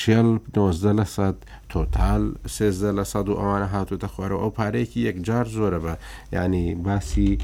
شێڵ 0.00 0.26
90 0.52 0.96
لە 1.00 1.04
سەد 1.16 1.36
تۆتال 1.72 2.22
سێزدە 2.56 2.90
لە 2.98 3.04
سەد 3.12 3.26
و 3.28 3.34
ئەوانە 3.40 3.68
هاتوتە 3.74 4.08
خوارەوە 4.12 4.40
ئەو 4.42 4.50
پارەیەکی 4.58 5.00
یەکجار 5.08 5.46
زۆرە 5.56 5.78
بە 5.84 5.94
ینی 6.36 6.74
باسی 6.74 7.38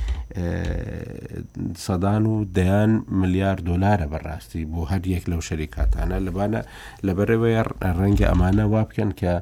سەدان 1.84 2.24
و 2.32 2.34
دەیان 2.57 2.92
ملیار 3.20 3.59
دلارە 3.68 4.07
بەڕاستی 4.12 4.62
بۆ 4.72 4.80
هەر 4.90 5.03
یەک 5.16 5.24
لەو 5.30 5.40
شەریکاتانە 5.49 6.16
لەبانە 6.26 6.61
لەبەرەوەی 7.07 7.57
ڕەنگە 7.99 8.26
ئەمانە 8.30 8.64
وا 8.72 8.82
بکەن 8.88 9.11
کە 9.20 9.32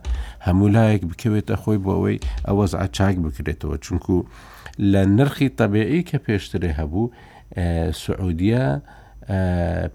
هەمولایەک 0.47 1.03
بکەوێتە 1.11 1.55
خۆی 1.63 1.79
بۆ 1.85 1.91
ئەوەی 1.97 2.19
ئەوە 2.47 2.65
زعچاک 2.73 3.17
بکرێتەوە 3.25 3.77
چونکو 3.87 4.17
لە 4.93 5.01
نرخی 5.17 5.49
تەبیعی 5.61 6.03
کە 6.09 6.19
پێشترێ 6.27 6.73
هەبوو 6.81 7.07
سعودیە 8.03 8.67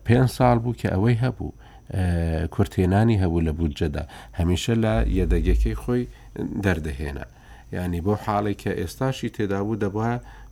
پێ 0.05 0.19
ساڵ 0.37 0.57
بوو 0.63 0.75
کە 0.79 0.87
ئەوەی 0.93 1.17
هەبوو 1.23 1.53
کورتێنانی 2.55 3.17
هەبوو 3.23 3.45
لە 3.47 3.51
بودجەدا 3.59 4.03
هەمیشە 4.39 4.73
لە 4.83 4.93
یەدەگەکەی 5.19 5.75
خۆی 5.83 6.03
دەردەهێنا 6.65 7.25
ینی 7.73 8.01
بۆ 8.05 8.13
حاڵی 8.25 8.55
کە 8.61 8.71
ئێستاشی 8.79 9.29
تێدا 9.35 9.59
بوو 9.65 9.79
دەبە 9.83 10.07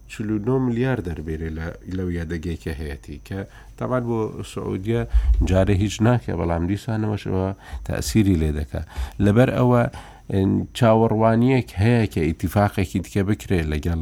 49 0.08 0.60
ملیار 0.68 0.99
دەربێرێ 1.08 1.49
لەو 1.97 2.10
یادەگەیکە 2.20 2.72
هەیەی 2.80 3.20
کە 3.28 3.39
تاوان 3.78 4.03
بۆ 4.10 4.43
سعودیە 4.53 5.01
جارە 5.49 5.74
هیچ 5.84 5.95
ناکە 6.06 6.34
بەڵام 6.39 6.64
دیسانەوەشەوە 6.70 7.47
تاسیری 7.86 8.36
لێ 8.41 8.51
دەکە 8.60 8.82
لەبەر 9.26 9.49
ئەوە 9.58 9.82
چاوەڕوانیەک 10.78 11.70
هەیە 11.84 12.03
کە 12.14 12.22
ئیتیفاقێکی 12.30 12.99
دیکە 13.06 13.22
بکرێت 13.30 13.66
لەگەڵ 13.74 14.01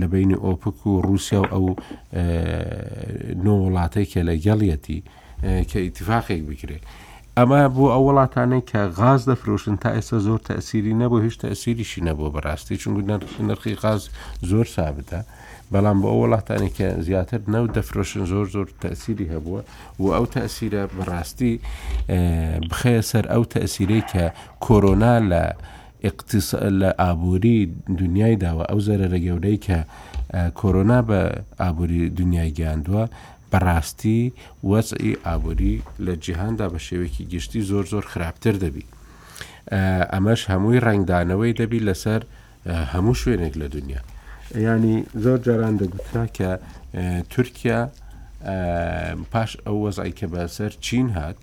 لە 0.00 0.06
بینی 0.12 0.34
ئۆپک 0.34 0.86
و 0.86 1.00
رووسیا 1.00 1.40
و 1.42 1.46
ئەو 1.50 1.66
نۆ 3.44 3.52
وڵاتێکە 3.64 4.22
لە 4.28 4.34
گەڵیەتی 4.44 4.98
کە 5.70 5.78
ئیتفاقێک 5.86 6.42
بکرێت. 6.48 6.82
ئەمە 7.38 7.60
بۆ 7.74 7.84
ئەو 7.92 8.02
وڵاتانەی 8.08 8.60
کە 8.70 8.80
غاز 9.00 9.28
دەفرۆشن 9.30 9.76
تا 9.82 9.88
ئێستا 9.96 10.18
زۆر 10.28 10.40
تەسیری 10.50 10.94
نەبوو 11.02 11.18
هیچ 11.26 11.36
تەسیریشی 11.44 12.00
نەبوو 12.08 12.34
بەڕاستی 12.34 12.76
چونگو 12.76 13.18
نرخی 13.48 13.74
غاز 13.82 14.02
زۆر 14.50 14.66
سابتە 14.76 15.20
بەڵام 15.72 15.96
بۆ 16.02 16.06
ئەو 16.10 16.20
وڵاتانی 16.22 16.68
کە 16.76 16.86
زیاتر 17.06 17.40
نەو 17.54 17.66
دەفرۆشن 17.76 18.24
زۆر 18.32 18.46
زۆر 18.54 18.66
تەسیری 18.84 19.30
هەبووە 19.32 19.60
و 20.00 20.06
ئەو 20.16 20.26
تەسیرە 20.34 20.82
بەڕاستی 20.96 21.54
بخەیە 22.70 23.02
سەر 23.10 23.24
ئەو 23.32 23.42
تەسیرەی 23.54 24.02
کە 24.12 24.24
کۆرۆنا 24.66 25.14
لە 25.30 25.42
ئقتیس 26.04 26.54
لە 26.54 26.90
ئابووری 26.98 27.58
دنیای 27.98 28.36
داوە 28.40 28.64
ئەو 28.70 28.80
زەرەرە 28.86 29.18
گەورەی 29.26 29.58
کە 29.66 29.78
کۆرۆنا 30.58 31.00
بە 31.08 31.20
ئابووری 31.60 32.10
دنیای 32.18 32.54
گەاندووە 32.58 33.04
بەڕاستی 33.52 34.32
وەزئی 34.70 35.16
ئابووری 35.26 35.82
لە 36.04 36.14
جیهاندا 36.24 36.66
بە 36.72 36.78
شێوەیەکی 36.86 37.22
گشتی 37.32 37.60
زۆر 37.70 37.84
زۆر 37.92 38.04
خراپتر 38.12 38.54
دەبی 38.64 38.84
ئەمەش 40.12 40.42
هەمووی 40.50 40.80
ڕنگدانەوەی 40.86 41.54
دەبی 41.60 41.80
لەسەر 41.88 42.22
هەموو 42.92 43.14
شوێنێک 43.20 43.54
لە 43.62 43.66
دنیا 43.76 44.02
ینی 44.66 44.96
زۆر 45.24 45.38
جاران 45.46 45.74
دەگوترا 45.80 46.24
کە 46.36 46.50
تورکیا 47.32 47.80
پاش 49.32 49.50
ئەو 49.66 49.76
وەزای 49.84 50.12
کە 50.18 50.26
بەسەر 50.34 50.72
چین 50.86 51.08
هات 51.16 51.36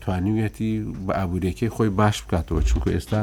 توانیوێتی 0.00 0.72
بە 1.06 1.12
ئابوورێکی 1.18 1.68
خۆی 1.74 1.90
باش 2.00 2.16
بکاتەوە 2.24 2.60
چونکو 2.68 2.88
ئێستا 2.96 3.22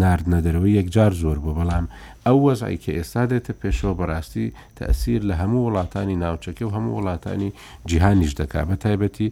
نردنەدەرەوەی 0.00 0.76
یەکجار 0.80 1.12
زۆر 1.22 1.36
بۆ 1.44 1.50
بەڵام 1.58 1.86
ئەو 2.26 2.36
وەزای 2.46 2.80
کە 2.84 2.90
ئێستا 2.98 3.22
دێتە 3.30 3.52
پێشەوە 3.62 3.92
بەڕاستی 4.00 4.46
تەسیر 4.80 5.20
لە 5.28 5.34
هەموو 5.40 5.66
وڵاتانی 5.66 6.20
ناوچەکە 6.24 6.62
و 6.66 6.74
هەموو 6.76 6.94
وڵاتانی 6.98 7.50
جیهانیش 7.88 8.32
دەکا 8.40 8.60
بە 8.68 8.74
تایبەتی 8.84 9.28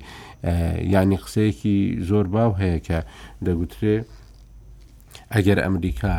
ینی 0.95 1.19
قسەیەکی 1.25 1.77
زۆر 2.09 2.27
باو 2.35 2.53
هەیە 2.61 2.79
کە 2.87 2.99
دەگوترێ 3.47 3.97
ئەگەر 5.35 5.59
ئەمریکا 5.65 6.15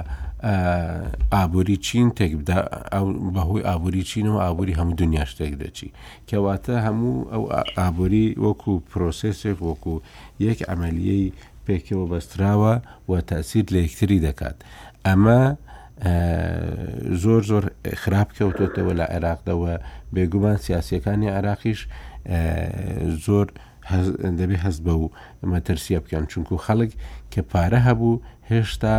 ئابووری 1.31 1.77
چین 1.77 2.09
تێک 2.17 2.33
بەهۆی 2.47 3.63
ئابووری 3.65 4.03
چین 4.03 4.27
و 4.27 4.37
ئابووری 4.41 4.73
هەموو 4.77 4.95
دنیاش 5.01 5.31
تێک 5.39 5.53
دەچی 5.64 5.91
کەواتە 6.30 6.76
هەموو 6.88 7.27
ئەو 7.31 7.43
ئابووری 7.80 8.26
وەکو 8.45 8.72
پرۆسسێک 8.91 9.57
وەکو 9.68 9.95
یەک 10.45 10.59
ئەعملیەی 10.68 11.27
پێکەوە 11.68 12.05
بەستراوە 12.11 12.73
و 13.09 13.11
تاسیر 13.31 13.65
لە 13.73 13.80
یەکتری 13.85 14.23
دەکات 14.27 14.57
ئەمە 15.07 15.41
زۆر 17.23 17.41
زۆر 17.49 17.64
خراپ 18.01 18.30
کەوتۆتەوە 18.38 18.93
لە 18.99 19.05
عێراقدەوە 19.14 19.73
بێگومان 20.14 20.57
سیاسەکانی 20.65 21.30
عراقیش 21.38 21.80
زۆر 23.26 23.47
دەبێ 24.39 24.57
هەست 24.65 24.81
بە 24.85 24.93
و 25.01 25.05
مەترسیە 25.51 25.99
بکەن 26.03 26.23
چونکو 26.31 26.55
خەڵک 26.65 26.91
کە 27.34 27.41
پارە 27.51 27.80
هەبوو 27.88 28.22
هێشتا 28.49 28.97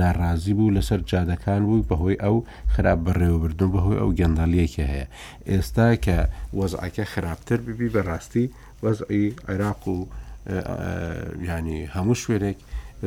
ناڕازی 0.00 0.54
بوو 0.58 0.70
لەسەر 0.76 1.00
جادەکان 1.10 1.62
بوو 1.68 1.82
بەهۆی 1.90 2.20
ئەو 2.24 2.36
خراپ 2.74 2.98
بەڕێوەبردن 3.06 3.70
بەهۆی 3.74 3.98
ئەو 4.00 4.10
گەندەلیەکی 4.18 4.84
هەیە 4.92 5.06
ئێستا 5.50 5.88
کە 6.04 6.18
وەزعکە 6.58 7.04
خراپتر 7.12 7.58
ببی 7.66 7.88
بەڕاستی 7.94 8.46
وەزعی 8.82 9.26
عێراق 9.48 9.82
و 9.88 9.96
ینی 11.48 11.78
هەموو 11.94 12.14
شوێنێک 12.22 12.58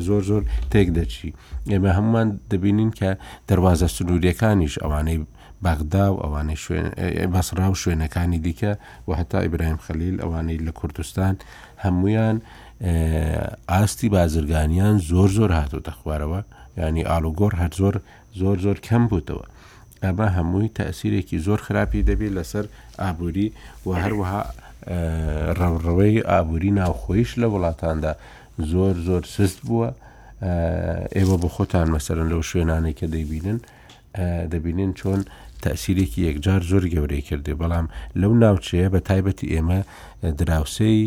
زۆر 0.08 0.22
زۆر 0.30 0.44
تێک 0.72 0.88
دەچی 0.98 1.30
ئێمە 1.72 1.92
هەمومان 1.98 2.28
دەبینین 2.52 2.92
کە 3.00 3.10
دەواازە 3.50 3.88
سنووریەکانیش 3.96 4.76
ئەوانەی 4.84 5.20
باغدا 5.66 6.06
و 6.14 6.18
ئەوانەی 6.24 6.58
بەسرا 7.34 7.68
و 7.72 7.80
شوێنەکانی 7.82 8.40
دیکە 8.46 8.72
و 9.08 9.12
هەتا 9.20 9.40
ئیبراهیم 9.46 9.80
خەلیل 9.86 10.16
ئەوانەی 10.24 10.60
لە 10.68 10.72
کوردستان 10.80 11.34
هەمویان 11.86 12.38
ئاستی 13.72 14.08
بازرگانیان 14.16 14.96
زۆر 15.10 15.30
زۆر 15.38 15.52
هاتوتە 15.60 15.94
خوارەوە 16.00 16.42
ینی 16.78 17.04
ئالوگۆر 17.06 17.54
هەر 17.62 17.72
زۆر 17.80 17.96
زۆر 18.40 18.58
زۆر 18.66 18.78
کەم 18.88 19.04
بووتەوە 19.10 19.46
ئەمە 20.04 20.28
هەمووی 20.38 20.72
تەسیرێکی 20.80 21.38
زۆر 21.48 21.60
خراپی 21.66 22.04
دەبێت 22.10 22.34
لەسەر 22.38 22.66
ئابووری 23.02 23.48
و 23.86 23.90
هەروەها 24.04 24.42
ڕەڕەوەی 25.60 26.26
ئابووری 26.30 26.72
ناوخۆیش 26.80 27.30
لە 27.42 27.48
وڵاتاندا 27.54 28.14
زۆر 28.72 28.96
زۆر 29.08 29.24
سست 29.36 29.60
بووە 29.68 29.90
ئێوە 31.18 31.36
بە 31.42 31.48
خۆتان 31.56 31.88
مەسەرن 31.94 32.28
لەو 32.32 32.42
شوێنانەی 32.50 32.96
کە 33.00 33.06
دەیبینن 33.14 33.60
دەبینن 34.52 34.92
چۆن 35.00 35.22
تەسیرێکی 35.64 36.22
یەکجار 36.28 36.62
زۆر 36.72 36.84
گەورەی 36.94 37.26
کردێ 37.30 37.54
بەڵام 37.62 37.86
لەو 38.22 38.32
ناوچەیە 38.44 38.88
بە 38.94 39.00
تایبەتی 39.10 39.52
ئێمە 39.54 39.80
دراوسەی 40.40 41.04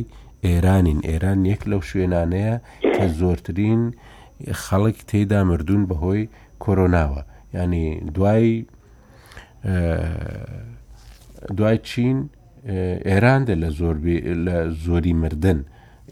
ئێرانین 0.47 1.01
ئێران 1.09 1.41
یەک 1.53 1.63
لەو 1.71 1.81
شوێنانەیە 1.91 2.55
کە 2.97 3.05
زۆرترین 3.21 3.83
خەڵک 4.65 4.97
تێدا 5.11 5.45
مردوون 5.45 5.83
بەهۆی 5.91 6.29
کۆرۆناوە 6.63 7.23
ینی 7.55 8.01
دوای 8.15 8.67
دوای 11.57 11.79
چین 11.79 12.29
ئێراندە 13.13 13.55
لە 13.63 13.69
زۆر 13.79 13.97
لە 14.47 14.57
زۆری 14.85 15.13
مردن 15.23 15.59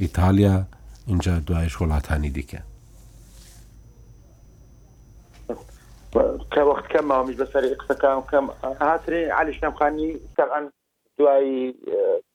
ئیتالیا 0.02 0.66
اینجا 1.06 1.34
دوایش 1.46 1.74
وڵاتانی 1.80 2.30
دیکە 2.36 2.60
کە 6.52 6.60
وەخت 6.68 6.86
کەم 6.92 7.04
مامیش 7.10 7.36
بەسەر 7.40 7.64
قسەکان 7.80 8.18
کەم 8.30 8.46
هاترێ 8.88 9.22
علیشنەمخانی 9.40 10.10
سەرەن 10.36 10.64
دوای 11.18 11.74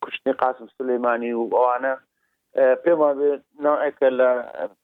کوشتنی 0.03 0.34
قاسم 0.34 0.68
سلەیمانی 0.77 1.34
و 1.34 1.49
ئەوانە 1.59 1.93
پێمان 2.83 3.17
ناکە 3.65 4.07
لە 4.19 4.29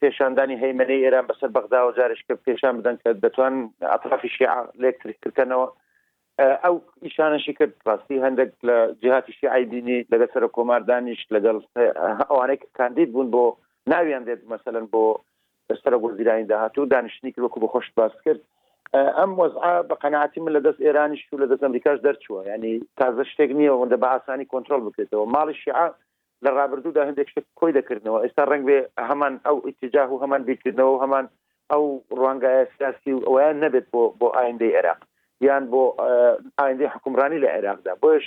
پێشاندانی 0.01 0.55
هەیمەەی 0.63 1.03
ئێران 1.05 1.25
بەسەر 1.31 1.49
بەغدا 1.55 1.79
و 1.83 1.91
جارش 1.97 2.21
کە 2.27 2.33
پێشان 2.45 2.73
بدەن 2.79 2.95
کە 3.03 3.09
دەتوان 3.23 3.55
ئەطرافی 3.93 4.29
شیع 4.35 4.53
لێکتریکردنەوە 4.81 5.67
ئەو 6.65 6.75
ئیشانەشی 7.05 7.53
کرد 7.59 7.73
ڕاستی 7.87 8.23
هەندێک 8.25 8.51
لە 8.67 8.75
جهاتیشی 9.03 9.47
عیدینی 9.55 9.99
لەگە 10.13 10.27
سەر 10.33 10.43
کۆماردانیش 10.57 11.21
لەگەڵ 11.35 11.57
ئەوانێک 12.29 12.61
کاندید 12.77 13.09
بوون 13.13 13.27
بۆ 13.33 13.43
ناویان 13.91 14.23
دێت 14.27 14.41
مەمثلەن 14.51 14.85
بۆ 14.93 15.01
سرە 15.83 15.97
گۆزیرانی 16.03 16.45
داهات 16.51 16.73
و 16.77 16.85
دانیشتنی 16.93 17.31
وەکو 17.43 17.57
بە 17.63 17.67
خۆش 17.73 17.87
باس 17.97 18.13
کرد 18.25 18.41
ئەم 19.19 19.31
وەزع 19.39 19.65
بە 19.89 19.95
قەنعاتی 20.03 20.39
من 20.41 20.51
لە 20.55 20.61
دەست 20.65 20.79
ئێرانیش 20.85 21.21
و 21.33 21.37
لە 21.43 21.47
دەست 21.51 21.63
ئەمریکاش 21.65 21.99
دەرچووە 22.07 22.39
ینی 22.51 22.73
تازە 23.01 23.23
شتێک 23.31 23.49
نییە 23.59 23.73
وەندە 23.79 23.97
بە 24.03 24.07
ئاسانی 24.13 24.45
کۆنتترۆل 24.51 24.81
بکرێتەوە 24.87 25.25
ماڵی 25.35 25.55
شیعە 25.63 25.87
لە 26.45 26.49
ڕابردوودا 26.57 27.03
هەندێک 27.09 27.27
شت 27.33 27.45
کۆی 27.59 27.73
دەکردنەوە 27.77 28.19
ئێستا 28.25 28.43
ڕنگ 28.51 28.63
بێ 28.69 28.77
هەمان 29.09 29.33
ئەو 29.47 29.57
ئتیجاه 29.69 30.07
و 30.13 30.21
هەمان 30.23 30.41
بیرکردنەوە 30.47 30.91
و 30.93 31.01
هەمان 31.03 31.25
ئەو 31.71 31.83
ڕوانگایە 32.19 32.61
سیاسی 32.75 33.11
و 33.15 33.19
ئەویان 33.27 33.55
نەبێت 33.63 33.85
بۆ 33.93 34.01
بۆ 34.19 34.27
ئایندەی 34.37 34.75
عێراق 34.77 34.99
یان 35.47 35.63
بۆ 35.73 35.83
ئایندەی 36.59 36.93
حکومرانی 36.93 37.41
لە 37.43 37.49
عێراقدا 37.55 37.93
بۆش 38.03 38.23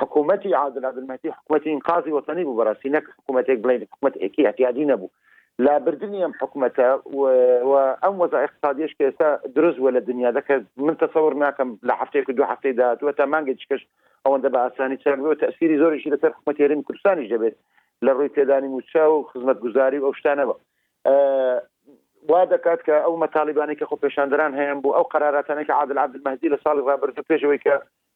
حکوومەتی 0.00 0.52
عادل 0.60 0.84
عبدمەتی 0.90 1.34
حکوومەتی 1.38 1.68
انقاازی 1.76 2.14
وەتەنی 2.18 2.44
بوو 2.46 2.58
بەڕاستی 2.60 2.92
نەک 2.96 3.04
حکوومەتێک 3.18 3.58
بڵین 3.64 3.80
حکوومەت 3.94 4.14
ئەکی 4.22 4.46
احتیادی 4.48 4.88
نەبوو 4.92 5.10
لا 5.64 5.74
بردننی 5.84 6.22
ئەم 6.24 6.34
حکوومەتە 6.40 6.88
ئەم 8.04 8.14
وەزا 8.20 8.38
اقتصادیش 8.46 8.92
کە 8.96 9.02
ئێستا 9.06 9.28
دروست 9.56 9.78
وە 9.84 9.90
لە 9.96 10.00
دنیا 10.08 10.30
دەکە 10.38 10.54
من 10.86 10.94
تەسەور 11.02 11.32
ناکەم 11.44 11.70
لە 11.88 11.94
هەفتێک 12.00 12.26
دو 12.38 12.44
هەفتەی 12.50 12.74
داهاتوە 12.78 13.12
تا 13.18 13.24
مانگە 13.32 13.54
چکەش 13.60 13.82
ئەوەندە 14.26 14.48
بە 14.54 14.60
ئاسانی 14.66 14.96
چاکبێت 15.04 15.38
تەسیری 15.44 15.80
زۆریشی 15.82 16.12
لەسەر 16.14 16.30
حکومەتێرین 16.36 16.82
کوردستانی 16.86 17.30
دەبێت 17.32 17.56
لە 18.04 18.10
ڕووی 18.16 18.34
تێدانی 18.36 18.72
موچا 18.74 19.04
و 19.10 19.26
خزمەت 19.30 19.58
گوزاری 19.64 19.98
و 20.00 20.06
ئەو 20.06 20.16
شتانەوە 20.20 20.56
وا 22.30 22.42
دەکات 22.54 22.80
کە 22.86 22.94
ئەو 23.04 23.14
مەتاالبانی 23.24 23.78
کە 23.78 23.84
خۆ 23.90 23.96
پێشاندران 24.04 24.52
هەیەن 24.60 24.78
بۆ 24.84 24.90
ئەو 24.96 25.04
قراراتانێک 25.14 25.68
عادل 25.78 25.98
عبد 26.04 26.16
مەدی 26.28 26.52
لە 26.54 26.58
ساڵی 26.64 26.86
ڕابرد 26.88 27.16
پێشەوەی 27.30 27.62
کە 27.64 27.74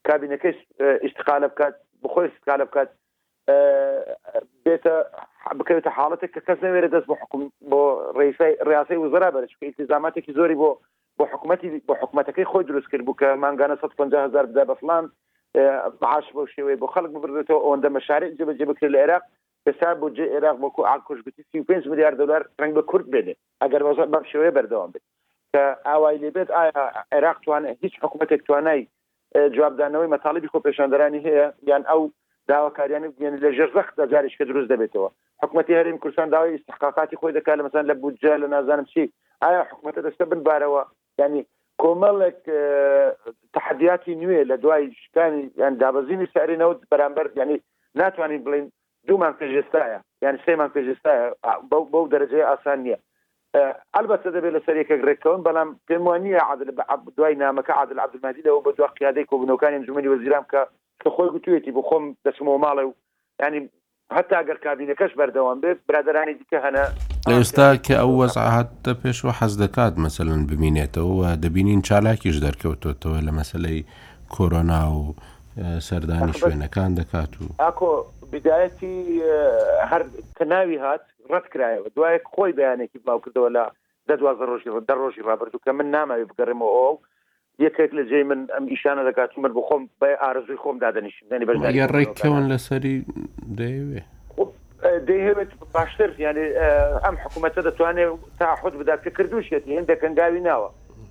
کابینەکەی 0.08 0.54
استقالە 1.06 1.48
بکات 1.52 1.74
بخۆی 2.02 2.28
استقالە 2.30 2.64
بکات 2.70 2.88
بێتە 4.64 4.94
بکەوێتە 5.58 5.90
حاڵەتێک 5.98 6.30
کە 6.34 6.40
کەس 6.46 6.58
نوێرە 6.66 6.88
دەست 6.94 7.06
بۆ 7.10 7.14
حکوم 7.22 7.42
بۆ 7.70 7.80
ڕیسی 8.18 8.52
ڕاسی 8.70 8.96
وزرا 9.04 9.28
بەرش 9.34 9.52
التزاماتێکی 9.62 10.32
زۆری 10.38 10.58
بۆ 10.62 10.70
بۆ 11.18 11.24
حکوومەتی 11.32 11.68
بۆ 11.88 11.92
حکوومەتەکەی 12.00 12.48
خۆی 12.50 12.64
دروست 12.68 12.88
کرد 12.90 13.04
بوو 13.06 13.18
کە 13.20 13.28
ماگانە 13.44 13.76
150 13.84 14.24
هزار 14.28 14.44
بدا 14.46 14.64
بە 14.70 14.74
فلان 14.80 15.04
معاش 16.02 16.26
بۆ 16.34 16.42
شێوەیە 16.54 16.78
بۆ 16.82 16.86
خەڵک 16.94 17.10
ببردێتەوە 17.14 17.62
ئەوەندە 17.64 17.88
مەشارێت 17.96 18.32
جبەجێ 18.38 18.64
بکرێت 18.70 18.92
لە 18.94 18.98
عێراق 19.02 19.22
دەسا 19.66 19.90
بۆ 20.00 20.06
جێ 20.16 20.24
عێراق 20.34 20.56
وەکو 20.64 20.82
ئاکوش 20.88 21.18
بتی 21.26 21.62
5 21.68 21.86
میلیارد 21.90 22.16
دلار 22.22 22.42
ڕنگ 22.60 22.72
بە 22.78 22.82
کورد 22.90 23.06
بێنێ 23.12 23.34
ئەگەر 23.62 23.82
وەزە 23.86 24.04
بەم 24.12 24.24
شێوەیە 24.30 24.52
بەردەوام 24.56 24.90
بێت 24.94 25.04
کە 25.52 25.62
ئاوای 25.88 26.16
لێبێت 26.22 26.50
ئایا 26.56 26.82
عێراق 27.12 27.38
توانە 27.44 27.68
هیچ 27.82 27.94
حکوومەتێک 28.02 28.40
توانای 28.48 28.80
جوابدانەوەی 29.54 30.12
مەتاالبی 30.14 30.50
خۆ 30.52 30.58
پێشاندەرانی 30.66 31.20
هەیە 31.26 31.46
یان 31.70 31.82
ئەو 31.90 32.02
داواکاریان 32.48 33.04
بگەێن 33.14 33.34
لە 33.44 33.48
ژێرزەخ 33.56 33.88
دەجارش 33.98 34.34
کە 34.38 34.44
دروست 34.50 34.68
دەبێتەوە 34.72 35.08
حکوومەتتی 35.42 35.78
هەرم 35.78 35.96
کوردستان 36.02 36.28
داوای 36.34 36.54
استحقاقاتی 36.58 37.16
خۆی 37.20 37.36
دەکات 37.38 37.56
لە 37.58 37.62
مەسان 37.66 37.84
لە 37.90 37.94
بودجە 38.02 38.32
لە 38.42 38.46
نازانم 38.54 38.86
چی 38.92 39.02
ئایا 39.42 39.62
حکوومەتە 39.70 40.00
دەستە 40.06 40.24
بنبارەوە 40.30 40.82
ینی 41.22 41.42
کۆمەڵێک 41.82 42.40
تحدیاتی 43.56 44.14
نوێ 44.22 44.40
لە 44.50 44.56
دوای 44.64 44.84
شکانی 45.02 45.44
یان 45.62 45.74
دابزینی 45.82 46.26
سارینەوە 46.34 46.74
بەرامبەر 46.92 47.26
ینی 47.40 47.56
ناتوانین 48.00 48.40
بڵین 48.44 48.66
دوومان 49.08 49.32
پێژێستایە 49.40 49.98
یان 50.24 50.36
سێمان 50.46 50.70
پێژێستایە 50.74 51.24
بەو 51.92 52.04
دەرەجێ 52.12 52.40
ئاسان 52.48 52.78
نییە 52.84 52.98
البەتە 53.98 54.28
دەبێت 54.36 54.52
لە 54.56 54.60
سەرێکەک 54.66 55.00
ڕێکەوەن 55.08 55.40
بەڵام 55.46 55.68
پێم 55.88 56.02
وانە 56.08 56.30
عادل 56.48 56.70
دوای 57.18 57.34
نامەکە 57.42 57.72
عادل 57.80 57.98
عبدمادیەوە 58.04 58.60
بە 58.66 58.70
دو 58.78 58.84
قیادەی 58.98 59.28
کۆبنەکانی 59.30 59.84
جمەنی 59.88 60.10
وەزیرام 60.12 60.44
کە 60.52 60.60
کە 61.02 61.08
خۆی 61.14 61.30
گوتوێتی 61.34 61.74
بۆ 61.76 61.82
خۆم 61.88 62.04
دەچمەوە 62.26 62.58
ماڵێ 62.64 62.84
و 62.86 62.92
ینی 63.44 63.60
هەتا 64.16 64.38
گەر 64.48 64.58
کابینەکەش 64.64 65.12
بەردەوام 65.18 65.58
بێت 65.62 65.78
برادرانی 65.88 66.34
دیکە 66.40 66.58
هەنە 66.66 66.84
ئێستا 67.28 67.66
کە 67.84 67.94
ئەو 68.00 68.10
وەزعهاتە 68.20 68.92
پێشوە 69.02 69.32
حەز 69.38 69.56
دەکات 69.62 69.94
مەسەن 70.04 70.44
ببینێتەوە 70.50 71.28
دەبینین 71.44 71.80
چالاکیش 71.88 72.36
دەرکەوتۆتەوە 72.46 73.18
لە 73.26 73.32
مەسلەی 73.38 73.80
کۆرۆنا 74.34 74.80
و 74.96 75.02
سەردانی 75.88 76.32
شوێنەکان 76.40 76.90
دەکات 77.00 77.32
و 77.42 77.44
ئاکۆ 77.62 77.90
بدایەتی 78.32 78.96
هەر 79.90 80.02
تەناوی 80.38 80.78
هات 80.84 81.04
ڕەت 81.32 81.46
کرایەوە 81.52 81.88
دوایە 81.96 82.18
خۆی 82.32 82.52
بەیانێکی 82.58 82.98
بڵاو 83.02 83.18
کردەوە 83.24 83.50
لە 83.56 83.64
دەدوازە 84.08 84.44
ڕۆژی 84.50 84.70
دە 84.88 84.94
ڕۆژی 85.00 85.22
ڕابرد 85.28 85.54
و 85.54 85.58
کە 85.64 85.70
من 85.72 85.86
ناماوی 85.96 86.24
بگەڕێمەوە 86.30 86.72
ئەو 86.78 86.94
یەکێک 87.66 87.90
لە 87.98 88.02
جێ 88.10 88.20
من 88.30 88.40
ئەم 88.54 88.64
ئیشانە 88.72 89.02
دەکات 89.08 89.30
من 89.42 89.52
بخۆم 89.58 89.82
بە 90.00 90.08
ئارزوی 90.22 90.58
خۆم 90.62 90.76
دادەنیشم 90.84 91.26
ڕێککەون 91.96 92.44
لەسەری 92.52 92.96
دەیەوێ 93.58 94.00
دەیهێت 94.82 95.48
باشتر 95.76 96.10
ینی 96.24 96.46
ئەم 97.04 97.16
حکوومەتە 97.22 97.60
دەتوانێت 97.68 98.08
تاحوت 98.38 98.74
بدا 98.80 98.96
کە 99.04 99.10
کردوشێتی 99.16 99.76
هەندێک 99.78 100.00
ئەنگاوی 100.04 100.42
ناوە 100.48 100.68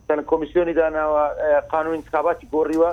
تەن 0.07 0.19
کۆمیسیۆنی 0.29 0.75
داناوە 0.79 1.23
قانون 1.73 1.93
انتخاباتی 1.95 2.47
گۆڕیوە 2.53 2.91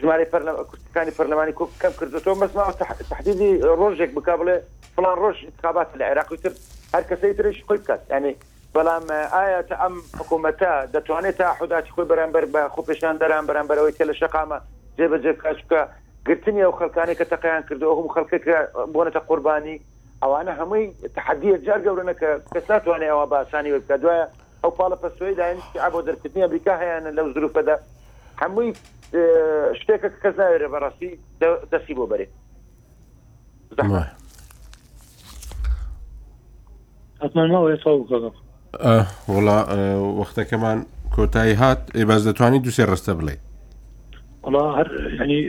ژمارە 0.00 0.24
کوردەکانی 0.32 1.12
پەرلەمانی 1.18 1.52
کو 1.58 1.64
کەم 1.82 1.94
کردەوە 2.00 2.34
مەسما 2.42 2.64
تحدیدی 3.12 3.50
ڕۆژێک 3.80 4.10
بک 4.16 4.28
بڵێ 4.40 4.56
فلان 4.96 5.16
ڕۆژ 5.22 5.36
انتخابات 5.50 5.88
لە 5.98 6.04
عێراقی 6.10 6.36
تر 6.42 6.52
هەر 6.94 7.04
کەسی 7.10 7.34
ترش 7.38 7.56
خۆی 7.68 7.78
بکات 7.82 8.00
ینی 8.10 8.34
بەڵام 8.76 9.04
ئایا 9.34 9.60
تا 9.68 9.74
ئەم 9.82 9.94
حکوومەتە 10.20 10.70
دەتوانێت 10.94 11.36
تا 11.38 11.52
حوداتی 11.58 11.90
خۆی 11.94 12.06
بەرامبەر 12.12 12.44
بە 12.54 12.60
خۆپشان 12.74 13.14
دەران 13.22 13.44
بەرامبەرەوەی 13.48 13.96
کە 13.98 14.04
لە 14.10 14.14
شقامە 14.20 14.58
جێبەجێ 14.98 15.32
کاشکە 15.42 15.80
گرتنی 16.26 16.62
ئەو 16.64 16.72
خەکانی 16.78 17.14
کە 17.18 17.24
تەقیان 17.32 17.62
کردەوە 17.68 17.94
هەم 17.98 18.08
خەکە 18.14 18.56
بۆنەتە 18.94 19.20
قوربانی 19.28 19.76
ئەوانە 20.22 20.50
هەمووی 20.58 20.92
تحدیە 21.18 21.56
جار 21.66 21.80
گەورنە 21.86 22.12
کە 22.20 22.28
کەس 22.54 22.66
ناتوانێت 22.70 23.10
ئەوە 23.12 23.26
باسانی 23.32 23.72
وکە 23.74 23.96
دوایە 24.02 24.26
ئەو 24.62 24.70
پاڵە 24.78 24.96
پسۆی 25.02 25.34
داینستی 25.40 25.78
بۆ 25.92 25.98
دەرکردنی 26.08 26.42
ئەمریکا 26.44 26.74
هەیەە 26.82 27.14
لەو 27.16 27.26
زروفەدا 27.34 27.76
هەمووی 28.42 28.70
شتێکە 29.78 30.08
کەس 30.22 30.34
ناوێرە 30.40 30.68
بەڕاستی 30.74 31.10
دەسی 31.72 31.94
بۆ 31.98 32.04
بەرێ 32.12 32.26
وڵا 39.28 39.58
وەختەکەمان 40.20 40.78
کۆتایی 41.14 41.54
هات 41.62 41.80
باز 42.08 42.22
دەتوانانی 42.28 42.60
دوسێ 42.66 42.82
ڕستە 42.90 43.12
بڵێ 43.18 43.36
وڵا 44.44 44.62
هەر 44.78 44.86
ینی 45.20 45.40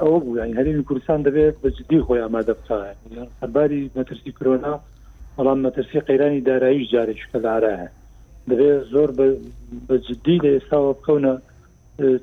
ئەوە 0.00 0.16
بوو 0.24 0.36
یانی 0.38 0.54
هەرێمی 0.60 0.84
کوردستان 0.88 1.22
دەبێت 1.26 1.54
بە 1.62 1.68
جدی 1.76 1.98
خۆی 2.04 2.20
ئامادە 2.24 2.54
بکە 2.58 2.76
هەرباری 3.42 3.90
مەترسی 3.96 4.32
کرۆنا 4.38 4.74
بەڵام 5.36 5.58
مەترسی 5.66 6.00
قەیرانی 6.08 6.40
داراییش 6.48 6.90
جارێک 6.92 7.18
کە 7.32 7.38
دارایە 7.46 7.88
دەبێت 8.50 8.78
زۆر 8.92 9.08
بە 9.88 9.96
جدی 10.06 10.36
لە 10.44 10.50
ئێستاوە 10.56 10.92
بوي 11.02 11.24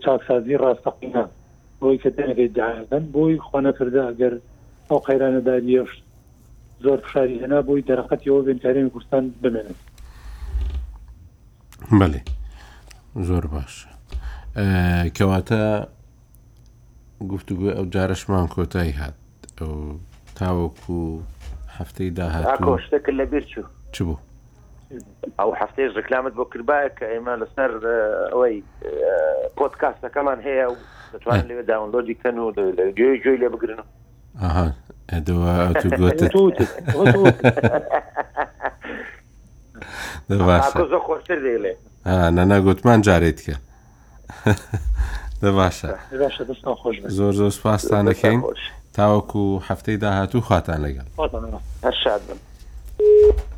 چاکسازی 0.03 0.57
ڕاستەقینە 0.63 1.25
بۆی 1.81 1.97
کە 2.03 2.09
دەنگەی 2.17 2.49
داگەن 2.59 3.03
بۆی 3.13 3.35
خۆنەکردە 3.47 4.01
ئەگەر 4.09 4.33
ئەو 4.89 4.99
قەیرانە 5.07 5.39
داریش 5.47 5.89
زۆر 6.85 6.99
فشاری 7.05 7.41
هەنا 7.43 7.59
بۆی 7.67 7.81
دەرەقەتەوە 7.89 8.41
بنکارێمی 8.45 8.89
کوردستان 8.93 9.23
بمێنن 9.43 9.77
بەێ 11.99 12.21
زۆر 13.27 13.45
باش 13.53 13.75
آه، 14.57 15.09
كواتا 15.17 15.65
گفتوگوێ 17.27 17.71
ئەو 17.77 17.85
جارەشمان 17.93 18.47
کۆتایی 18.55 18.91
هات 18.99 19.13
ئەو 19.59 19.75
تاوەکو 20.39 20.99
هەفتەی 21.79 22.11
داهاتۆشتەکە 22.17 23.11
لە 23.19 23.25
بیرچوو 23.31 23.63
چ 23.93 23.97
بوو 24.07 24.17
ئەو 25.39 25.49
هەفتەیە 25.61 25.87
ڕکلامت 25.97 26.33
بۆ 26.37 26.45
کردبایە 26.51 26.89
کە 26.97 27.05
ئێمە 27.11 27.33
لەسەر 27.41 27.69
ئەوەی 28.31 28.63
پۆتکاستەکەمان 29.57 30.39
هەیە 30.47 30.65
و 30.71 30.75
دەتوان 31.13 31.43
لێ 31.49 31.63
داونلۆدی 31.71 32.15
کەن 32.23 32.35
و 32.37 32.47
گوێ 32.97 33.15
گوێی 33.23 33.37
لێ 33.41 33.49
بگرن 33.53 33.83
ئەدووە 35.11 35.51
خۆشتر 41.05 41.39
لێ 41.63 41.73
نەناگوتمان 42.35 42.99
جارێتکە 43.07 43.55
ده 45.41 45.51
بله، 45.51 45.51
باشه 45.51 45.95
ده 46.11 46.17
باشه 46.17 46.43
دستان 46.43 46.75
خوش 46.75 46.97
بگیم 46.97 47.09
زور 47.09 47.31
زور 47.33 47.49
سپاس 47.51 47.83
تانه 47.83 48.13
تا 48.13 48.27
این 48.27 48.43
تاوکو 48.93 49.59
هفته 49.59 49.97
ده 49.97 50.09
هاتو 50.13 50.41
خواه 50.41 50.61
تانه 50.61 50.91
گل 50.91 51.01
خواه 51.15 51.31
تانه 51.31 51.59
هر 51.83 53.48